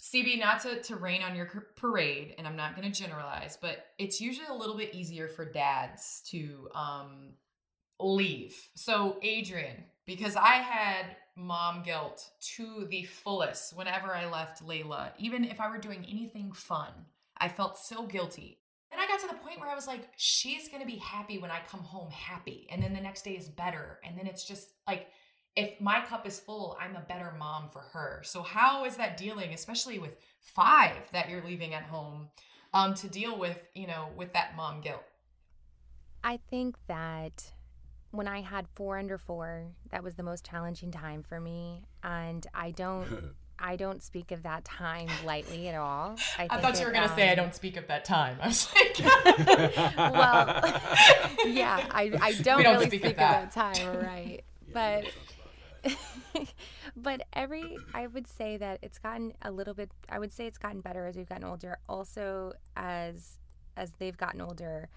Cb 0.00 0.38
not 0.38 0.60
to, 0.62 0.82
to 0.82 0.96
rain 0.96 1.22
on 1.22 1.36
your 1.36 1.68
parade 1.76 2.34
and 2.38 2.48
i'm 2.48 2.56
not 2.56 2.74
going 2.74 2.90
to 2.90 3.02
generalize 3.02 3.58
but 3.60 3.84
it's 3.98 4.18
usually 4.20 4.46
a 4.46 4.54
little 4.54 4.76
bit 4.76 4.94
easier 4.94 5.28
for 5.28 5.44
dads 5.44 6.22
to 6.30 6.68
um 6.74 7.34
leave. 7.98 8.56
So 8.74 9.18
adrienne 9.22 9.84
because 10.06 10.36
i 10.36 10.54
had 10.54 11.16
mom 11.40 11.82
guilt 11.82 12.30
to 12.56 12.86
the 12.90 13.04
fullest 13.04 13.76
whenever 13.76 14.14
I 14.14 14.30
left 14.30 14.66
Lailaa. 14.66 15.10
Even 15.18 15.44
if 15.44 15.60
I 15.60 15.68
were 15.68 15.78
doing 15.78 16.06
anything 16.08 16.52
fun, 16.52 16.92
I 17.36 17.48
felt 17.48 17.78
so 17.78 18.06
guilty. 18.06 18.58
And 18.92 19.00
I 19.00 19.06
got 19.06 19.20
to 19.20 19.28
the 19.28 19.34
point 19.34 19.60
where 19.60 19.68
I 19.68 19.74
was 19.74 19.86
like, 19.86 20.08
she's 20.16 20.68
gonna 20.68 20.86
be 20.86 20.96
happy 20.96 21.38
when 21.38 21.50
I 21.50 21.60
come 21.68 21.80
home 21.80 22.10
happy. 22.10 22.66
And 22.70 22.82
then 22.82 22.92
the 22.92 23.00
next 23.00 23.22
day 23.22 23.32
is 23.32 23.48
better. 23.48 24.00
And 24.04 24.18
then 24.18 24.26
it's 24.26 24.44
just 24.44 24.70
like, 24.86 25.08
if 25.56 25.80
my 25.80 26.00
cup 26.00 26.26
is 26.26 26.38
full, 26.38 26.76
I'm 26.80 26.96
a 26.96 27.00
better 27.00 27.34
mom 27.38 27.68
for 27.68 27.80
her. 27.92 28.22
So, 28.24 28.42
how 28.42 28.84
is 28.84 28.96
that 28.96 29.16
dealing, 29.16 29.52
especially 29.52 29.98
with 29.98 30.16
five 30.40 31.10
that 31.12 31.28
you're 31.28 31.44
leaving 31.44 31.74
at 31.74 31.82
home, 31.82 32.28
um, 32.72 32.94
to 32.94 33.08
deal 33.08 33.38
with, 33.38 33.58
you 33.74 33.86
know, 33.86 34.08
with 34.16 34.32
that 34.32 34.56
mom 34.56 34.80
guilt? 34.80 35.02
I 36.22 36.38
think 36.50 36.76
that 36.86 37.52
when 38.10 38.26
I 38.26 38.40
had 38.40 38.66
four 38.74 38.98
under 38.98 39.18
four, 39.18 39.66
that 39.90 40.02
was 40.02 40.16
the 40.16 40.22
most 40.22 40.44
challenging 40.44 40.90
time 40.90 41.22
for 41.22 41.40
me, 41.40 41.84
and 42.02 42.46
I 42.54 42.70
don't. 42.72 43.06
I 43.62 43.76
don't 43.76 44.02
speak 44.02 44.32
of 44.32 44.44
that 44.44 44.64
time 44.64 45.08
lightly 45.22 45.68
at 45.68 45.74
all. 45.74 46.16
I, 46.38 46.46
I 46.48 46.62
thought 46.62 46.80
you 46.80 46.86
were 46.86 46.92
going 46.92 47.04
to 47.04 47.10
um, 47.10 47.16
say 47.18 47.28
I 47.28 47.34
don't 47.34 47.54
speak 47.54 47.76
of 47.76 47.88
that 47.88 48.06
time. 48.06 48.38
I 48.40 48.46
was 48.46 48.66
like, 48.74 48.98
well, 49.98 50.80
yeah, 51.44 51.86
I, 51.90 52.10
I 52.22 52.32
don't, 52.32 52.62
don't 52.62 52.76
really 52.76 52.86
speak, 52.86 53.02
speak 53.02 53.12
of, 53.12 53.16
that. 53.18 53.44
of, 53.44 53.54
that. 53.54 53.74
time, 53.74 53.96
right? 53.98 54.40
But 54.72 55.04
but 56.96 57.22
every 57.34 57.76
I 57.92 58.06
would 58.06 58.26
say 58.26 58.56
that 58.56 58.78
it's 58.80 58.98
gotten 58.98 59.34
a 59.42 59.50
little 59.50 59.74
bit. 59.74 59.90
I 60.08 60.18
would 60.18 60.32
say 60.32 60.46
it's 60.46 60.58
gotten 60.58 60.80
better 60.80 61.06
as 61.06 61.16
we've 61.16 61.28
gotten 61.28 61.44
older. 61.44 61.76
Also, 61.86 62.54
as 62.76 63.36
as 63.76 63.92
they've 63.98 64.16
gotten 64.16 64.40
older, 64.40 64.88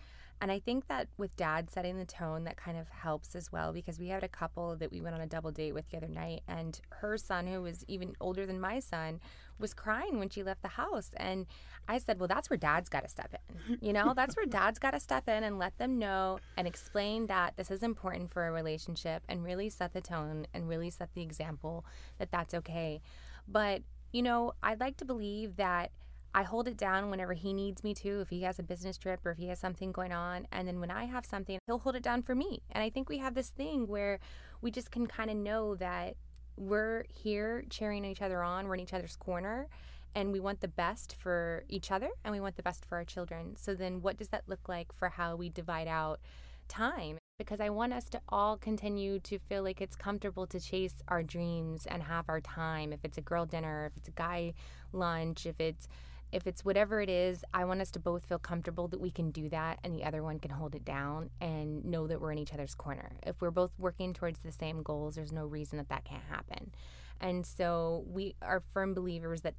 And 0.42 0.52
I 0.52 0.60
think 0.60 0.88
that 0.88 1.08
with 1.18 1.36
dad 1.38 1.72
setting 1.72 1.98
the 1.98 2.06
tone, 2.06 2.44
that 2.44 2.58
kind 2.58 2.78
of 2.78 2.90
helps 2.90 3.36
as 3.36 3.52
well 3.52 3.72
because 3.72 3.98
we 3.98 4.10
had 4.10 4.24
a 4.24 4.28
couple 4.28 4.76
that 4.76 4.92
we 4.92 5.00
went 5.00 5.16
on 5.16 5.22
a 5.22 5.26
double 5.26 5.52
date 5.52 5.74
with 5.74 5.90
the 5.90 5.98
other 5.98 6.08
night, 6.08 6.42
and 6.48 6.80
her 6.90 7.18
son, 7.18 7.48
who 7.48 7.62
was 7.62 7.86
even 7.88 8.16
older 8.20 8.46
than 8.46 8.60
my 8.60 8.80
son, 8.80 9.22
was 9.60 9.74
crying 9.74 10.20
when 10.20 10.30
she 10.30 10.44
left 10.44 10.62
the 10.62 10.68
house. 10.68 11.12
And 11.16 11.46
I 11.88 11.98
said, 11.98 12.20
Well, 12.20 12.28
that's 12.28 12.50
where 12.50 12.58
dad's 12.58 12.90
got 12.90 13.04
to 13.04 13.10
step 13.10 13.34
in. 13.34 13.78
You 13.82 13.94
know, 13.94 14.14
that's 14.16 14.36
where 14.36 14.46
dad's 14.46 14.80
got 14.80 14.92
to 14.92 15.00
step 15.00 15.28
in 15.30 15.44
and 15.44 15.58
let 15.60 15.78
them 15.78 15.98
know 15.98 16.40
and 16.58 16.68
explain 16.68 17.28
that 17.28 17.56
this 17.56 17.72
is 17.72 17.84
important 17.84 18.32
for 18.32 18.48
a 18.48 18.52
relationship 18.52 19.24
and 19.30 19.44
really 19.44 19.70
set 19.70 19.94
the 19.94 20.02
tone 20.02 20.46
and 20.54 20.68
really 20.68 20.90
set 20.90 21.14
the 21.14 21.22
example 21.22 21.86
that 22.18 22.32
that's 22.32 22.54
okay. 22.54 23.02
But, 23.48 23.82
you 24.12 24.22
know, 24.22 24.54
I'd 24.62 24.80
like 24.80 24.98
to 24.98 25.06
believe 25.06 25.56
that 25.58 25.92
I 26.36 26.44
hold 26.44 26.68
it 26.68 26.78
down 26.78 27.10
whenever 27.10 27.34
he 27.34 27.54
needs 27.54 27.84
me 27.84 27.94
to, 27.96 28.22
if 28.22 28.30
he 28.30 28.42
has 28.42 28.58
a 28.58 28.64
business 28.64 28.98
trip 28.98 29.26
or 29.26 29.32
if 29.32 29.38
he 29.38 29.48
has 29.48 29.60
something 29.60 29.92
going 29.92 30.12
on. 30.12 30.48
And 30.52 30.68
then 30.68 30.80
when 30.80 30.90
I 30.90 31.06
have 31.06 31.26
something, 31.26 31.60
he'll 31.68 31.80
hold 31.80 31.96
it 31.96 32.04
down 32.04 32.24
for 32.24 32.34
me. 32.34 32.62
And 32.72 32.84
I 32.84 32.90
think 32.90 33.08
we 33.08 33.20
have 33.20 33.36
this 33.36 33.50
thing 33.50 33.88
where 33.88 34.20
we 34.62 34.72
just 34.72 34.90
can 34.90 35.06
kind 35.06 35.30
of 35.30 35.38
know 35.38 35.76
that 35.76 36.16
we're 36.56 37.06
here 37.10 37.64
cheering 37.70 38.06
each 38.06 38.22
other 38.22 38.42
on, 38.42 38.68
we're 38.68 38.76
in 38.76 38.80
each 38.80 38.94
other's 38.94 39.16
corner, 39.16 39.68
and 40.16 40.32
we 40.32 40.40
want 40.40 40.62
the 40.62 40.68
best 40.68 41.16
for 41.16 41.64
each 41.70 41.92
other 41.92 42.10
and 42.24 42.32
we 42.32 42.40
want 42.40 42.56
the 42.56 42.64
best 42.64 42.86
for 42.86 42.98
our 42.98 43.04
children. 43.04 43.56
So 43.56 43.74
then 43.74 44.02
what 44.02 44.18
does 44.18 44.30
that 44.30 44.44
look 44.48 44.70
like 44.70 44.94
for 44.94 45.10
how 45.10 45.36
we 45.36 45.50
divide 45.50 45.88
out 45.88 46.20
time? 46.68 47.18
Because 47.38 47.60
I 47.60 47.70
want 47.70 47.94
us 47.94 48.10
to 48.10 48.22
all 48.30 48.58
continue 48.58 49.20
to 49.22 49.40
feel 49.40 49.64
like 49.64 49.82
it's 49.82 49.96
comfortable 49.96 50.46
to 50.48 50.60
chase 50.60 50.96
our 51.08 51.24
dreams 51.24 51.88
and 51.88 52.04
have 52.04 52.26
our 52.30 52.42
time. 52.42 52.94
If 52.94 53.00
it's 53.04 53.18
a 53.18 53.22
girl 53.22 53.46
dinner, 53.46 53.88
if 53.88 53.98
it's 53.98 54.08
a 54.08 54.12
guy 54.12 54.54
lunch, 54.92 55.48
if 55.48 55.60
it's 55.60 55.88
if 56.34 56.48
it's 56.48 56.66
whatever 56.66 57.00
it 57.00 57.10
is, 57.10 57.46
I 57.54 57.64
want 57.66 57.80
us 57.80 57.92
to 57.92 58.00
both 58.00 58.26
feel 58.26 58.40
comfortable 58.40 58.88
that 58.88 59.00
we 59.00 59.12
can 59.12 59.30
do 59.30 59.50
that 59.50 59.78
and 59.84 59.94
the 59.96 60.04
other 60.04 60.24
one 60.24 60.40
can 60.40 60.50
hold 60.50 60.74
it 60.74 60.84
down 60.84 61.30
and 61.40 61.86
know 61.86 62.08
that 62.08 62.20
we're 62.20 62.32
in 62.32 62.40
each 62.40 62.54
other's 62.54 62.74
corner. 62.74 63.12
If 63.22 63.40
we're 63.40 63.52
both 63.52 63.72
working 63.78 64.14
towards 64.14 64.40
the 64.40 64.52
same 64.52 64.82
goals, 64.82 65.14
there's 65.14 65.32
no 65.32 65.46
reason 65.46 65.78
that 65.78 65.90
that 65.90 66.06
can't 66.06 66.24
happen. 66.28 66.74
And 67.22 67.46
so 67.46 68.04
we 68.08 68.34
are 68.42 68.64
firm 68.74 68.96
believers 68.96 69.42
that 69.42 69.54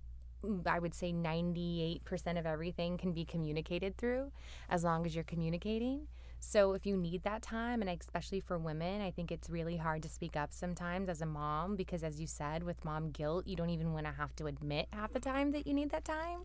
mm, 0.45 0.67
I 0.67 0.81
would 0.81 0.95
say 0.95 1.13
98% 1.13 2.03
of 2.39 2.45
everything 2.45 2.99
can 2.99 3.13
be 3.13 3.25
communicated 3.25 3.97
through 3.97 4.33
as 4.69 4.83
long 4.83 5.07
as 5.07 5.15
you're 5.15 5.23
communicating. 5.23 6.09
So 6.47 6.75
if 6.75 6.85
you 6.85 6.97
need 6.97 7.23
that 7.23 7.43
time, 7.43 7.81
and 7.81 7.91
especially 7.91 8.39
for 8.39 8.59
women, 8.59 9.01
I 9.01 9.11
think 9.11 9.33
it's 9.33 9.49
really 9.49 9.79
hard 9.79 10.03
to 10.03 10.09
speak 10.09 10.37
up 10.37 10.53
sometimes 10.53 11.09
as 11.09 11.23
a 11.23 11.27
mom 11.27 11.75
because, 11.75 12.05
as 12.05 12.21
you 12.21 12.27
said, 12.27 12.63
with 12.63 12.85
mom 12.85 13.11
guilt, 13.11 13.47
you 13.47 13.57
don't 13.57 13.71
even 13.71 13.93
want 13.93 14.07
to 14.07 14.13
have 14.13 14.37
to 14.37 14.47
admit 14.47 14.87
half 14.93 15.13
the 15.13 15.21
time 15.21 15.53
that 15.53 15.67
you 15.67 15.73
need 15.73 15.91
that 15.91 16.05
time 16.05 16.41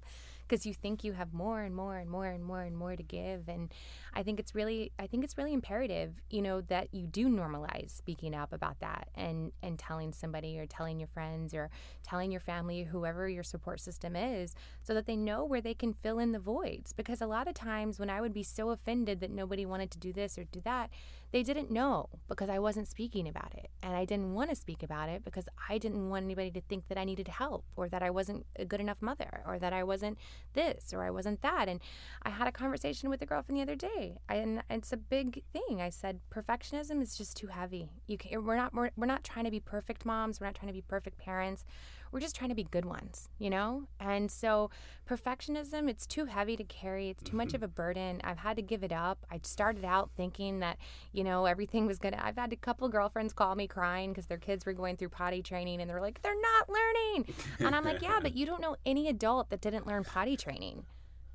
because 0.50 0.66
you 0.66 0.74
think 0.74 1.04
you 1.04 1.14
have 1.14 1.34
more 1.34 1.62
and 1.62 1.76
more 1.76 1.98
and 1.98 2.10
more 2.10 2.26
and 2.26 2.44
more 2.44 2.62
and 2.62 2.76
more 2.76 2.96
to 2.96 3.04
give 3.04 3.48
and 3.48 3.72
i 4.14 4.24
think 4.24 4.40
it's 4.40 4.56
really 4.56 4.92
i 4.98 5.06
think 5.06 5.24
it's 5.24 5.38
really 5.38 5.54
imperative 5.54 6.14
you 6.30 6.42
know 6.42 6.60
that 6.62 6.94
you 6.94 7.06
do 7.06 7.30
normalize 7.30 7.92
speaking 7.96 8.34
up 8.34 8.52
about 8.52 8.80
that 8.80 9.08
and 9.16 9.52
and 9.62 9.78
telling 9.78 10.12
somebody 10.12 10.60
or 10.60 10.66
telling 10.66 11.00
your 11.00 11.08
friends 11.08 11.54
or 11.54 11.70
telling 12.04 12.32
your 12.32 12.42
family 12.42 12.84
whoever 12.84 13.30
your 13.30 13.44
support 13.44 13.80
system 13.80 14.16
is 14.16 14.56
so 14.82 14.94
that 14.94 15.06
they 15.06 15.16
know 15.16 15.46
where 15.46 15.62
they 15.62 15.74
can 15.74 15.94
fill 15.94 16.20
in 16.20 16.32
the 16.32 16.40
voids. 16.40 16.94
Because 16.94 17.22
a 17.22 17.28
lot 17.28 17.48
of 17.48 17.54
times 17.54 18.00
when 18.00 18.10
i 18.10 18.20
would 18.20 18.34
be 18.34 18.44
so 18.44 18.70
offended 18.70 19.20
that 19.20 19.32
nobody 19.32 19.66
wanted 19.66 19.92
to 19.92 20.00
do 20.00 20.12
this 20.12 20.38
or 20.38 20.44
do 20.46 20.62
that 20.62 20.90
they 21.32 21.44
didn't 21.44 21.70
know 21.70 22.10
because 22.28 22.50
I 22.50 22.60
wasn't 22.60 22.88
speaking 22.88 23.28
about 23.28 23.54
it. 23.56 23.70
And 23.84 23.96
I 23.96 24.06
didn't 24.06 24.34
want 24.34 24.50
to 24.50 24.56
speak 24.56 24.84
about 24.84 25.10
it 25.10 25.24
because 25.24 25.48
I 25.70 25.78
didn't 25.78 26.10
want 26.10 26.26
anybody 26.26 26.52
to 26.52 26.62
think 26.62 26.88
that 26.88 26.98
I 26.98 27.04
needed 27.04 27.28
help 27.28 27.66
or 27.76 27.88
that 27.90 28.02
I 28.02 28.10
wasn't 28.10 28.46
a 28.56 28.66
good 28.66 28.80
enough 28.80 29.02
mother 29.02 29.42
or 29.46 29.60
that 29.60 29.74
I 29.74 29.84
wasn't 29.84 30.18
this 30.54 30.94
or 30.94 31.04
I 31.04 31.12
wasn't 31.12 31.42
that. 31.42 31.68
And 31.68 31.80
I 32.24 32.30
had 32.30 32.48
a 32.48 32.52
conversation 32.52 33.10
with 33.10 33.22
a 33.22 33.26
girlfriend 33.26 33.60
the 33.60 33.64
other 33.64 33.76
day, 33.76 34.18
and 34.28 34.64
it's 34.70 34.92
a 34.92 34.98
big 34.98 35.44
thing. 35.54 35.82
I 35.82 35.90
said 35.90 36.20
perfectionism 36.34 37.02
is 37.02 37.18
just 37.18 37.38
too 37.38 37.48
heavy. 37.48 37.90
You 38.08 38.18
can, 38.18 38.44
we're 38.44 38.56
not 38.56 38.74
we're, 38.74 38.90
we're 38.98 39.06
not 39.06 39.24
trying 39.24 39.46
to 39.46 39.52
be 39.52 39.60
perfect 39.60 40.06
moms. 40.06 40.40
We're 40.40 40.48
not 40.48 40.56
trying 40.56 40.68
to 40.68 40.74
be 40.74 40.82
perfect 40.82 41.20
parents 41.20 41.64
we're 42.12 42.20
just 42.20 42.36
trying 42.36 42.50
to 42.50 42.56
be 42.56 42.64
good 42.64 42.86
ones, 42.86 43.30
you 43.38 43.50
know? 43.50 43.84
And 44.00 44.30
so 44.32 44.70
perfectionism, 45.08 45.90
it's 45.90 46.06
too 46.06 46.26
heavy 46.26 46.56
to 46.56 46.64
carry. 46.64 47.10
It's 47.10 47.24
too 47.24 47.36
much 47.36 47.54
of 47.54 47.62
mm-hmm. 47.62 47.66
a 47.66 47.68
burden. 47.68 48.22
I've 48.24 48.38
had 48.38 48.56
to 48.58 48.62
give 48.62 48.84
it 48.84 48.92
up. 48.92 49.26
I 49.32 49.40
started 49.44 49.86
out 49.86 50.10
thinking 50.16 50.60
that, 50.60 50.78
you 51.12 51.24
know, 51.24 51.46
everything 51.46 51.86
was 51.86 52.00
going 52.00 52.14
to, 52.14 52.26
I've 52.26 52.38
had 52.38 52.54
a 52.54 52.56
couple 52.56 52.88
girlfriends 52.90 53.34
call 53.34 53.56
me 53.56 53.68
crying 53.68 54.12
because 54.12 54.28
their 54.28 54.38
kids 54.38 54.66
were 54.66 54.74
going 54.74 54.98
through 54.98 55.10
potty 55.10 55.42
training 55.42 55.82
and 55.82 55.90
they're 55.90 56.02
like, 56.02 56.22
they're 56.22 56.40
not 56.40 56.70
learning. 56.70 57.34
And 57.60 57.76
I'm 57.76 57.84
like, 57.84 58.02
yeah, 58.02 58.20
but 58.22 58.36
you 58.36 58.46
don't 58.46 58.62
know 58.62 58.76
any 58.86 59.08
adult 59.08 59.50
that 59.50 59.62
didn't 59.62 59.88
learn 59.88 60.04
potty 60.04 60.38
training. 60.38 60.86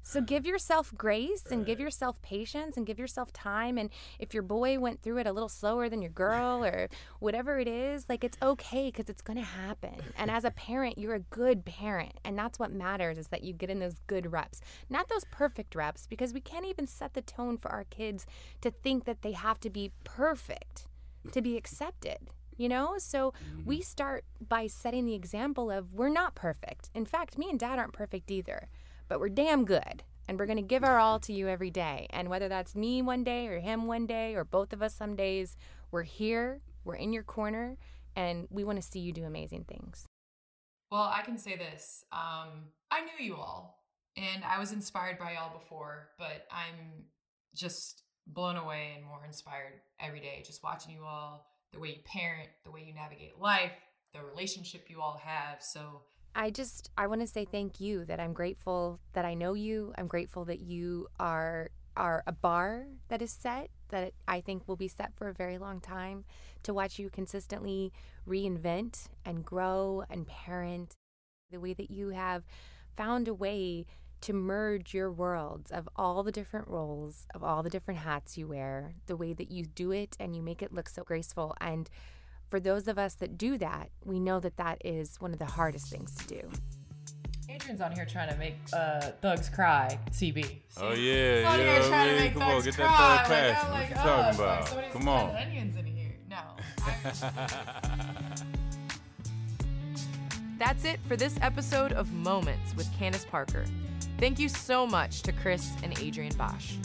So 0.07 0.20
give 0.20 0.44
yourself 0.44 0.92
grace 0.96 1.44
and 1.50 1.64
give 1.64 1.80
yourself 1.80 2.20
patience 2.20 2.76
and 2.76 2.86
give 2.86 2.98
yourself 2.98 3.32
time. 3.32 3.78
And 3.78 3.88
if 4.18 4.34
your 4.34 4.42
boy 4.42 4.78
went 4.78 5.02
through 5.02 5.18
it 5.18 5.26
a 5.26 5.32
little 5.32 5.48
slower 5.48 5.88
than 5.88 6.02
your 6.02 6.11
girl 6.11 6.62
or 6.62 6.90
whatever 7.20 7.59
it 7.59 7.66
is, 7.66 8.07
like 8.09 8.22
it's 8.22 8.36
okay 8.42 8.90
because 8.90 9.09
it's 9.09 9.22
going 9.22 9.38
to 9.38 9.42
happen. 9.42 9.96
And 10.16 10.30
as 10.30 10.44
a 10.44 10.50
parent, 10.50 10.98
you're 10.98 11.14
a 11.14 11.20
good 11.20 11.64
parent. 11.64 12.20
And 12.22 12.38
that's 12.38 12.59
what 12.59 12.70
matters 12.70 13.16
is 13.16 13.28
that 13.28 13.44
you 13.44 13.55
get 13.55 13.70
in 13.70 13.80
those 13.80 13.98
good 14.07 14.30
reps, 14.30 14.61
not 14.90 15.09
those 15.09 15.24
perfect 15.30 15.74
reps, 15.74 16.07
because 16.07 16.34
we 16.34 16.40
can't 16.40 16.66
even 16.66 16.86
set 16.86 17.14
the 17.14 17.22
tone 17.22 17.57
for 17.57 17.72
our 17.72 17.84
kids 17.84 18.26
to 18.61 18.70
think 18.70 19.07
that 19.07 19.22
they 19.22 19.32
have 19.32 19.59
to 19.61 19.70
be 19.70 19.90
perfect 20.05 20.86
to 21.32 21.40
be 21.40 21.57
accepted 21.57 22.18
you 22.57 22.68
know? 22.68 22.94
So 22.98 23.32
we 23.64 23.78
mm-hmm. 23.78 23.82
start 23.82 24.24
by 24.46 24.68
setting 24.68 25.07
the 25.07 25.14
example 25.14 25.72
of 25.72 25.92
we're 25.92 26.09
not 26.09 26.36
perfect. 26.36 26.90
In 26.94 27.05
fact, 27.05 27.36
me 27.36 27.50
and 27.50 27.59
dad 27.59 27.80
aren't 27.80 27.92
perfect 27.92 28.30
either 28.30 28.68
but 29.09 29.20
we're 29.20 29.28
damn 29.28 29.64
good. 29.64 30.02
And 30.26 30.38
we're 30.38 30.46
going 30.46 30.57
to 30.57 30.62
give 30.62 30.84
our 30.84 30.98
all 30.98 31.20
to 31.20 31.34
you 31.34 31.48
every 31.48 31.70
day. 31.70 32.07
And 32.11 32.30
whether 32.30 32.48
that's 32.48 32.74
me 32.74 33.02
one 33.02 33.24
day 33.24 33.46
or 33.46 33.61
him 33.61 33.86
one 33.86 34.07
day 34.07 34.34
or 34.34 34.44
both 34.44 34.72
of 34.72 34.82
us 34.82 34.94
some 34.94 35.16
days, 35.16 35.55
we're 35.90 36.02
here, 36.02 36.62
we're 36.82 36.94
in 36.96 37.12
your 37.12 37.22
corner, 37.22 37.76
and 38.16 38.48
we 38.50 38.64
want 38.64 38.80
to 38.80 38.82
see 38.82 39.00
you 39.00 39.12
do 39.12 39.24
amazing 39.24 39.64
things. 39.64 40.07
Well, 40.90 41.11
I 41.12 41.22
can 41.22 41.38
say 41.38 41.57
this 41.57 42.05
um, 42.12 42.68
I 42.90 43.00
knew 43.02 43.24
you 43.24 43.36
all, 43.36 43.84
and 44.16 44.44
I 44.44 44.59
was 44.59 44.72
inspired 44.72 45.18
by 45.18 45.32
y'all 45.32 45.52
before, 45.52 46.09
but 46.18 46.46
I'm 46.50 47.05
just 47.55 48.02
blown 48.26 48.57
away 48.57 48.92
and 48.96 49.05
more 49.05 49.24
inspired 49.26 49.80
every 50.00 50.20
day 50.20 50.42
just 50.46 50.62
watching 50.62 50.94
you 50.94 51.05
all, 51.05 51.46
the 51.72 51.80
way 51.80 51.88
you 51.88 52.02
parent, 52.05 52.48
the 52.64 52.70
way 52.70 52.84
you 52.86 52.94
navigate 52.94 53.38
life, 53.38 53.72
the 54.12 54.20
relationship 54.22 54.86
you 54.88 55.00
all 55.00 55.20
have. 55.22 55.62
So, 55.62 56.02
I 56.35 56.51
just 56.51 56.91
I 56.99 57.07
want 57.07 57.20
to 57.20 57.26
say 57.26 57.45
thank 57.45 57.80
you 57.80 58.05
that 58.07 58.18
I'm 58.20 58.32
grateful 58.32 58.99
that 59.12 59.24
I 59.24 59.35
know 59.35 59.55
you. 59.55 59.93
I'm 59.97 60.07
grateful 60.07 60.45
that 60.47 60.61
you 60.61 61.09
are 61.18 61.70
are 61.97 62.24
a 62.26 62.32
bar 62.32 62.87
that 63.09 63.22
is 63.22 63.30
set 63.30 63.70
that 63.91 64.12
I 64.26 64.41
think 64.41 64.66
will 64.66 64.76
be 64.76 64.89
set 64.89 65.14
for 65.14 65.28
a 65.28 65.35
very 65.35 65.59
long 65.59 65.80
time 65.80 66.24
to 66.64 66.74
watch 66.74 66.99
you 66.99 67.09
consistently 67.09 67.93
reinvent 68.26 69.07
and 69.24 69.45
grow 69.45 70.03
and 70.11 70.26
parent 70.26 70.97
the 71.53 71.61
way 71.61 71.72
that 71.74 71.93
you 71.93 72.09
have 72.09 72.43
found 72.97 73.28
a 73.28 73.35
way 73.35 73.87
to 74.22 74.32
merge 74.32 74.95
your 74.95 75.12
worlds 75.12 75.70
of 75.70 75.89
all 75.95 76.22
the 76.22 76.32
different 76.32 76.66
roles, 76.66 77.26
of 77.35 77.45
all 77.45 77.62
the 77.62 77.70
different 77.70 78.01
hats 78.01 78.37
you 78.39 78.49
wear, 78.49 78.95
the 79.07 79.16
way 79.16 79.35
that 79.35 79.51
you 79.51 79.66
do 79.66 79.93
it 79.93 80.16
and 80.18 80.35
you 80.35 80.43
make 80.43 80.62
it 80.62 80.72
look 80.72 80.89
so 80.89 81.05
graceful 81.05 81.55
and 81.61 81.91
for 82.55 82.61
those 82.61 82.86
of 82.86 83.00
us 83.00 83.14
that 83.14 83.36
do 83.36 83.59
that, 83.59 83.90
we 84.05 84.20
know 84.20 84.38
that 84.38 84.57
that 84.59 84.80
is 84.84 85.16
one 85.20 85.32
of 85.32 85.40
the 85.40 85.44
hardest 85.44 85.88
things 85.90 86.14
to 86.14 86.24
do. 86.28 86.40
Adrienne's 87.52 87.80
on 87.80 87.90
here 87.90 88.07
trying 88.07 88.28
to 88.30 88.36
make 88.36 88.55
uh, 88.72 89.00
thugs 89.20 89.48
cry. 89.48 89.98
CB. 90.12 90.44
See? 90.44 90.61
Oh 90.80 90.92
yeah, 90.92 90.92
He's 90.92 91.02
yeah. 91.02 91.57
here 91.57 91.82
trying 91.88 92.09
to 92.11 92.20
make 92.20 92.32
come 92.34 92.42
thugs 92.42 92.55
on, 92.55 92.62
get 92.62 92.74
cry. 92.76 92.86
that 92.86 93.26
thug 93.26 93.30
Like, 93.32 93.50
passion. 93.50 93.66
I'm 93.66 93.72
What 93.72 93.80
like, 93.80 93.90
you 93.90 93.96
oh, 93.98 94.02
talking 94.05 94.28
it's 94.28 94.38
like 94.38 94.46
about? 94.46 94.68
somebody's 94.68 94.92
Come 94.92 95.09
on. 95.09 95.34
onions 95.34 95.76
in 95.76 95.86
here. 95.86 96.14
No. 96.30 96.42
That's 100.61 100.84
it 100.84 101.00
for 101.09 101.16
this 101.16 101.36
episode 101.42 101.92
of 101.92 102.12
Moments 102.12 102.76
with 102.76 102.88
Candace 102.96 103.24
Parker. 103.28 103.64
Thank 104.18 104.38
you 104.38 104.48
so 104.48 104.86
much 104.86 105.22
to 105.22 105.32
Chris 105.32 105.72
and 105.82 105.98
Adrienne 105.98 106.36
Bosh. 106.36 106.76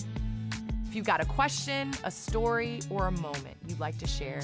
If 0.90 0.96
you've 0.96 1.06
got 1.06 1.22
a 1.22 1.26
question, 1.26 1.94
a 2.04 2.10
story, 2.10 2.80
or 2.90 3.06
a 3.06 3.12
moment 3.12 3.56
you'd 3.68 3.80
like 3.80 4.00
to 4.00 4.08
share, 4.08 4.42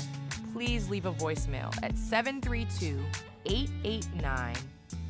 please 0.54 0.88
leave 0.88 1.08
a 1.08 1.12
voicemail 1.12 1.76
at 1.82 1.98
732 1.98 3.00
889 3.48 4.54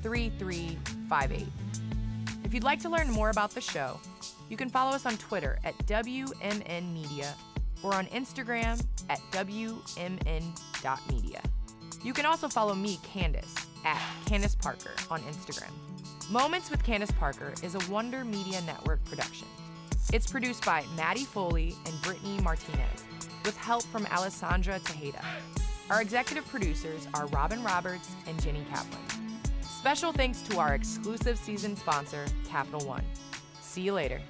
3358. 0.01 1.45
If 2.45 2.53
you'd 2.53 2.63
like 2.63 2.79
to 2.79 2.89
learn 2.89 3.11
more 3.11 3.31
about 3.31 3.51
the 3.51 3.59
show, 3.59 3.99
you 4.47 4.55
can 4.55 4.69
follow 4.69 4.91
us 4.95 5.05
on 5.05 5.17
Twitter 5.17 5.59
at 5.65 5.77
WMN 5.79 6.93
Media 6.93 7.33
or 7.83 7.93
on 7.93 8.05
Instagram 8.05 8.81
at 9.09 9.19
WMN.media. 9.31 10.21
You 12.01 12.13
can 12.13 12.25
also 12.25 12.47
follow 12.47 12.75
me, 12.75 12.97
Candace, 13.03 13.55
at 13.83 14.01
Candace 14.25 14.55
Parker 14.55 14.91
on 15.11 15.19
Instagram. 15.23 15.71
Moments 16.31 16.71
with 16.71 16.81
Candace 16.81 17.11
Parker 17.11 17.53
is 17.61 17.75
a 17.75 17.91
Wonder 17.91 18.23
Media 18.23 18.61
Network 18.61 19.03
production. 19.03 19.49
It's 20.13 20.29
produced 20.29 20.63
by 20.63 20.83
Maddie 20.95 21.25
Foley 21.25 21.75
and 21.85 22.01
Brittany 22.01 22.39
Martinez, 22.41 23.03
with 23.43 23.57
help 23.57 23.83
from 23.83 24.05
Alessandra 24.07 24.79
Tejeda. 24.79 25.23
Our 25.89 26.01
executive 26.01 26.47
producers 26.47 27.07
are 27.15 27.25
Robin 27.27 27.63
Roberts 27.63 28.09
and 28.27 28.41
Jenny 28.41 28.65
Kaplan. 28.69 29.01
Special 29.61 30.11
thanks 30.11 30.41
to 30.43 30.59
our 30.59 30.75
exclusive 30.75 31.37
season 31.39 31.75
sponsor, 31.75 32.25
Capital 32.47 32.87
One. 32.87 33.03
See 33.61 33.81
you 33.81 33.93
later. 33.93 34.21